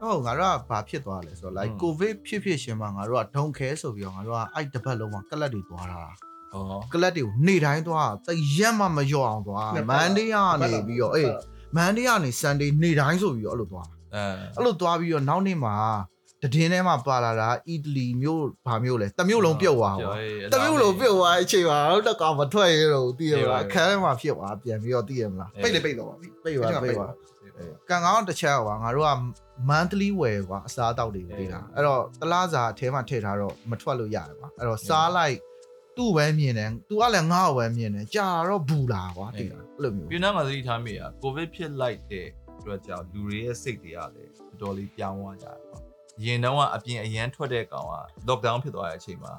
[0.01, 6.32] ဟုတ်ငါတို့ကဘာဖြစ်သွားလဲဆိုတော့ like อืม covid ဖြစ်ဖြစ်ရှင်မှာငါတို့ကဒုံခဲဆိုပြီးတော့ငါတို့ကအဲ့တစ်ပတ်လုံးမှာကလပ်တွေသွားတာဩ
[6.93, 11.33] ကလပ်တွေကိုနေ့တိုင်းသွားတာတရက်မှမလျော့အောင်သွားမန်ဒေးကနေပြီးတော့အေး
[11.77, 14.23] မန်ဒေးကနေဆန်ဒေးနေ့တိုင်းဆိုပြီးတော့အဲ့လိုသွားအဲ
[14.57, 15.77] အဲ့လိုသွားပြီးတော့နောက်နေ့မှာ
[16.43, 20.15] တည်င်းထဲမှာပါလာတာအီတလီမျိုးဘာမျိုးလဲတစ်မျိုးလုံးပြုတ်သွားကွာ
[20.53, 27.13] တစ်မျိုးလုံးပြုတ်သွားအချိန်မှာတော့တကောင်မထွက်ရတော့သိရမလားခန်းထဲမှာဖြစ်သွားပြန်ပြီးတော့သိရမလားပိတ်လေပိတ်တော့ပါပြီပိတ်သွားပိတ်သွား
[27.89, 29.11] ကံကောင်းတစ်ချက်ကွာငါတို့က
[29.71, 35.37] monthly ဝယ်ကွာအစားအသောက်တွေပေးတာအဲ့တော့တလားစာအထဲမှာထည့်ထားတော့မထွက်လို့ရတယ်ကွာအဲ့တော့စားလိုက်
[35.97, 42.27] သူ့ပဲမြင်တယ်သူကလည်းငါ့ကိုပဲမြင်တယ်ကြာတော့ဘူးလာကွာသိလားအဲ့လိုမျိုးပြည်နာမှာသတိထားမိရကိုဗစ်ဖြစ်လိုက်တဲ့
[42.59, 45.83] အတွက်ကြောင့်လူတွေရဲ့စိတ်တွေကလည်းတော်တော်လေးပြောင်းသွားကြတယ်ပေါ့
[46.25, 47.97] ရင်တော့ကအပြင်အရန်ထွက်တဲ့ကောင်က
[48.29, 49.33] lockdown ဖြစ်သွားတဲ့အချိန်မှာ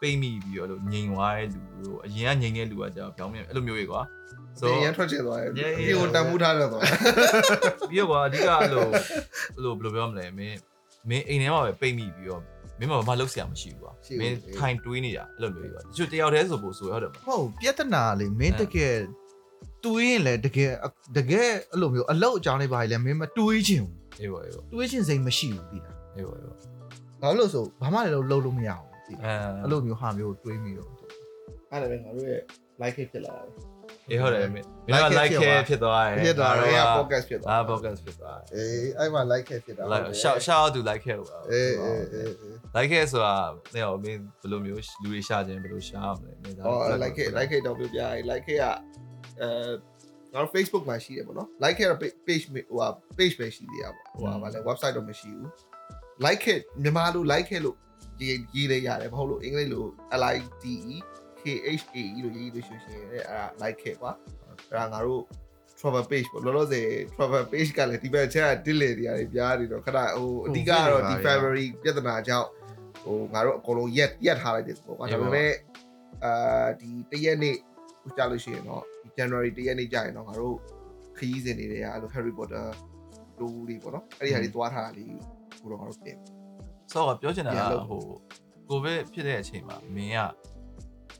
[0.00, 4.02] ပိတ်မိပြီးတော့လို့ငြိမ်သွားတဲ့လူတို့အရင်ကငြိမ်တဲ့လူကကြောက်ပြောင်းပြန်အဲ့လိုမျိုးကြီးကွာ
[4.58, 6.82] ဆိုဆိုရန်ထွက်ချင်သွားတယ် Yeah, yeah, ဒီကိုတန်ဖိုးထားတော့သွား
[7.90, 8.86] ပြီးတော့ကွာအဓိကအဲ့လို
[9.54, 10.58] အဲ့လိုဘယ်လိုပြောမလဲမင်း
[11.08, 12.42] မင်းအိမ်ထဲမှာပဲပိတ်မိပြီးတော့
[12.78, 18.94] မင်းမဘာလုပ်စရာမရှိဘူးကွာမင်းထိုင်တွေးနေတာအဲ့လိုမျိုးကြီးကွာတချို့တယောက်တည်းဆိုပို့ဆိုဟုတ်တယ်မလားဟုတ်ပြဿနာလေမင်းတကယ်
[19.84, 20.70] တွေးရင်လည်းတကယ်
[21.16, 26.54] တကယ်အဲ့လိုမျိုးအလောက်အကြောင်းလေးပါလေမင်းမတွေးချင်ဘူးအေးပါအေးပါတွေးချင်စိတ်မရှိဘူးသိလားအေးပါအေးပါ
[27.20, 32.42] ဘာလို့လဲဆိုဘာမှလည်းလုပ်လို့မရဘူးသိလားအဲအဲ့လိုမျိုးဟာမျိုးတွေးမိတော့အဲ့ဒါပဲငါတို့ရဲ့
[32.80, 33.77] like hit ဖြစ်လာတာ
[34.10, 41.02] အေးဟုတ်တယ်မင်းမင်းက like ခဲဖြစ်သွားတယ်ဖြစ်သွားတယ်ငါကတို့ podcast ဖြစ်သွားအာ podcast ဖြစ်သွားတယ်အေးအဲ့မှာ like ခဲ့ဖြစ်တာ like shout shout out to like
[41.06, 42.30] ခဲလို့အေးအေးအေး
[42.76, 43.34] like ခဲဆိုတာ
[43.74, 48.64] တဲ့ဟိုမင်းဘယ်လိုမျိုးလူတွေရှာခြင်းဘယ်လိုရှာရမလဲမင်းဟော like hit like hit တော့ပြောပြရ like hit က
[49.40, 49.48] အဲ
[50.32, 51.88] ငါတို့ Facebook မှာရှိတယ်ပေါ့နော် like hit
[52.26, 52.88] page ဟိုဟာ
[53.18, 55.48] page ပဲရှိသေးတာပေါ့ဟိုဟာဗာလဲ website တော့မရှိဘူး
[56.26, 57.76] like hit မြန်မာလို like hit လို့
[58.20, 59.84] ရေးရေးလေးရတယ်မဟုတ်လို့အင်္ဂလိပ်လို
[60.22, 60.96] L I D E
[61.40, 61.42] K
[61.80, 64.12] H A E လို့ရေးလို့ရှိရှင်အဲ့ဒါ like hit ပါ
[64.68, 65.22] အဲ့ဒါငါတို့
[65.78, 72.48] travel page ပေါ့လောလောဆယ် travel page ကလည်းဒီဘက်ချက်က delay တွေရတယ်ပြားနေတော့ခဏဟိုအဓိကတော့ဒီ February ပြဿနာကြောင့်
[73.04, 75.52] ဟိုငါတို့အကုန်လုံးရက်ရက်ထားလိုက်တယ်ပေါ့ကွာဒါပေမဲ့
[76.24, 77.56] အာဒီတရက်နေ့
[78.16, 80.56] ကြာလို့ရှိရင်တော့ဒီ January တရက်နေ့ကြာရင်တော့ငါတို့
[81.18, 82.66] ခရီးစဉ်တွေတွေကအဲ့လို Harry Potter
[83.40, 85.08] လိုလေးပေါ့နော်အဲ့ဒီဟာတွေသွားထားတာလေး
[85.60, 86.18] ကိုတော့ငါတို့ပြင်
[86.92, 88.02] ဆိုတော့ပြောချင်တာပြန်ကလုပ်ဟို
[88.68, 90.18] ကိုဗစ်ဖြစ်တဲ့အချိန်မှာမင်းက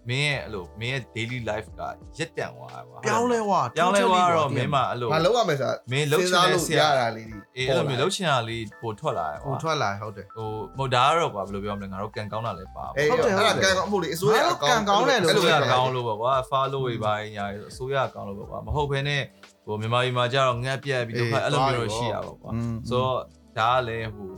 [0.09, 1.81] မင်းရဲ့အဲ့လိုမင်းရဲ့ daily life က
[2.19, 19.23] ရက်တန့်သွားတာကွာပြောင်းလဲွာပြောင်းလဲသွားတော့မင်းမအဲ့လိုငါလောက်ရမယ်ဆိုမင်းလှုပ်ချင်တဲ့ဆရာရတာလေးတွေအေးအဲ့လိုမျိုးလှုပ်ချင်တာလေးပို့ထွက်လာတယ်ဟိုကွာထွက်လာဟုတ်တယ်ဟိုမဟုတ်ဒါကတော့ကွာဘယ်လိုပြောမလဲငါတို့ကန်ကောင်းတာလည်းပါအေးဟုတ်တယ်အဲ့ဒါဟုတ်တယ်ကန်ကောင်းမှုလေးအစိုးရငါတို့ကန်ကောင်းတယ်လို့အစိုးရအဲ့လိုကောင်းလို့ပေါ့ကွာ follow တွေပါညာအစိုးရကောင်းလို့ပေါ့ကွာမဟုတ်ဘဲနဲ့
[19.67, 22.51] ဟိုမြန်မာပြည်မှာကြတော့ငတ်ပြက်ပြီးတော့အဲ့လိုမျိုးရှိရပါကွာ
[22.91, 23.19] ဆိုတော့
[23.59, 24.29] ဒါကလည်းဟို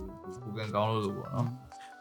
[0.42, 1.46] ကိုကန်ကောင်းလို့လို့ပေါ့နော်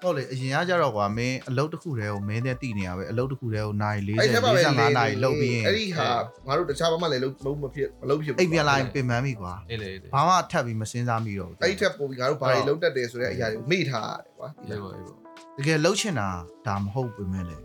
[0.03, 6.09] ဟုတ်လေအရင်ကကြတော့ကွာမင်းအလုပ်တစ်ခုတည်းကိုမင်းတဲ့တည်နေရပဲအလုပ်တစ်ခုတည်းကိုနိုင်40အဲ့ထက်မှပဲ45နိုင်လောက်ပြီးရင်အဲ့ဒီဟာ
[6.47, 15.13] ငါတို့တခြားဘာမှလည်းလုံးလုံးမဖြစ်မလုံးဖြစ်ဘူးအိပ်ပြန်လာရင်ပင်ပန်းပြီကွာအေးလေအေးလေဘာမှထပ်ပြီးမစင်းစားမိတော့ဘူးအဲ့ဒီထက်ပိုပြီးငါတို့ဘာတွေလုံးတက်တယ်ဆိုတဲ့အရာတွေကိုမေ့ထားရတယ်ကွာအေးပါအေးပါ
[15.57, 16.27] တကယ်လှုပ်ချင်တာ
[16.67, 17.55] ဒါမဟုတ်ပြင်မဲ့လေ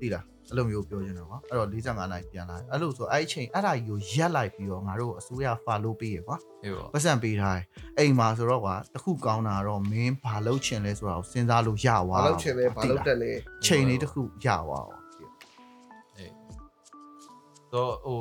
[0.00, 7.64] သိလား အဲ့လိုမျိုးပြောချင်တယ်ကွာအဲ့တော့45နိုင်ပြန်လာတယ်အဲ့လိုဆိုအဲ့အချိန်အဲ့ဒါကြီးကိုရက်လိုက်ပြီးတော့ငါတို့အစိုးရ follow ပေးရကွာအေးပေါ့ပတ်စံပေးထားတယ်
[7.98, 13.32] အိမ်မှာဆိုတော့ကွာတခုကောင်းတာတော့မင်းဘာလုပ်ချင်လဲဆိုတာကိုစဉ်းစားလို့ရသွားဘာလို့ချင်လဲဘာလို့တက်လဲ
[13.66, 15.02] ချိန်လေးတစ်ခုရသွားအောင်
[16.18, 16.32] အေး
[17.72, 18.18] တော့ဟို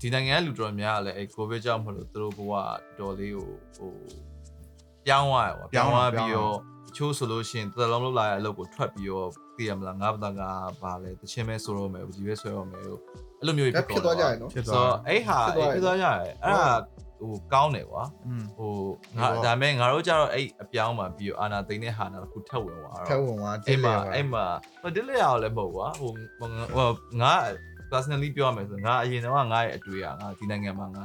[0.00, 2.52] ဒီနိုင်ငံကလူတော်များကလည်းအဲကိုဗစ်ကြောင့်မလို့သူတို့ဘဝ
[2.98, 3.92] တော်လေးကိုဟို
[5.06, 6.56] ပြောင်းသွားရပါပြောင်းသွားပြီးတော့
[6.86, 9.30] တချို့ဆိုလို့ရှိရင်တော်လုံးလုံးလာတဲ့အလုပ်ကိုထွက်ပြီးတော့
[9.60, 10.40] သိရမလားငါးပဒက
[10.82, 13.00] ဘာလဲတချင်းပဲဆိုတော့မယ်ဒီပဲဆွဲတော့မယ်လို့
[13.38, 15.38] အဲ့လိုမျိုးဒါဖြစ်သွားကြရနော်ဖြစ်ဆိုသွားတော့အဲ့ဟာ
[15.74, 16.74] ဖြစ်သွားကြတယ်အဲ့ဒါ
[17.20, 18.72] ဟိုကောင်းတယ်ကွာอืมဟို
[19.18, 24.44] ငါဒါမဲ့ငါတို့ကြတော့အဲ့အပြောင်းမှာပြီးတော့အာနာသိန်းတဲ့ဟာနာတစ်ခုထပ်ဝင်သွားထပ်တော့ဝင်သွားအဲ့မှာအဲ့အဲ့မှာ
[24.82, 26.48] ဟိုဒီလေရောလည်းမဟုတ်ကွာဟိုဟို
[27.22, 27.32] ငါ
[27.90, 31.04] personally ပြောရမယ်ဆိုငါအရင်တော့ငါရဲ့အတွေ့အငါဒီနိုင်ငံမှာငါ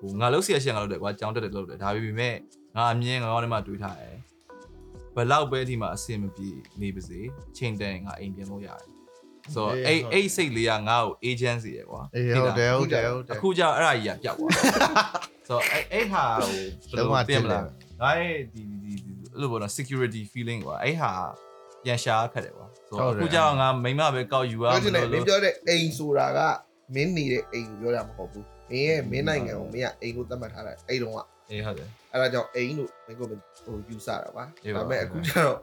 [0.00, 2.34] ဟိုငါလုံးစီရရှင်းငါလုပ်တယ်ကွာကြောင်းတက်တယ်လုပ်တယ်ဒါပေမဲ့
[2.76, 4.16] ငါအမြင်ငါကောင်းထဲမှာတွေးထားတယ်
[5.18, 6.50] ဘယ်လောက်ပဲဒီမှာအဆင်မပြေ
[6.80, 8.86] နေပါစေအချိန်တန်ငါအိမ်ပြန်လို့ရတယ်
[9.54, 14.62] ဆိုတော့အဲ့အဲ့စိတ်လေးကငါ့ကို agency ရယ်ကွာအေးဟုတ်တယ်ဟုတ်တယ်ဟုတ်တယ်အခုကျတော့အဲ့ဒါကြီးကပျောက်သွားတယ်
[15.48, 17.64] ဆိုတော့အဲ့အဲ့ဟာဟိုဘယ်လိုလုံးဝသိမတင်တယ်လား
[18.00, 21.10] ငါရဲ့ဒီဒီဒီအဲ့လိုပေါ့နော် security feeling ကွာအဲ့ဟာ
[21.84, 26.38] ပြန်ရှာခက်တယ်ကွာဆိုတော့အခုကျတော့ငါမိမပဲကောက်ယူရပြောချင်တယ်မလို့င်းပြောတဲ့အိမ်ဆိုတာက
[26.94, 35.58] မင်းနေတဲ့အိမ်ကိုပြောတာမဟုတ်ဘူးမင်းရဲ့မင်းနိုင်ငံကိုမင်းကအိမ်ကိုသတ်မှတ်ထားတာအဲ့တုန်းက အေးဟုတ်တယ်အဲ့ဒါကြောင့်အိမ်လို့မင်းကိုဟိုယူဆတာပါအေးပါဒါပေမဲ့အခုကျတော့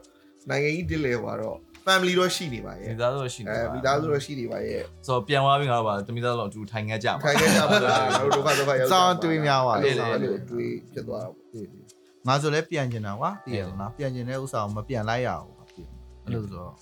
[0.50, 1.56] နိုင်ငံကြီးတစ်လေဟွာတော့
[1.86, 11.66] family တော့ရှိနေပါရဲ့မိသားစုရှိနေအဲမိသားစုတော့ရှိနေပါရဲ့ဆိုတော့ပြန်သွားပြီးငါတို့ပါတမိသားစုလုံးအတူထိုင်ခဲ့ကြမှာခိုင်ခဲ့ကြပါလားငါတို့ဒုက္ခဒုက္ခရောက်စောင်းတွေးများသွားတယ်အဲ့လိုတွေးဖြစ်သွားတာပေါ့
[12.28, 15.88] ငါဆိုလဲပြန်ကျင်တာကွာတည်ရလားပြန်ကျင်တဲ့ဥစ္စာကိုမပြန်လိုက်ရအောင်ကွာတည်
[16.24, 16.72] အဲ့လိုဆိုတော့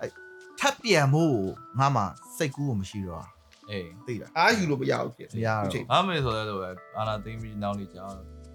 [0.00, 0.10] အဲ့
[0.60, 1.34] ထပ်ပြန်ဖို့
[1.78, 2.02] ငါမှ
[2.36, 3.24] စိတ်ကူးကိုမရှိတော့
[3.70, 7.98] အေးသိလားအားယူလို့မရဘူးဖြစ်မရတော့အားမေဆိုလဲလို့ပဲအာနာသိမ့်ပြီးနောက်နေကြ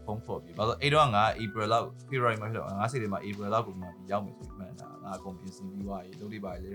[0.05, 6.71] ဖုန်းဖော်ပြီးဘာလို့အဲ့တော့ငါ April လောက် February မှာဖြစ်တော့ငါစိတ်ထဲမှာ April လောက်ကိုမှပြီးရောက်မယ်ဆိုပြီးမှန်းတာငါအကုန်ပြင်ဆင်ပြီးသွားပြီလုပ်လိပါလေ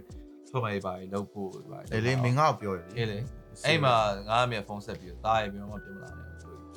[0.51, 3.19] ထုတ်မယ်ပါလေလုပ်ဖို့ပါလေလေမင်းငါ့ကိုပြောရအေးလေ
[3.67, 3.95] အဲ့မှာ
[4.29, 6.27] ငါအမေဖုန်းဆက်ပြီးတော့တားရပြီးတော့မှပြန်မလာနဲ့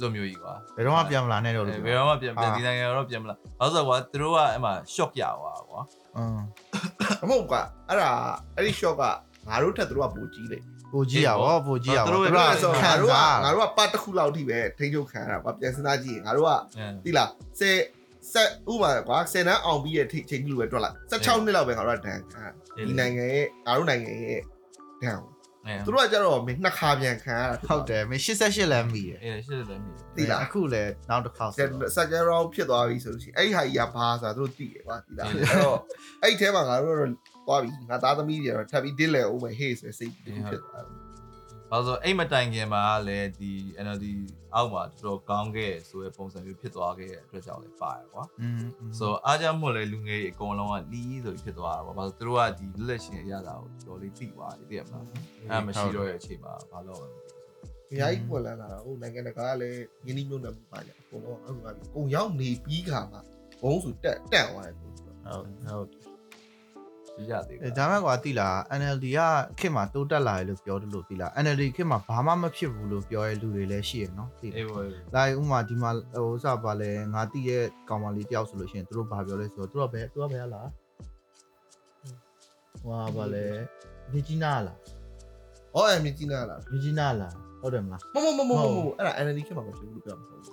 [0.01, 5.81] လိုမျိုးကြီးကွာဘယ်တော့မှပြန်မလာနဲ့တော့လို့ဘယ်တော့မှပြန်ပြန်ဒီနိုင်ငံတော့ပြန်မလာဘာလို့ဆိုတော့ကွာသူတို့ကအဲ့မှာ shock ရသွားကွာ
[6.17, 6.19] အ
[7.23, 8.11] င်းမဟုတ်ကွာအဲ့ဒါ
[8.55, 9.03] အဲ့ဒီ shot က
[9.49, 10.61] ငါတို့ထက်သူတို့ကပိုကြီးတယ်
[10.93, 17.29] ပိုကြည့်ရပါပိုကြည့်ရပါသူတို့သူကတို့ဆိုကငါခံတို့ကစားငါတို့ကပတ်တစ်ခုလောက်ထိပဲထိန်းချုပ်ခံရတာကွာပြန်စဉ်းစားကြည့်ရင်ငါတို့ကအဲတိလား
[17.59, 17.77] ဆယ်
[18.33, 22.43] ဆက်ဥပမာကွာ10တန်းအောင်ပြီးရဲ့ထိချိန်ကြီးလိုပဲတွက်လိုက်16နှစ်လောက်ပဲငါတို့ကဒဏ်ခံ
[22.87, 25.17] ဒီနိုင်ငံရဲ့ငါတို့နိုင်ငံရဲ့ဒဏ်
[25.67, 35.77] အဲသူတို့ကကြတော့မင်းနှစ်ခါပြန်ခံရတာဟုတ်တယ်မင်း88လမ်းမိတယ်အေးရှစ်တယ်မြည်တိလားအခုလည်းနောက်တစ်ခါဆိုတော့စကြရောဖြစ်သွားပြီဆိုလို့ရှိရင်အဲ့ဒီဟာကြီးကဘာဆိုတာသူတို့သိတယ်ကွာတိလားအဲ့တော့
[36.21, 37.11] အဲ့ဒီထဲမှာငါတို့တော့
[37.47, 41.03] သွားပြီငါသားသမီးတွေတော့ထပ်ပြီးဒစ်လေဦးမယ်ဟေးဆိုစိတ်ဖြစ်သွားတယ်
[41.71, 43.51] ဘာလို့ဆိုအဲ့မတိုင်ခင်မှာလည်းဒီ
[43.85, 44.05] NLD
[44.55, 48.61] အောက်မှာတော်တော်ကောင်းခဲ့ဆိုတဲ့ပုံစံမျိုးဖြစ်သွားခဲ့တဲ့အတွက်ကြောင့်လည်းပါတယ်ကွာอืม
[48.97, 55.03] ဆိုတော့အားကြောင့်မို့လဲလူငယ်တွေအကုန်လုံးကလီးဆိုပြီးဖြစ်သွားတာပေါ့ဘာလို့သူတို့ကဒီလက်လက်ရှင်အရသာကိုတော်တော်လေးသိသွားတယ်သိရမလား
[55.49, 57.09] အဲ့မရှိတော့တဲ့အချိန်မှာဘာလို့လဲ
[57.91, 63.21] အများကြီးပွက်လာတာဟိုနိုင်ငံတကာကလည်းငင်းနှီးမြုံတယ်ပါကြအကုန်လုံးအဲ့လိုပါပြီအကုန်ရောက်နေပြီးခါမှာ
[63.61, 66.12] ဘုံဆိုတက်တက်သွားတယ်ဟုတ်ဟုတ်ကြည့်
[67.31, 69.19] ရသေးအဲတယ်ဒါမှကွာတိလား NLD က
[69.59, 74.81] ခေတ်မှာတိုးတက်လာတယ်လို့ပြောတယ်လို့တိလား NLD ခေတ်မှာဘာမှမဖြစ်ဘူးလို့ပြောရဲလူတွေလည်းရှိရနော်တိလားအေးဘော
[75.15, 80.69] လိုက်ဥမာဒီမှာဟိုစပါလဲငါတိရဲ့ကောင်မလေးတယောက်ဆိုလို့ရှိရင်သူတို့ဘာပြောလဲဆိုတော့သူတို့ကဘယ်သူကဘယ်လား
[82.83, 83.45] ဟွာပါလဲ
[84.11, 84.77] ဗီဂျီနာလား။
[85.75, 88.53] အော်အမြင်ကြီးနာလားဗီဂျီနာလားဟုတ်တယ်မလား။မမမမမမ
[88.97, 90.51] အဲ့ဒါ NLD ခေတ်မှာမဖြစ်ဘူးလို့ပြောမှာမဟုတ်ဘူ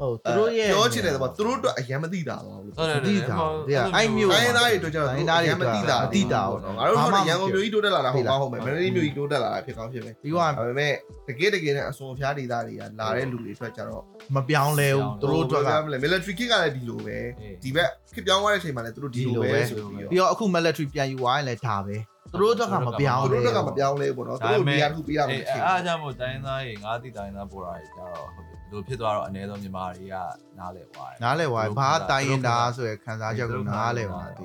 [0.00, 2.74] ဟုတ်သူတို့ရဲ့ပြောချင်တယ်ဆိုတော့သူတို့အတွက်အရင်မသိတာပါဘူးလို့
[3.06, 3.36] သိတာ
[3.68, 10.92] တဲ့အိုင်မျိုးအိုင်သားတွေတို့ကျတော့အိုင်သားတွေမသိတာအသိတာပေါ့နော်ငါတို့ကတော့ရန်ကုန်မြို့ကြီးတိုးတက်လာတာဟုတ်ပါဟုတ်မယ်မန္တလေးမြို့ကြီးတိုးတက်လာတာဖြစ်ကောင်းဖြစ်မယ်ပြီးတော့ဒါပေမဲ့
[11.28, 14.02] တကယ်တကယ်နဲ့အစွန်ဖျားဒေသတွေကလာတဲ့လူတွေအတွက်ကျတော့
[14.36, 15.70] မပြောင်းလဲဘူးသူတို့အတွက်က
[16.04, 17.18] military kit ကလည်းဒီလိုပဲ
[17.62, 21.96] ဒီဘက်ခစ်ပြောင်းသွားတဲ့အချိန်မှာလည်းသူတို့ဒီလိုပဲဆိုပြီးတော့ပြီးတော့အခု military ပြန်ယူသွားရင်လည်းဒါပဲ
[22.32, 30.15] သူတို့အတွက်ကမပြောင်းလဲသူတို့အတွက်ကမပြောင်းလဲပေါ့နော်သူတို့နေရာတစ်ခုပေးရမယ်အဲ့အားကြောင့်မို့တိုင်းသားရေငါးတိတိုင်းသားပေါ်တာရေကျတော့ဟုတ် လိုဖြစ်သွားတော့အ ਨੇ ဆုံးမြန်မာတွေက
[30.59, 34.35] နားလဲသွားတယ် နားလဲသွားဘာတိုင်းရင်သားဆိုရယ်ခံစားချက်ကိုနားလဲသွားတယ်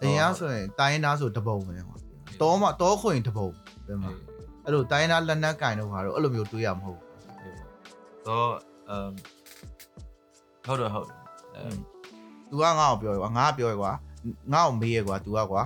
[0.00, 1.96] အရင်ကဆိုရင်တိုင်းရင်သားဆိုတပုံပဲဟော
[2.40, 3.48] တောမတောခွင်တပုံ
[3.86, 4.10] ပဲမှာ
[4.64, 7.00] အဲ့လိုတိုင်းရင်သားလက်နက်ကင်တော့ဟာတော့အဲ့လိုမျိုးတွေးရမဟုတ်
[8.26, 8.50] တော့
[8.88, 9.10] အမ်
[10.66, 11.20] ဟုတ်တယ်ဟုတ်တယ်
[11.56, 11.84] အဲ ဘူး
[12.50, 13.92] तू ကငါ့ကိုပြောရကွာငါကပြောရကွာ
[14.52, 15.62] ငါ့ကိုမေးရကွာ तू ကကွာ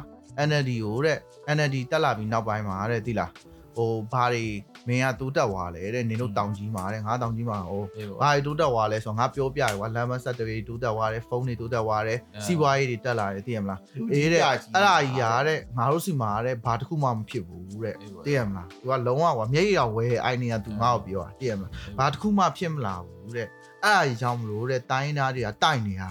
[0.48, 1.18] NLD ကိုတဲ့
[1.56, 3.30] NLD တက်လာပြီးနောက်ပိုင်းမှာတဲ့သိလား
[3.76, 4.44] ဟိုဘာတွေ
[4.87, 13.79] မင်းကတူးတက်သွားလဲတဲ့နင်တို့တောင်ကြီးမှာတဲ့ငါတောင်ကြီးမှာဟိုအေးပေါ့ဘာတွေတိုးတက်သွားလဲဆိုတော့ငါပြောပြရကွာလမ်းမဆက်တွေတိုးတက်သွားတယ်ဖုန်းတွေတိုးတက်သွားတယ်စီးပွားရေးတွေတက်လာတယ်သိရမလား
[14.11, 23.47] အေးတဲ့အဲ့ဒါကြီးရာတဲ့ငါတို့စီမှာတဲ့ဘာတစ်ခုမှမဖြစ်ဘူးတဲ့သိရမလား तू ကလုံးဝကွာမျက်ရည်အောင်ဝဲအိုင်နေက तू ငါ့ကိုပြောတာသိရမလားဘာတစ်ခုမှဖြစ်မလာဘူးတဲ့
[23.83, 26.09] အဲ့ဒါကြီးကြောင့်မလို့တဲ့တိုင်းသားတွေကတိုက်နေရတာ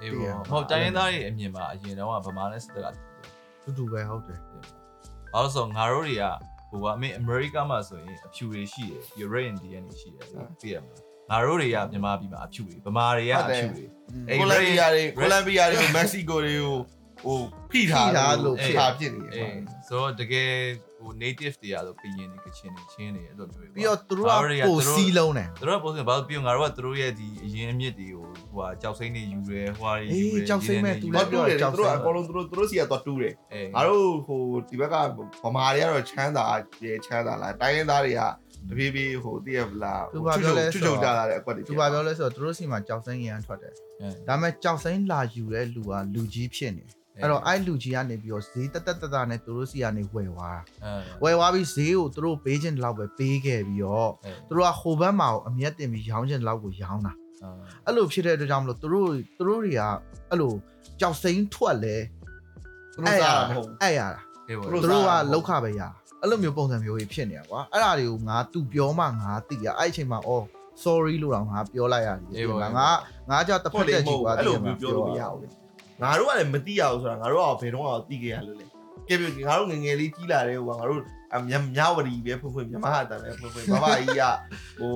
[0.00, 2.96] အေးပေါ့ဟုတ်တိုင်းရင်းသားတွေအမြင်မှာအရင်တော့ကဗမာနဲ့စစ်တပ်က
[3.62, 4.38] တူတူပဲဟုတ်တယ်
[5.32, 6.24] ဘာလို့ဆိုငါတို့တွေက
[6.70, 10.26] ဟိုကအမေအမေရိကမှာဆိုရင်အဖြူတွေရှိတယ်ပြီး red indian တွေရှိတယ်
[10.60, 13.84] သိရမလားငါတို့တွေကမြန်မာပြည်မှာအဖြူတွေဗမာတွေကအဖြူတွေ
[14.40, 16.76] ကိုလံဘီယာတွေကိုလံဘီယာတွေကိုမက္ကဆီကိုတွေကို
[17.24, 17.38] ဟို
[17.70, 20.50] ဖိထားလို့ဖိထားဖြစ်နေတယ်အေးဆိုတော့တကယ်
[20.98, 28.19] ဟို native တွေအားလို့ကရင်တွေကချင်တွေချင်းတွေအဲ့လိုမျိုးပြီးတော့သူတို့ကပိုစီးလုံးတယ်သူတို့ကပုံစံဘာလို့ပြီးတော့ငါတို့ကသူတို့ရဲ့ဒီအရင်အမြစ်တွေကို
[28.50, 30.62] ဟိုဟာကြောက်စိမ့်တွေယူတယ်ဟိုဟာတွေယူတယ်တော့
[31.32, 34.94] တူးတယ်သူတို့ကအကုန်လုံးသူတို့သူတို့စီကတော့တူးတယ်အေးငါတို့ဟိုဒီဘက်က
[35.42, 36.44] ဗမာတွေကတော့ချမ်းသာ
[36.84, 38.20] ရေချမ်းသာလားတိုင်းရင်းသားတွေက
[38.68, 40.36] တပြေးပြေးဟိုသိရမလားချွတ်
[40.74, 43.74] ချွတ်ကြလာတဲ့အကွက်တွေသူဘာပြောလဲဆိုတော့သူတို့စီမှာကြောက်စိမ့်ရမ်းထွက်တယ်
[44.28, 46.84] ဒါပေမဲ့ကြောက်စိမ့်လာယူတဲ့လူကလူကြီးဖြစ်နေ
[47.22, 50.92] အဲ့တော့အဲ့လူကြီးကနေပြီးတော့ဈေးတက်တက်တက်တက်နဲ့သူတို့စီကနေဝယ်သွားတာ
[51.22, 54.10] ဝယ်သွားပြီးဈေးကိုသူတို့ပေးခြင်းလောက်ပဲပေးခဲ့ပြီးတော့
[54.48, 57.12] သူတို့ကဟိုဘက်မှာအမျက်တင်ပြီးရောင်းခြင်းလောက်ကိုရောင်းတာ
[57.86, 59.82] အဲ့လိုဖြစ်တဲ့အတွက်ကြောင့်မလို့သူတို့သူတို့တွေက
[60.30, 60.52] အဲ့လို
[61.00, 61.96] ကြောက်စိမ့်ထွက်လဲ
[62.94, 65.82] သူတို့စားတာမဟုတ်အဲ့ရတာအေးပေါ့သူတို့ကလောက်ခပဲရ
[66.20, 70.44] အဲ့လိုမျိုးပုံစံမျိုးကြီးဖြစ်နေတာကွာအဲ့ဒါတွေကိုငါသူပြောမှငါသိရအဲ့အချိန်မှာအော်
[70.84, 72.88] sorry လို့တော့ငါပြောလိုက်ရတယ်ငါငါ
[73.30, 75.48] ငါကြောက်တစ်ဖက်တက်ကြည့်ကွာအဲ့လိုမျိုးပြောလို့မရဘူးလေ
[76.02, 78.66] ငါတို့ကလည်းမသိရဘူးဆိုတာငါတို့ကဘယ်တော့မှသိခဲ့ရလို့လေ
[79.08, 81.00] ကဲပြငါတို့ငငယ်လေးကြီးလာတဲ့ဟိုကငါတို့
[81.34, 84.22] အမြမြဝတီပဲဖွင့်ဖွင့်မြမဟာတန်ပဲဖွင့်ဖွင့်ဘဘကြီးက
[84.80, 84.94] ဟို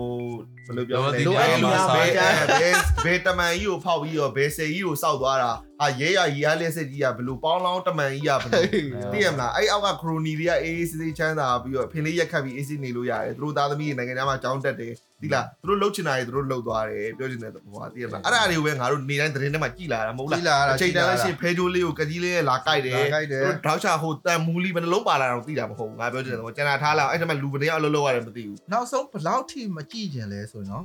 [0.67, 8.65] ဘယ်လိုပြောလဲလိုအပ်လို့ဘယ်ဘယ်ဘယ်တမန်ကြီးကိုဖောက်ပြီးတော့ဘယ်စေကြီးကိုစောက်သွားတာဟာရဲရရီအားလက်စစ်ကြီးကဘယ်လိုပေါင်းလောင်းတမန်ကြီးကဘယ်လို
[9.12, 14.93] သိရမလားအဲ့အောက်ကခရိုနီတွေကအေးအေးဆေးဆေးချမ်းသာပြီးတော့ဖင်လေးရက်ခတ်ပြီးအေးဆေးနေလို့ရတယ်သူတို့သားသမီးတွေနိုင်ငံသားမှာကြောင်းတက်တယ်
[15.23, 30.85] ဒီလားသူတို့လှုပ်ချင်တာတွေသူတို့လှုပ်သွားတယ်ပြောချင်တဲ့ဟိုဟာသိရမလားအဲ့ဒါတွေကိုပဲငါတို့နေတိုင်းသတင်းထဲမှာကြည်လာတာမဟုတ်လားကြည်လာတာအချိန်တန်းလို့ရှိရင်ဖဲဂျိုးလေးကိုကကြီးလေးလာကြိုက်တယ်လာကြိုက်တယ်သူတို့တောက်ချဟိုတန်မူလီဘယ်နှလုံးပါလာတာတော့သိတာမဟုတ်ဘူးငါပြောချင်တယ်ကျန်တာထားလာအဲ့ဒါမှလူဘယ်နှယောက်လှုပ်လှုပ်ရတယ်မသိဘူးနောက်ဆုံးဘလောက်ထိမကြည့်ကျင်လဲဆိုရင်နော်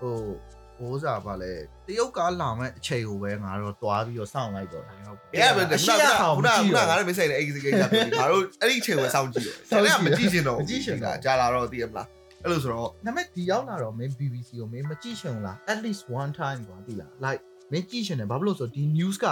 [0.00, 0.16] ဟို
[0.80, 1.52] ဘိုးစားပါလဲ
[1.86, 10.58] တရုတ်ကားလာမဲ့အချိန်ကိုပဲငါတော့တွားပြီးတော့စောင့်လိုက်တော့တယ်။အဲ့ဒါပဲခုနကခုနကခုနကငါလည်းမဆိုင်တဲ့အဲ့ဒီကိစ္စပြောပြီးငါတို့အဲ့ဒီအချိန်ကိုစောင့်ကြည့်တယ်။အဲ့ဒါမကြည့်ရှင်တော့
[11.24, 12.06] ကြာလာတော့သိရမလား။
[12.44, 17.40] အဲ့လိုဆိုတော့ဒါပေမဲ့ဒီရောက်လာတော့မင်း BBC ကိုမင်းမကြည့်ချင်ဘူးလား at least one time ကွာသိလား like
[17.72, 19.26] မင်းကြည့်ချင်တယ်ဘာဖြစ်လို့ဆိုတော့ဒီ news က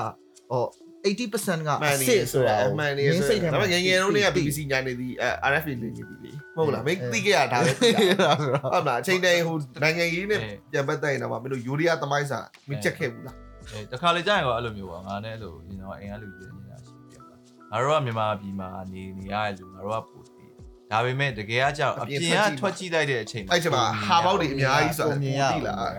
[0.50, 0.66] ဟော
[1.04, 5.12] 80%ကမှန်နေစစ်ဆိုတာအမှန်နေဆိုတော့ဒါပေမဲ့ငယ်ငယ်တုန်းက BBC ညာနေသည်
[5.50, 10.40] RFA နေနေပြီလေ။မ ဟုတ်လားမင်းသိခဲ့ရတာပဲသိတာတာဆိုတော့။ဟုတ်လားအချိန်တိုင်းဟိုနိုင်ငံရေးနဲ့
[10.72, 13.36] ပြန်ပတ်သက်ရင်တော့မင်းတို့ယူရီးယားသမိုင်းစာမချက်ခဲ့ဘူးလား
[13.72, 17.36] အေးတခါလေကြာရင်တော့အဲ့လိုမျိုးပါငါနဲ့အဲ့လိုရင်တော့အိမ်ကလူကြီးနေတာရှိပြပါ
[17.70, 20.50] ငါတို့ကမြန်မာပြည်မှာနေနေရတဲ့လူငါတို့ကပိုတည်
[20.90, 25.30] ဒါပေမဲ့တကယ်ကကြောက်အပြင်ကထွက်ကြည့်လိုက်တဲ့အချိန်မှာအဲ့ချိန်မှာဟာပေါက်တွေအများကြီးဆိုတာသိ
[25.66, 25.92] လား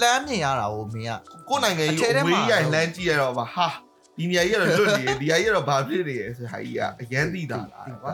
[0.00, 1.12] လမ်းမြင်ရတာကိုမင်းက
[1.48, 3.68] ကိုယ်နိုင်ငံကြီးကိုဝေးရိုင်လမ်းကြည့်ရတော့ဗာဟာ
[4.16, 8.12] ဒီနေရာကြီးကတော့လွတ်နေတယ်ဒီနေရာကြီးကတော့ဘာဖြစ်နေလဲဆိုဟာကြီးကအရန်သိတာလားကွာ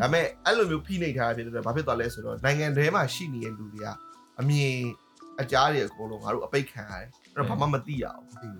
[0.00, 3.88] ဒါပေမဲ့အဲ့လိုမျိုးဖိနှိပ်ထားတဲ့ဖြစ်တဲ့ဘာဖြစ်သွားလဲဆိုတော့နိုင်ငံထဲမှာရှိနေတဲ့လူတွေက
[4.40, 4.76] အမြင်
[5.40, 8.56] အကြားတွေအကုန်လုံးငါတို့အပိတ်ခံရတယ်အဲ့တော့ဘာမှမသိရဘူး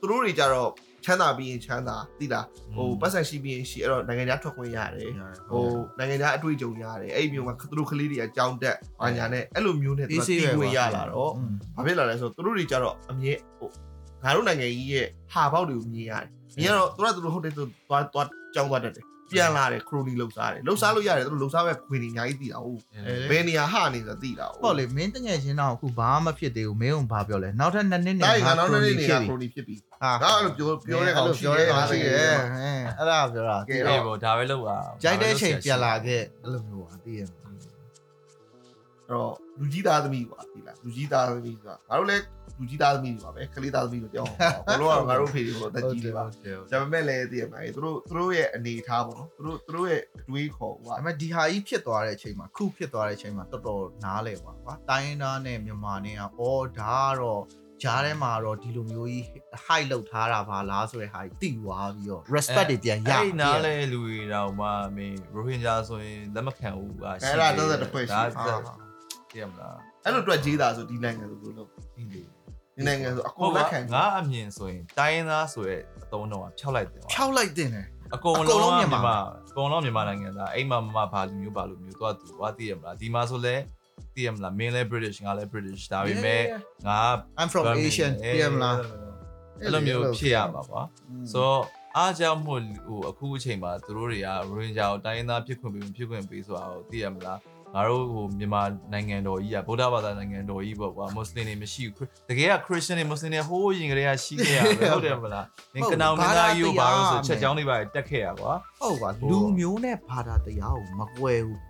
[0.00, 0.70] သူတို့တွေကြတော့
[1.04, 5.10] ချမ်းသာပြီးရင်ချမ်းသာသိလားဟိုပတ်စံရှိပြီးရင်ရှိအဲ့တော့နိုင်ငံခြားထွက်ခွင့်ရတယ်
[5.50, 5.66] ဟို
[5.98, 11.30] နိုင်ငံခြားအတွေ့အကြုံရတယ်အဲ့ဒီမျိုးမှာသူတို့ကလေးတွေအကြောင်းတက်ဘာညာနဲ့အဲ့လိုမျိုးနဲ့သူကသိခွင့်ရလာတော့
[11.76, 13.70] ဘာဖြစ်လာလဲဆိုတော့သူတို့တွေကြတော့အမြဲဟို
[14.24, 22.80] ငါတို့နိုင်ငံကြီးရဲ့ဟာပေါက်တွေကိုမြင်ရတယ်။မြင်ရတော့သူကသူတို့ဟုတ်တယ်သူသွားသွားကြောင်းသွားတတ်တယ်။ ပြန်လာတယ်ခရိုနီလှုပ်ရှားတယ်။လှုပ်ရှားလို့ရတယ်သူတို့လှုပ်ရှားပဲခွေနေအများကြီးတည်တာဟုတ်။
[23.30, 37.50] ဘယ်နေရာဟနေဆိုတာတည်တာဟုတ်ပေါ့လေမင်းတငယ်ချင်းတော့အခုဘာမှမဖြစ်သေးဘူးမင်းကဘာပြောလဲနောက်ထပ်နှစ်နှစ်နဲ့။ဒါကနောက်နေ့နေကပြီခရိုနီဖြစ်ပြီဟာ။ဒါအဲ့လိုပြောပြောတဲ့ကောင်ရှိပြောတတဲ့ယ်ကောင်ရှိတယ်အဲ့အဲအဲ့ဒါပြောတာကဲအေးပေါ့ဒါပဲလောက်ပါကြိုက်တဲ့အချိန်ပြန်လာခဲ့အဲ့လိုမျိုးပါသိရမှာ
[39.10, 42.24] တော့ လူကြီးသားသမီးကွာဒီလားလူကြီးသားသမီးဆိုတာငါတို့လည်း
[42.58, 44.38] လူကြီးသားသမီးတွေပါပဲကလေးသားသမီးတို့ပြောအောင်
[44.68, 46.30] ဘာလို့ကငါတို့ဖေတွေကတော့တက်ကြီးတွေပါဒါ
[46.80, 57.42] ပေမဲ့လည်းတည်ရမှာသူတို့သူတို့ရဲ့အနေအထားပေါ့နော်သူတို့သူတို့ရဲ့အတွေးခေါ်ဟိုဒါပေမဲ့ဒီဟာကြီးဖြစ်သွားတဲ့အချိန်မှာခုဖြစ်သွားတဲ့အချိန်မှာတော်တော်နားလဲပါကွာတိုင်းရင်းသားနဲ့မြန်မာနဲ့ကအော်ဒါကတော့
[57.82, 59.24] ဂျားထဲမှာတော့ဒီလိုမျိုးကြီး
[59.64, 68.91] high လောက်ထားတာပါလားဆိုတဲ့ဟာကြီးတိသွားပြီးတော့ respect တွေပြန်ရအဲ့နားလဲလူတွေတော့မှမင်းရိုဟင်ဂျာဆိုရင်လက်မခံဘူးကအဲ့ဒါတော့တစ်ဖွဲ့ရှိဒါတယ်
[69.32, 79.16] သိရမလားအဲ့လိုအတွက်ကြီးတာဆိုဒီနိုင်ငံဆိုလို့လို့ဒီနိုင်ငံဆိုအကုန်လက်ခံငါအမြင်ဆိုရင်တိုင်းရင်းသားဆိုရဲအတုံးတော့ဖြောက်လိုက်တယ်ဖြောက်လိုက်တင်တယ်အကုန်အကုန်လုံးလုံးမြန်မာမြန်မာ
[79.48, 83.56] အကုန်လုံးမြန်မာနိုင်ငံသားအိမ်မှာမမဘာလူမျိုးဘာလူမျိုးသွားသူသွားသိရမလားဒီမှာဆိုလဲ
[84.14, 86.42] သိရမလားမင်းလဲ British ငါလဲ British ဒါပေမဲ့
[86.86, 87.00] ငါ
[87.40, 88.76] I'm from Asian ပြန်မလား
[89.62, 90.80] အဲ့လိုမျိုးဖြစ်ရမှာပါ
[91.32, 91.62] ဆိုတော့
[91.96, 97.38] အားကြောင့်မို့ဟိုအခုအချိန်မှာသူတို့တွေကရိုဟင်ဂျာကိုတိုင်းရင်းသားဖြစ်ခွင့်ပေးဖြစ်ခွင့်ပေးဆိုတာကိုသိရမလား
[97.75, 98.61] ငါတို့ဟိုမြန်မာ
[98.93, 105.45] နိုင်ငံတော်ကြီးอ่ะဗုဒ္ဓဘာသာနိုင်ငံတော်ကြီးပေါ့ကွာမွတ်စလင်တွေမရှိဘူးတကယ်ကခရစ်ယာန်တွေမွတ်စလင်တွေဟိုးရင်ကလေးကရှိခဲ့ရပဲဟုတ်တယ်မလား
[105.75, 111.61] နင်ကနောင်မင်းသားကြီးကိုဘာလို့ဆိုချက်ချောင်းတွေပါတက်ခဲ့ရကွာ ဟုတ်ပါလူမျိုးနဲ့ဘာသာတရားကိုမကွဲဘူး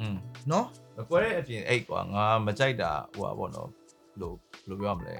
[0.00, 0.16] อืม
[0.48, 0.64] เนาะ
[0.96, 3.68] မကွဲတဲ့အပြင်အဲ့ကွာငါမကြိုက်တာဟိုပါပေါ့နော်
[4.14, 4.34] ဘလို့
[4.64, 5.16] ဘလို့ပြောရမလဲ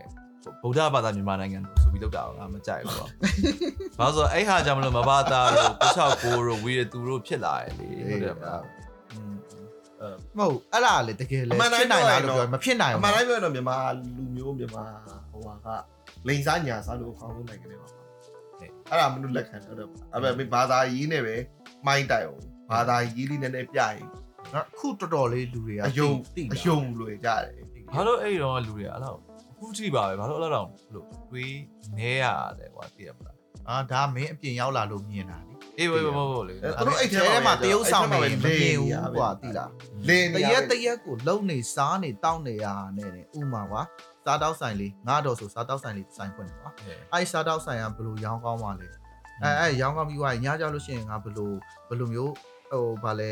[0.63, 3.11] ဗုဒ္ဓဘာသာမြန်မာနိုင်ငံလို့ဆိုပြီးလောက်တာတော့ငါမကြိုက်ဘူးပေါ့။
[3.99, 8.63] ဘာလို့ဆိုအဲ့ဟာကြောင့်မလို့မဘာသာတို့ကိုချောက်ကိုတို့ဝီရသူတို့ဖြစ်လာတယ်လေဟုတ်တယ်မလား
[10.38, 13.78] မဟုတ်အဲ့ဒါလေတကယ်လေဖြစ်နိုင်လားလို့ပြောမဖြစ်နိုင်အဘူးမှန်တိုင်းပြောရင်တော့မြန်မာ
[14.18, 14.84] လူမျိုးမြန်မာ
[15.32, 15.68] ဟိုဟာက
[16.28, 21.36] လိန်စားညာစားလို့အကောင်းဆုံးနိုင်ငံတွေပါအဲ့ဒါမလို့လက်ခံတော့တယ်အဲ့ပဲဘာသာရေးနဲ့ပဲ
[21.88, 22.42] မိုင်းတိုက်အောင်
[22.72, 24.06] ဘာသာရေးလေးနဲ့နဲ့ပြရင်
[24.54, 27.62] နော်အခုတော်တော်လေးလူတွေကအယုံတိအယုံလွယ်ကြတယ်
[27.94, 29.20] ဘာလို့အဲ့တော့လူတွေကအဲ့လောက်
[29.52, 31.56] အခုကြည့်ပါပဲဘာလို့အဲ့လောက်လို့တွေး
[31.98, 32.26] နေရ
[32.58, 33.36] တယ်ကွာသိရမလား
[33.70, 35.51] အာဒါမင်းအပြင်ရောက်လာလို့မြင်တာလေ
[35.82, 39.72] အေးဝေးဝေးဝေးလေသူတို့အဲ့ထဲထဲမှာတရုပ်ဆောင်နေမမြင်ဘူးကွာသိလား
[40.08, 42.66] လင်းတရက်တရက်ကိုလုံနေစားနေတောက်နေရ
[42.98, 43.82] နဲ့တဲ့ဥမာကွာ
[44.26, 46.72] စားတောက်ဆိုင်လေးငါတော့ဆိုစားတောက်ဆိုင်လေးဆိုင်ဖွင့်တယ်ကွာ
[47.14, 48.88] အဲ့စားတောက်ဆိုင်ကဘယ်လိုရောင်းကောင်းပါလဲ
[49.44, 51.52] အဲအဲရောင်းကောင်းပြီးွားညကြလို့ရှိရင်ငါဘယ်လို
[51.90, 52.34] ဘယ်လိုမျိုး
[52.72, 53.32] ဟိုဗာလဲ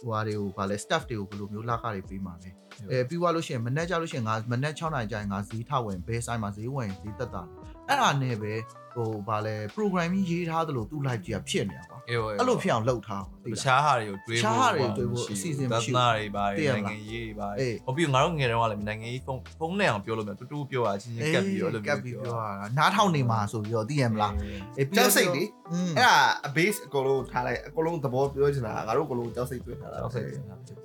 [0.00, 2.50] ဟိုဟာတွေကိုဗာလဲ staff တွေကိုဘယ်လိုမျိုးလာခတွေပေးမှာလဲ
[2.90, 7.42] အဲပြီးွားလို့ရှိရင်မနေ့ကြလို့ရှိရင်ငါမနေ့6နိုင်ကျရင်ငါဈေးထဝင်ဘဲဆိုင်မှာဈေးဝင်ဈေးတက်တာ
[7.88, 8.52] အဲ့ဒါနဲ့ပဲ
[8.98, 24.32] ဟိုဗာလဲ programming ရေးထားသလိုသူ့ live ကြီးကဖြစ်နေတာကွာ အေးဝေးအဲ့လိုဖြစ်အောင်လုပ်ထားသိတလားခြားဟာတွေကိုတွေးဖို့တခြားဟာတွေကိုတွေးဖို့အစီအစဉ်မရှိဘူးသနာတွေပါသိရမလားနိုင်ငံရေးတွေပါအေးဟိုပြီးငါတို့ငယ်တုန်းကလည်းနိုင်ငံရေးဖုန်းဖုန်းနဲ့အောင်ပြောလို့မရတူတူပြောတာချင်းချင်းကပ်ပြီးတော့အဲ့လိုကပ်ပြီးပြောတာနားထောင်နေမှာဆိုပြီးတော့သိရမလား
[24.78, 26.14] အေးပြီးကျောတော့က်စိတ်လေอืมအဲ့ဒါ
[26.48, 30.26] a base အကုန်လုံးထားလိုက်အကုန်လုံးသဘောပြောချင်တာငါတို့အကုန်လုံးကျောက်စိတ်တွေ့ထားတာတော့စိတ်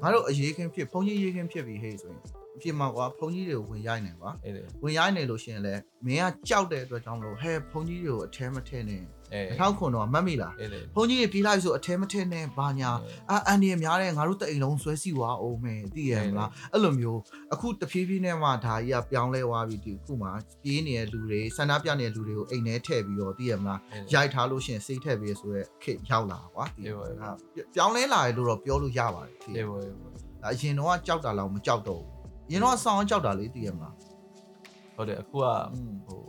[0.01, 2.21] ငါတို့အရေးခင်းဖြစ်ဘုန်းကြီးရေးခင်းဖြစ်ပြီးဟေးဆိုရင်
[2.57, 9.01] အဖြစ်မှာကွာဘုန်းကြီးတွေကိုဝင်ရိုက်နေကွာအေးလေဝင်ရိုက်နေလို့ရှိရင်လည်းမင်းကကြောက်တဲ့အတွက်ကြောင့်မလို့ဟဲဘုန်းကြီးတွေကိုအထဲမထည့်နဲ့
[9.34, 12.91] အေးထောက်ခွန်တော့မတ်မိလားအေးလေဘုန်းကြီးတွေပြေးလိုက်ဆိုအထဲမထည့်နဲ့ဘာညာ
[13.30, 17.19] အာအန်ဒီရများတဲ့ငါတို့တအိမ်လုံးဆွဲစီသွားအောင်မယ်သိရမလားအဲ့လိုမျိုး
[17.53, 20.30] အခုတဖြည်းဖြည်းနဲ့မှဒါကြီးကပြောင်းလဲသွားပြီဒီအခုမှ
[20.64, 23.80] ပြေးနေတဲ့လူတွေဆန္ဒပြနေတဲ့လူတွေကိုအိမ်ထဲထည့်ပြီးတော့သိရမလား
[24.14, 27.30] ရိုက်ထားလို့ရှရင်စိတ်ထက်ပြီးဆိုရဲခေတ်ရောက်လာကွာဒီအေးပါဟာ
[27.76, 32.14] ပြောင်းလဲလာတယ်လို့တော့ပြောလို့ရပါတယ်ဒီအေးဝေးဒါအရင်တော့ကြောက်တာလောက်မကြောက်တော့ဘူး
[32.49, 33.95] အရင်တော့ဆောင်းကြောက်တာလေးသိရမလား
[34.95, 35.45] ဟုတ်တယ်အခုက
[36.05, 36.22] ဟို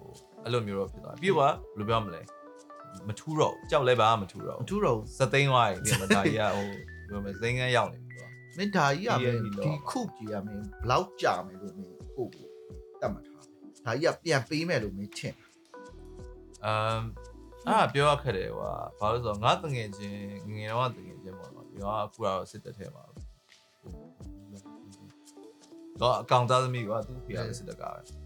[0.43, 2.20] အဲ့လိုမျိုးတော့ဖြစ်သွားပြီပြီးတော့ဘယ်လိုပြောမလဲ
[3.09, 6.66] မထူးတော့ကြောက်လဲပါမထူးတော့မထူးတော့စသိန်းသွားပြီဒီမှာဒါကြီးကဟို
[7.09, 12.47] ပြောမယ်သိန်းကန်းရောက်နေပြီတော့မင်းဒါကြီးကမင်းဒီဒီခုကြီးကမင်းဘလောက်ကြာမယ်လို့မင်းကိုကို
[13.01, 13.44] တတ်မှတ်ထား
[13.85, 15.35] ဒါကြီးကပြန်ပေးမယ်လို့မင်းထင်
[16.64, 17.02] အမ်
[17.68, 23.05] အာပြောရခက်တယ်ကွာဘာလို့ဆိုတော့ငါတငယ်ချင်းငငယ်တော့တငယ်ချင်းပေါ့နော်ဒီကအခုကတော့စစ်တက်ထဲမှာ
[26.01, 28.23] တော့အကောင်သားသမီးကွာသူ့ဖေကလည်းစစ်တက်ကပဲ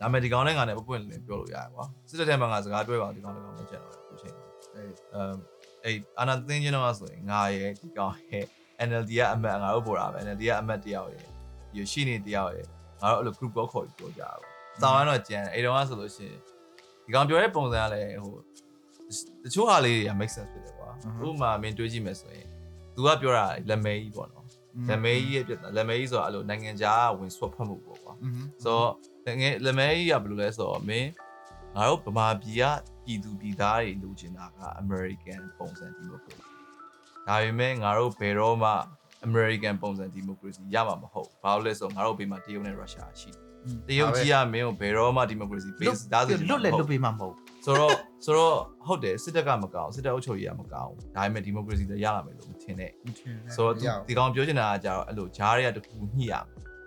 [0.00, 4.34] ဒါပေမဲ့ဒီကောင်နဲ့ငါနဲ့ပပွင့်လင်းပြောလို့ရတယ်ကွာစစ်တက်ထဲမှာငါစကားပြောရအောင်ဒီကောင်လည်းကောင်နဲ့ကျန်တော့အခုချိန်
[4.74, 5.36] အေး အမ်
[5.84, 8.44] အဲ့အာနာသင်းချင်းတော့ဆိုရင်ငါရဲ့ဒီကောင်ရဲ့
[8.88, 11.24] NLD ကအမတ်ငါတို့ပေါ်တာပဲ NLD ကအမတ်တယောက်ရဲ့
[11.76, 12.66] ရရှိနေတယောက်ရဲ့
[13.02, 14.50] ငါတို့အဲ့လို group ကောခေါ်ပြီးပြောကြတာပေါ့။
[14.80, 16.40] စာဝမ်းတော့ကျန်အဲ့တော့ကဆိုလို့ရှိရင်
[17.04, 18.34] ဒီကောင်ပြောတဲ့ပုံစံကလည်းဟို
[19.44, 20.90] တချို့ဟာလေးတွေက make sense ဖြစ်တယ်ကွာ။
[21.26, 22.46] ဥပမာမင်းတွေးကြည့်မယ်ဆိုရင်
[22.94, 24.46] तू ကပြောတာလက်မဲကြီးပေါ့နော်။
[24.88, 28.90] လက်မဲကြီးရဲ့ပြဿနာလက်မဲကြီးဆိုတာအဲ့လိုနိုင်ငံခြားဝင်ဆွတ်ဖတ်မှုပေါ့ကွာ။ อืม ဆိုတော့
[29.41, 31.09] ငယ်လက်မဲကြီးကဘယ်လိုလဲဆိုတော့မင်း
[31.75, 32.63] ငါတို့ဗမာပြည်က
[33.05, 36.43] ပြည်သူပြည်သားတွေလိုချင်တာက American ပုံစံဒီမိုကရေစီ
[37.27, 38.71] ဒါပေမဲ့ငါတို့ဘယ်တော့မှ
[39.27, 43.41] American ပုံစံဒီမိုကရေစီရမှာမဟုတ်ဘာလို့လဲဆိုတော့ငါတို့ဘေးမှာတရုတ်နဲ့ရုရှားရှိတယ်
[43.87, 47.35] တရုတ်ကြီးကမင်းကိုဘယ်တော့မှဒီမိုကရေစီ base ဒါဆိုလွတ်လည်းလွတ်ပေးမှာမဟုတ်
[47.65, 47.93] ဆိုတော့
[48.25, 48.57] ဆိုတော့
[48.87, 52.91] ဟုတ်တယ်စစ်တပ်ကမကောင်းစစ်တပ်အုပ်ချုပ်ရေးကမကောင်းဒါပေမဲ့ဒီမိုကရေစီလည်းရလာမယ်လို့မထင်နဲ့
[53.55, 56.33] ဆိုတော့ရအောင်ဒီကောင်ပြောချင်တာကကြတော့အဲ့လိုဂျားတွေကတခုညှိရ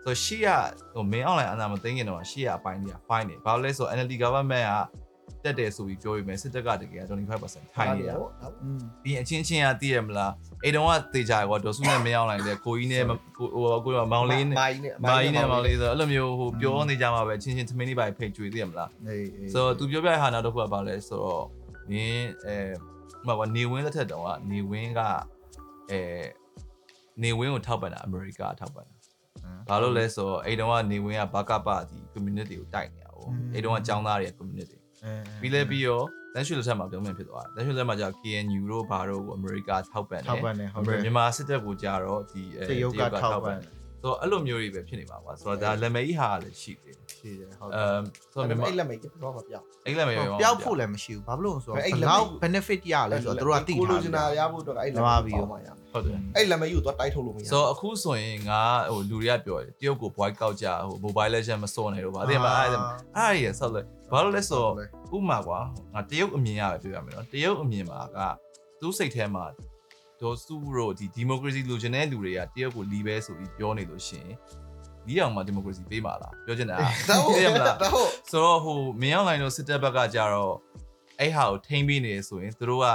[0.05, 0.48] ဆိုတော့ရှေ့က
[0.94, 7.05] ဟိုမင်း online အနာမသိငင်တော့ရှေ့ကအပိုင်းတွေက fine နေဘာလို့လဲဆိုတော့ NLD government ကတက်တယ်ဆိုပြီးပြောပြီးမယ်စစ်တပ်ကတကယ်
[7.40, 8.10] 25%ထိုင်နေရ
[8.62, 10.32] อืมပြီးရင်အချင်းချင်းကသိရမလား
[10.64, 13.02] အဲ့တုန်းကတေချာကွာဒေါ်စုနဲ့မင်း online လေကိုကြီးနဲ့
[13.39, 21.44] ကိုဟိုကိုမောင်လေးနဲ့မိုင်းနဲ့မာကြီးနဲ့မောင်လေးဆိုတော့အဲ့လိုမျိုးဟိုပြောနေကြမှာပဲချင်းချင်းသမင်းလေးပါဖိတ်ကြွေသိရမလားအေးအေးဆိုတော့သူပြောပြတဲ့ဟာနောက်တစ်ခုကဘာလဲဆိုတော့
[21.90, 22.56] နင်းအဲ
[23.26, 25.01] ဟိုကနေဝင်းလက်ထက်တုန်းကနေဝင်းက
[25.90, 26.01] အဲ
[27.22, 28.94] နေဝင်းကိုထောက်ပံ့တာအမေရိကထောက်ပံ့တာ
[29.69, 34.77] ဘာလို့လဲဆိုတော့အဲ့တုန်းကနေဝင်းကဘာကပဒီ community ကိုတိုက်နေတာပေါ့အဲ့တုန်းကចောင်းသားတွေ community
[35.40, 43.59] ပြီးလဲပြီးတော့တန်းရွှေလက်ထက်မှာပြောင်းပြန်ဖြစ်သွားတယ်တန်းရွှေလက်မှာကျ KNU တို့ဘာတို့ကိုအမေရိကထောက်ပံ့တယ်ထောက်ပံ့တယ်ဟုတ်တယ်မြန်မာစစ်တပ်ကိုကြတော့ဒီအဲတရုတ်ကထောက်ပံ့
[44.05, 48.02] ဆိုတော့အဲ့လိုမျိုးတွေပဲဖြစ်နေမှာပါဆိုတော့ဒါလက်မဲကြီးဟာလည်းရှိတယ်ရှိတယ်ဟုတ်အမ်
[48.32, 58.60] ဆိုတော့မြန်မာအဲ့လက်မိတ်ကတော့မပြောင်းအဲ့လက်မဲရောပျောက်ဖို့လည်းမရှိဘူးဘာဖြစ်လို့လဲဆိုတော့အဲ့ဘလက်ယ်လောက်မိတ် benefit ရလဲဆိုတော့တို့ကသိကိုထားလိုချင်တာရဖို့တော့အဲ့လက်မိတ်ပေါ့မှာရဟုတ်တယ်အဲ့လက်မိတ်ကိုတော့တိုက်ထုတ်လို့မရဆိုတော့အခုဆိုရင်ငါ
[58.90, 62.81] ဟိုလူတွေကပြောတယ်တရုတ်ကို boycott ကြဟို mobile legend မစောနေတော့ဗာအဲ့ဒါမှအဲ့ဒါ
[63.16, 64.74] အဲ့ရဆောက်လိုက်ဘာလို့လဲဆိုတော့
[65.16, 65.59] ဥပမာကွာ
[65.94, 68.18] ငါတရုတ်အမြင်ရပဲပြောရမယ်နော်တရုတ်အမြင်မှာက
[68.81, 69.44] သူ့စိတ်ထဲမှာ
[70.24, 74.36] ဒေါ်စုတို့ဒီ democracy လိုချင်တဲ့လူတွေကတရုတ်ကိုလီပဲဆိုပြီးပြောနေလို့ရှိရင်
[75.06, 76.76] ဒီအောင်မှာ democracy ပေးပါလားပြောချင်တာ
[77.09, 80.55] ဒါဟုတ်သိရမလားဒါဟုတ်ဆိုတော့ဟိုမင်းအောင်လိုင်းတို့စစ်တပ်ဘက်ကကြတော့
[81.20, 82.86] အဲ့ဟာကိုထိမ့်ပြီးနေဆိုရင်သူတို့က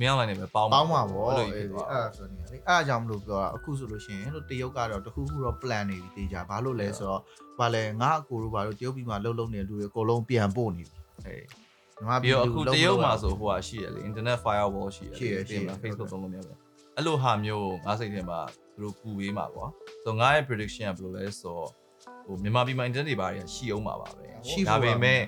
[0.00, 7.22] မင်းအောင်လိုက်နေပဲပေါင်းပေါင်းမှာပေါ့အဲ့လိုအဲ့ဖြစ်သွားဒါဆိုနေလေအဲ့ဒါကြောင့်မလို့ပြောတာအခုဆိုလို့ရှိရင်တို့တရုတ်ကတော့တခုခုတော့ plan နေပြီတေချာဘာလို့လဲဆိုတော့
[7.58, 11.44] ဘာလဲငါအကိုတို့ဘာလို့တရုတ်ပြည်မှာလှုပ်လှုပ်နေတဲ့လူတွေအကုန်လုံးပြန်ပို့နေပြီအေး
[11.98, 16.61] ဒီမှာပြီးတော့အခုတရုတ်မှာဆိုဆိုဟိုဟာရှိရလေ internet firewall ရှိရရှိရရှိရသိလား Facebook သုံးလို့မရဘူး
[16.96, 18.40] အဲ့လိုဟာမျိုးငါစိတ်ထဲမှာ
[18.74, 19.66] သူတို့ကူပေးမှာကွာ
[20.02, 21.68] ဆိုတော့ငါရဲ့ prediction ကဘယ်လိုလဲဆိုတော့
[22.26, 25.20] ဟိုမြန်မာပြည်မှာ internet တွေဘာတွေကရှိအောင်ပါပါပဲရှိဖို့ဒါပါပေမဲ့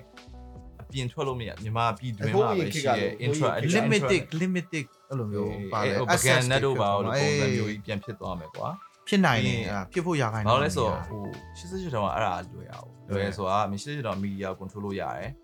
[0.82, 8.69] အပြင်ထွက်လို့မရမြန်မာပြည်တွင်းမှာပဲရှိရဲ့ intra limited limited အဲ့လိုမျိုးပါလေအဲ့ဟို access began net တို့ပါလို့ပုံစံအေးမျိုးကြီးပြန်ဖြစ်သွားမယ်ကွာ
[9.09, 11.23] ဖြစ်နိုင်တယ်ပြီးရင်အဲ့ဒါဖြစ်ဖို့ရခိုင်းဘာလို့လဲဆိုတော့ဟို
[11.59, 15.31] 88တောင်ကအဲ့ဒါလွယ်အောင်လွယ်ဆိုတာ 88တောင် media control လို့ရတယ်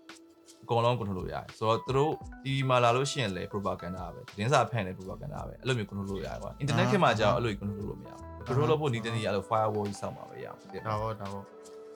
[0.71, 2.11] ကုန်လုံး control လို့ရတယ်ဆိုတော့သူတို့
[2.43, 9.85] TV မှာလာလို့ရှိရင်လည်း propaganda ပဲသတင်းစာဖန်လည်း propaganda ပဲအဲ့လိုမျိုး control လို့ရတယ်ကွာ internet ခေတ်မှာကျတော့အဲ့လို control လို့မရဘူး control လုပ်ဖို့ဒီတနေ့အဲ့လို firewall
[9.87, 11.43] ကြီးစောင့်မှာပဲရအောင်တဲ့ဒါပေါ့ဒါပေါ့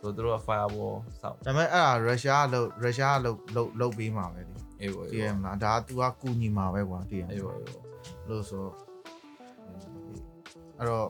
[0.02, 7.86] ဆိုတော့သူတို့က firewall စောင့်ဒါပေမဲ့အဲ့ဒါရုရှားလို့ရုရှားလို့လို့လို့ပေးမှာပဲဒီအေးပေါ့တအေးည်ရပေါ့မလားဒါက तू ကကူညီမှာပဲကွာတည်ရမအေးလားပေါ့အေးပေါ့
[8.30, 8.74] လို့ဆိုတော့
[10.80, 11.08] အဲ့တော့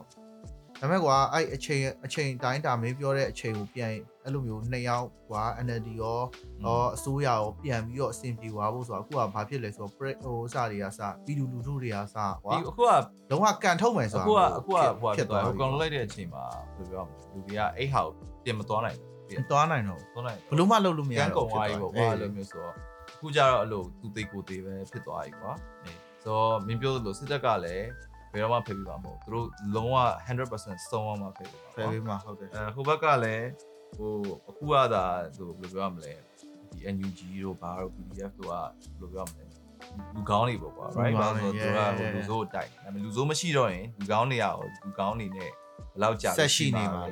[0.81, 3.91] ဒါမဲ့ကွာအဲ့အချိန်အချိန်တိုင်းတာမင်းပြောတဲ့အချိန်ကိုပြန်
[4.23, 6.19] အဲ့လိုမျိုးနှစ်ယောက်ကွာ NLD ရော
[6.63, 12.91] ရောအစိုးရရောပြန်ပြီးတော့အဆင်ပြေသွားဖို့ဆိုတော့အခုကဘာဖြစ်လဲဆိုတော့ pre ဟိုစတွေကစပြည်သူလူထုတွေကစကွာဒီအခုက
[13.29, 16.43] လုံးဝကန်ထုတ်မယ်ဆိုအခုတော့ကအခုကဟိုဖြစ်သွားဟိုကောင်လိုက်တဲ့အချိန်မှာ
[16.77, 22.73] ဘယ်လိုပြောမလဲလူတွေကအဲ့ဟာကိုပြင်မသွားနိုင်ဘူးမသွားနိုင်တော့သွားနိုင်ဘလို့မှလုပ်လို့မရရန်တော့ကုန်သွားပြီပေါ့ကွာအဲ့လိုမျိုးဆိုတော့
[23.15, 25.51] အခုကျတော့အဲ့လိုသူသိကိုသေးပဲဖြစ်သွားပြီကွာ
[25.83, 29.97] အေးဆိုတော့မင်းပြောသလိုစစ်တပ်ကလည်းဘ ယ်တော့မှဖယ်ပြီးပါမဟုတ်သူတို့လုံးဝ
[30.43, 33.47] 100%စုံအောင်မှဖယ်ပြီးပါဖယ်ပေးမှာဟုတ်တယ်အဲဟိုဘက်ကလည်း
[33.97, 34.13] ဟို
[34.49, 35.03] အခုကသာ
[35.35, 36.13] ဟိုဘယ်လိုပြောရမလဲ
[36.71, 38.69] ဒီ NUG တို့ဘာတို့ PDF တို့ကဘယ်
[39.01, 39.45] လိုပြောရမလဲ
[40.15, 47.07] လူကောင်းနေပေါ့ကွာ right ဘာလို့ဆိုတော့သူကဟိုလူစိုးကိုတိုက်ဒါပေမဲ့လူစိုးမရှိတော့ရင်လူကောင်းနေရအောင်လူကောင်းနေနဲ့ဘယ်လောက်ကြာပြီးရမလား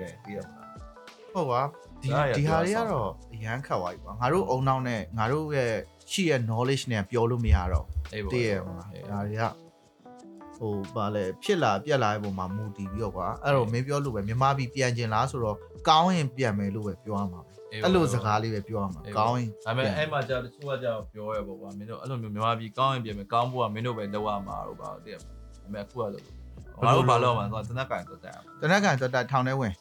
[1.34, 1.62] ဟုတ်ကွာ
[2.02, 5.72] ဒီဒါရဒီဟာပြောတွေဆောင်ကတော့အရန်ခတ်သွားပြီကွာငါတို့အုံနောက်နဲ့ငါတို့ရဲ့
[6.12, 9.44] ရှိရဲ့ knowledge နဲ့ပြောလို့မရတော့အေးပေါ့တည်ရမလားဒါတွေက
[10.58, 15.58] ဟိုဗာလဲဖြစ်လာပြက်လာတဲ့ပုံမှာမူတည်ပြီးတော့ကွာအဲ့တော့မင်းပြောလို့ပဲမြန်မာပြည်ပြန်ကျင်လားဆိုတော့
[15.90, 17.52] ကောင်းရင်ပြန်မယ်လို့ပဲပြောရမှာပဲ
[17.84, 25.28] အဲ့လိုစကားလေးပဲပြောရမှာကောင်းရင်ဒါပေမဲ့အဲ့မှာကြာတချို့ကကြာပြောရပေါ့ကွာမင်းတို့အဲ့လိုမျိုးမြန်မာပြည်ကောင်းရင်ပြင်မယ်ကောင်းဖို့ကမင်းတို့ပဲလောက်ရမှာတော့ပါတည်ရဒါ
[25.62, 26.24] ပေမဲ့အခုကလို့
[26.84, 29.74] ငါတို့ဘာလို့မှဆိုတော့တနက်ကင်တော့တက်အောင်တနက်ကန်တော့ထောင်ထဲဝင်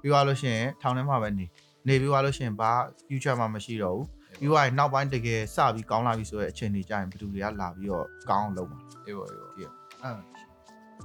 [0.00, 1.46] ပြီးသွားလို့ရှိရင်ထောင်ထဲမှာပဲနေ
[1.86, 2.70] နေပြီးသွားလို့ရှိရင်ဘာ
[3.06, 4.06] future မှမရှိတော့ဘူး
[4.40, 10.14] ပြီးသွားရင်နောက်ပိုင်းတကယ်စပြီးကောင်းလာပြီဆိုတဲ့အချိန်တွေကြာရင်ဘယ်သူတွေကလာပြီးတော့ကောင်းအောင်လုပ်မှာအေးပေါ့အေးပေါ့ အဲ့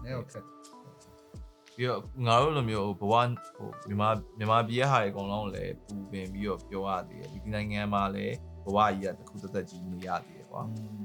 [0.03, 0.43] နဲဟုတ်ကဲ့
[1.75, 3.15] ပြီးတော့ငါတို့လိုမျိုးဟိုဘဝ
[3.57, 8.35] ဟိုမြန်မာမြန်မာပြည်ရဲ့ဟာတွေအကုန်လုံးလည်းပူပင်ပြီးတော့ပြောရသေးတယ်ဒီနိုင်ငံမှာလည်း
[8.65, 10.61] ဘဝကြီးကတစ်ခုတစ်သက်ကြီးနေရသေးတယ်ကွာ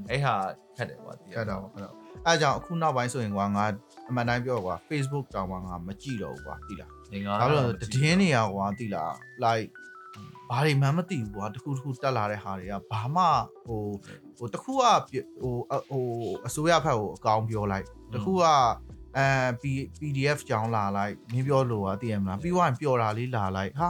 [0.09, 0.35] အဲ့ဟာ
[0.77, 1.95] ခက်တယ်ကွာတည်ရခက်တော့ခက်တော့
[2.27, 3.65] အဲကြောင့်အခုနောက်ပိုင်းဆိုရင်ကွာငါ
[4.09, 9.12] အမှန်တိုင်းပြောကွာ Facebook တောင်မှငါမကြည့်တော့ဘူးကွာသိလားနေငါဒါလို့လဲတည်င်းနေရကွာသိလား
[9.45, 9.71] like
[10.51, 13.25] ဘာတွေမှမသိဘူးကွာတခုတခုတက်လာတဲ့ဟာတွေကဘာမှ
[13.67, 13.83] ဟို
[14.41, 16.05] ဟိုတခုကပြဟိုအဟို
[16.47, 18.45] အစိုးရဘက်ကိုအကောင်ပြောလိုက်တခုက
[19.17, 19.27] အဲ
[20.01, 23.89] PDF ကြောင်းလာလိုက်မင်းပြောလို့อ่ะသိရမလားပြီးသွားရင်ပျော်တာလေးလာလိုက်ဟာ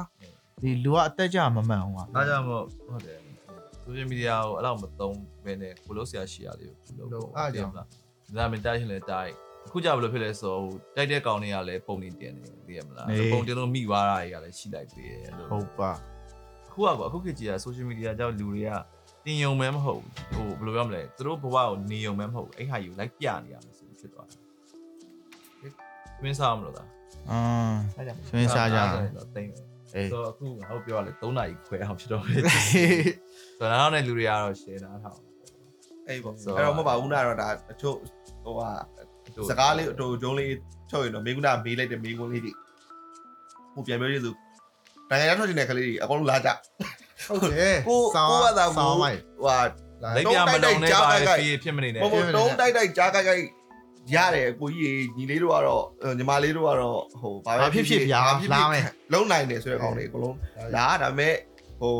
[0.62, 3.18] ဒီလူကအတက်ကြမမှန်ဘူးကွာအားကြောင့်မို့ဟုတ်တယ်
[3.84, 7.80] social media ကိုအဲ့လောက်မသုံးဘဲနဲ့ကိုလို့ဆရာရှိရလေးကိုလုပ်ဖို့လားဒါမှ
[8.52, 9.32] မတိုက်ရင်လည်းတိုက်
[9.66, 10.62] အခုကြဘယ်လိုဖြစ်လဲဆိုတော့
[10.96, 15.90] တိုက်တဲ့ကောင်တွေကလည်းပုံနေတင်နေသိရမလားပုံတင်လို့မိသွားတာတွေကလည်းရှိလိုက်သေးတယ်လို့ဟုတ်ပါ
[16.66, 18.70] အခုကပေါ့အခုခေတ်ကြီးက social media ကြောင့်လူတွေက
[19.24, 20.02] တင်ယုံမဲမဟုတ်
[20.34, 24.40] ဟိုဘယ်လိုပြောမလဲသူတို့ဘဝကိုနေယုံမဲမဟုတ်အဲ့ဟာယူလိုက်ပြနေရမှာဆိုဖြစ်သွားတယ်
[26.22, 26.88] မင်းစားမလို့လား
[27.30, 29.50] အမ်အဲ့ကြောင့်ဆွေးစားကြတော့တိတ်
[29.94, 32.42] အေးဆိုတော့အခုငါတို့ပြောရလေ3နာရီခွဲအောင်ဖြစ်တော့တယ်
[33.58, 35.16] ဆိုတော့နောက်နဲ့လူတွေကတော့ share တာထား
[36.08, 37.96] အဲ့ပေါ့ဆိုအဲ့တော့မပါဘူးနာတော့ဒါအချို့
[38.44, 38.68] ဟိုဟာ
[39.50, 40.52] စကားလေးအတူကျုံးလေး
[40.90, 42.52] ချုပ်ရင်တော့မိကုနာမေးလိုက်တဲ့မိကုန်းလေးတွေ
[43.74, 44.34] ဟိုပြန်ပြောရည်ဆို
[45.10, 46.50] နိုင်ငံရထွက်နေတဲ့ကလေးတွေအကုန်လုံးလာကြ
[47.28, 49.58] ဟုတ်တယ်ကိုဆောင်းကိုကသာဆောကိုင်းမိုက်ဟိုဟာ
[50.16, 53.42] လက်ပြမလုံးနဲ့ပါဖြစ်ဖြစ်မနေနဲ့မဟုတ်တုံးတိုက်တိုက်ကြားကိုက်ကိုက်
[54.14, 55.84] ရတယ်ကိုကြီးညီလေးတို့ကတော့
[56.18, 58.20] ညီမလေးတို့ကတော့ဟိုဘာဘာဖြစ်ဖြစ်ဗျာ
[58.54, 60.36] လာမယ်လုံးနိုင်တယ်ဆိုတဲ့ကောင်တွေအကုန်လုံး
[60.76, 61.34] လာဒါပေမဲ့
[61.80, 61.94] ဟို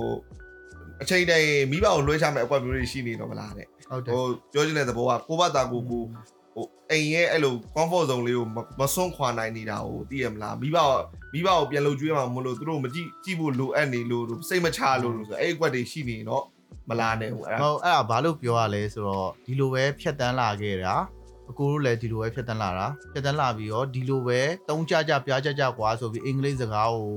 [1.02, 6.22] အချိန်တိုင်းမိဘကိုလွှဲချမယ်အကွက်မျိုးတွေရှိနေတော့မလားတဲ့ဟုတ်တယ်ဟိုပြောချင်တဲ့သဘောကကိုဘတာကိုကိုဟို
[6.90, 8.46] အိမ်ရဲ့အဲ့လို comfort zone လေးကို
[8.80, 10.78] မစွန့်ခွာနိုင်နေတာကိုသိရမလားမိဘ
[11.32, 16.44] မိဘကိုပြန်လုပ်ကြွေးမှာမလို့သူတို့မကြည့်ကြည့်ဖို့လိုအပ်နေလို့စိတ်မချလို့ဆိုအဲ့အကွက်တွေရှိနေတော့
[16.88, 20.94] မလာနဲ့ဟိုအဲ့ဒါဟုတ်အဲ့ဒါဘာလို့ပြောရလဲဆိုတော့ဒီလိုပဲဖြတ်တန်းလာခဲ့တာ
[21.51, 24.40] အကိုတို့လည်းဒီလိုပဲဖြတ်တန်းလာတာဖြတ်တန်းလာပြီးတော့ဒီလိုပဲ
[24.70, 27.09] တုံးကြကြပြားကြကြကွာဆိုပြီးအင်္ဂလိပ်စကားကို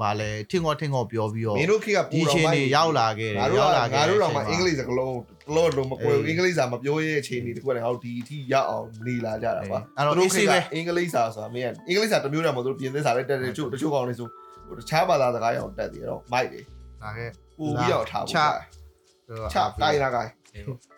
[0.00, 5.12] ဗာလဲထင်ခေါ်ထင်ခေါ်ပြောပြီးတော့မင်းတို့ခေတ်ကဒီပူအတော်ချိန်မိုတွေက်ရောက်လာခဲ့တယ်ငါတို့ရောက်ကလာခဲ့ငါတယ်တို့တော့မှအင်္ဂလိပ်စကားလုံး
[5.56, 14.28] တော်တော်မကွယ်ဘူးအင်္ဂလိပ်စာမပြောရဲ့အချိန်တွေတခုကလည်းငါတို့ဒီအထိရောက်အောင်နေလာကြတာပါအဲ့တော့တို့အေးခေဆေးတ်ပဲကအင်္ဂလိပ်စာဆိုတာမင်းကအင်္ဂလိပ်စာတစ်မျိုးတည်းမဟုတ်သူပြင်သစ်စာလည်းတက်တယ်တချို့တချို့ကောင်တွေဆို
[14.68, 16.64] ဟိုတခြားဘာသာစကားရအောင်တက်တယ်တော့မိုက်တယ်
[17.02, 18.40] လာခဲ့ပူပြီးတော့ထားဖို့ချ
[19.54, 20.32] ချကိုင်းလာကိုင်း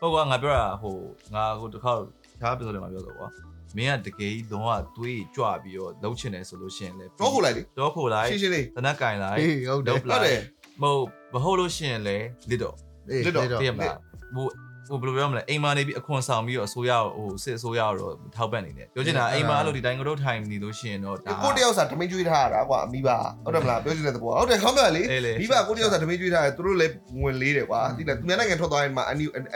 [0.01, 0.97] ဟုတ်ကွာငါပြောတာဟို
[1.35, 1.99] ငါဟိုတစ်ခါတ
[2.41, 3.29] ခြားပြောတယ်မှာပြောတော့ကွာ
[3.77, 10.43] မင်းကတကယ်ကြီးလုံးဝတွေးကြွပြီးတော့လှုပ်ချင်တယ်ဆိုလို့ရှိရင်လေတော့ခိုလိုက်လေတော့ခိုလိုက်ရှင်းရှင်းလေးတနက်ကင်လိုက်အေးဟုတ်တယ်လုပ်ဟုတ်လိုတယ်က်
[10.83, 12.17] မဟုတ်မဟုတ်လို့ရှိရင်လေ
[12.51, 12.77] လစ်တော့
[13.11, 13.99] အေးလက်တော့လက်တော့တည်ရမလား
[14.35, 14.47] ဟို
[14.89, 26.93] ဟိုဘယ်လိုပြောမလဲအိမ်မာနေပြီးအခွန်ဆောင်ပြီးတော့အစိုးရဟိုစစ်အစိုးရတော့ထောက်ပံ့နေတယ်ပြောချင်တာအိမ်မာအဲ့လိုဒီတိုင်းကတော့ထိုင်နေလို့ရှိရင်တော့ဒါကိုတယောက်စာဓမင်းကျွေးထားရတာကွာအမိပါဟုတ်တယ်မလားပြောချင်တဲ့သဘောဟုတ်တယ်ခေါင်းပြလေအေးလေမိဘကိုတယောက်စာဓမင်းကျွေးထားတယ်သူတို့လည်း
[27.23, 29.05] ဝင်လေးတယ်ကွာသိလားသူများနိုင်ငံထွက်သွားရင်မှာ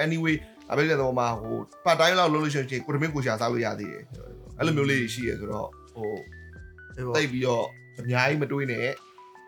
[0.05, 0.35] anyway
[0.70, 4.05] အမေလည်းတော့မှာဟို part time လောက်လုပ်လို့ရှိရင်ကိုဓမင်းကိုရှာစားလို့ရသေးတယ်
[4.59, 6.12] အဲ့လိုမျိုးလေးရှိရဆိုတော့ဟို
[6.97, 7.66] အေးပေါ့တိတ်ပြီးတော့
[8.01, 8.88] အများကြီးမတွေးနဲ့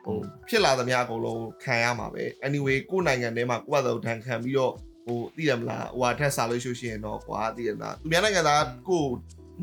[0.05, 0.19] ဟို
[0.49, 4.73] ဖြစ်လာသမျှအကုန်လုံးခံရမှာပဲ anyway ကိုယ့်နိုင်ငံထဲမှာကိုယ့်ဘာသာတန်ခံပြီးတော့
[5.07, 9.05] ဟိုသိရမလားဟိုဟာထက်စားလို့ရှိရင်တော့ကွာသိရမလားသူများနိုင်ငံသားကို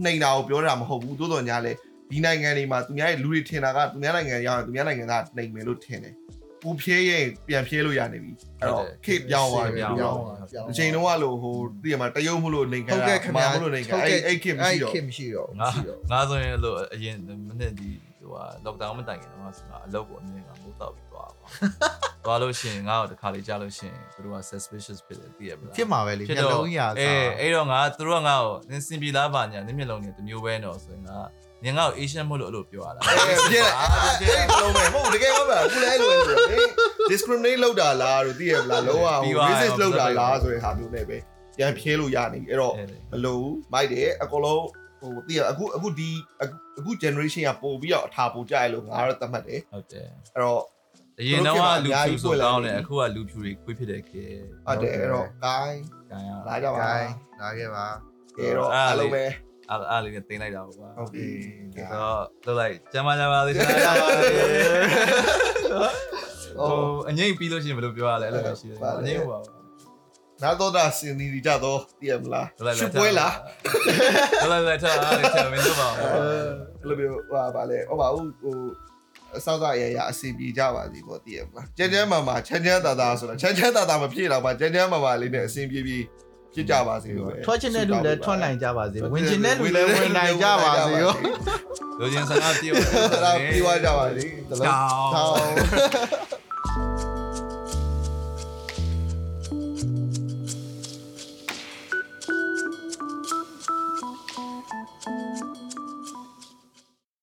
[0.03, 1.71] နှိမ်တာကိုပြောတာမဟုတ်ဘူးတိုးတော်ညာလဲ
[2.09, 6.15] ဒီနိုင်ငံတွေမှာသူများရဲ့လူတွေထင်တာကသူများနိုင်ငံရောက်ရင်သူများနိုင်ငံသားနှိမ်မယ်လို့ထင်တယ်
[6.61, 8.31] ပူဖြဲရင်ပြန်ဖြဲလို့ရနေပြီ
[8.61, 17.15] အဲ့တော့ခေတ်ပြောင်းသွားပြီပြောင်းပြောင်းသွားသွားအချိန်တုန်းကလို့ဟိုသိရမှာတရုတ်မလို့နှိမ်ခံဟုတ်တာကဲ့ခင်ဗျာမလို့နှိမ်ခံအဲ့အဲ့ခေတ်မရှိတော့အဲ့ခေတ်မရှိတော့ငါမရှိတော့ငါဆိုရင်လို့အရင်
[17.47, 21.47] မနေ့ဒီဟိုဟာ lockdown မတိုင်ခင်တော့ဆိုတော့အလုပ်ကိုအမြင်ကမိုးတော့ပြီးသွားပါ
[22.25, 31.17] သွားလို့ရှိရင်ငါ့ကိုတစ်ခါလေးကြားလို့ရှိရင်သူတို့က suspicious ဖြစ်တယ်သိရမလားဖြစ်မှာပဲလေဖြစ်မျက်တော့လုံးရာအေးစားအဲ့တော့ငါသူတို့ကငါ့ကိုနင်စင်ပြေလားပါညာနင်မျက်လုံးနဲ့တမျိုးပဲတော့ဆိုရင်ငါ
[31.63, 39.07] နင်ငါ့ကို Asian မို့လို့အဲ့လိုပြောရတာအဲပြည့်အဲ့အဲ့လုံးမယ်မဟုတ်တကယ်ဟုတ်ပါဘူးလဲလို့ဆိုတော့ discriminate လောက်တာလားလို့သိရမလားလုံးဝ
[39.47, 41.17] racist လောက်တာလားဆိုတဲ့ဟာမျိုးနဲ့ပဲ
[41.57, 42.73] ပြန်ဖြဲလို့ရနေပြီအဲ့တော့
[43.11, 44.63] မလို့မိုက်တယ်အကုန်လုံး
[44.99, 46.09] ဟိုသိရအခုအခုဒီ
[46.41, 50.61] အခု generation ကပို့ပြီးတော့အထာပို့ကြရလို့ငါတော့သတ်မှတ်တယ်ဟုတ်တယ်အဲ့တော့
[51.19, 55.77] အရင်တော့ကလူဖြူဆိုကောင်းတယ်အခုကလူဖြူတွေခွေးဖြစ်တဲ့ခေတ်ဟုတ်တယ်အဲ့တော့ gain
[56.09, 57.11] ကန်ရလာကြပါဂိုင်း
[57.41, 57.85] လာခဲ့ပါ
[58.37, 59.25] ကဲတော့အားလုံးပဲ
[59.69, 61.25] အားအားလေးနဲ့တင်လိုက်တာပေါ့ကွာဟုတ်ပြီ
[61.73, 64.33] ဆိုတော့လောက်လိုက်ကျမ်းမကြပါသေးတယ်ကျမ်းမကြပါသေး
[66.59, 66.77] ဟို
[67.09, 69.39] အငိမ့်ပြီးလို့ရှိရင်ဘယ်လိုပြောရလဲအဲ့လိုမျိုးရှိတယ်အငိမ့်ဟိုပါ
[70.43, 72.47] နာတော့တာစင်ဒီကြတော့သိရမလား
[72.79, 73.33] ရှစ်ပွဲလား
[74.51, 78.55] လောက်လိုက်ထားအားလေးချက်မင်းတို့ပါအဲ့လိုမျိုးဟာဗာလဲဟောပါဦးဟို
[79.37, 85.99] အဆောက်အရရအစီပြေကြပါစီပေါ့တည်ရမလားကျန်းကျန်းမာမာချမ်းချမ်းသာသာဆိုတာချမ်းချမ်းသာသာမဖြစ်တော့ပါကျန်းချမ်းမာမာလေးနဲ့အစီပြေပြေ
[86.53, 91.13] ဖြစ်ကြပါစေလို့ပဲထွက်ချင်တဲ့လူလည်းထွက်နိုင်ကြပါစေဝင်ချင်တဲ့လူလည်းဝင်နိုင်ကြပါစေရော
[91.99, 94.73] လူချင်းဆန္ဒပြေဝအဲ့ဒါပြီးသွားကြပါစေတလုံး
[95.13, 96.38] ထောင်း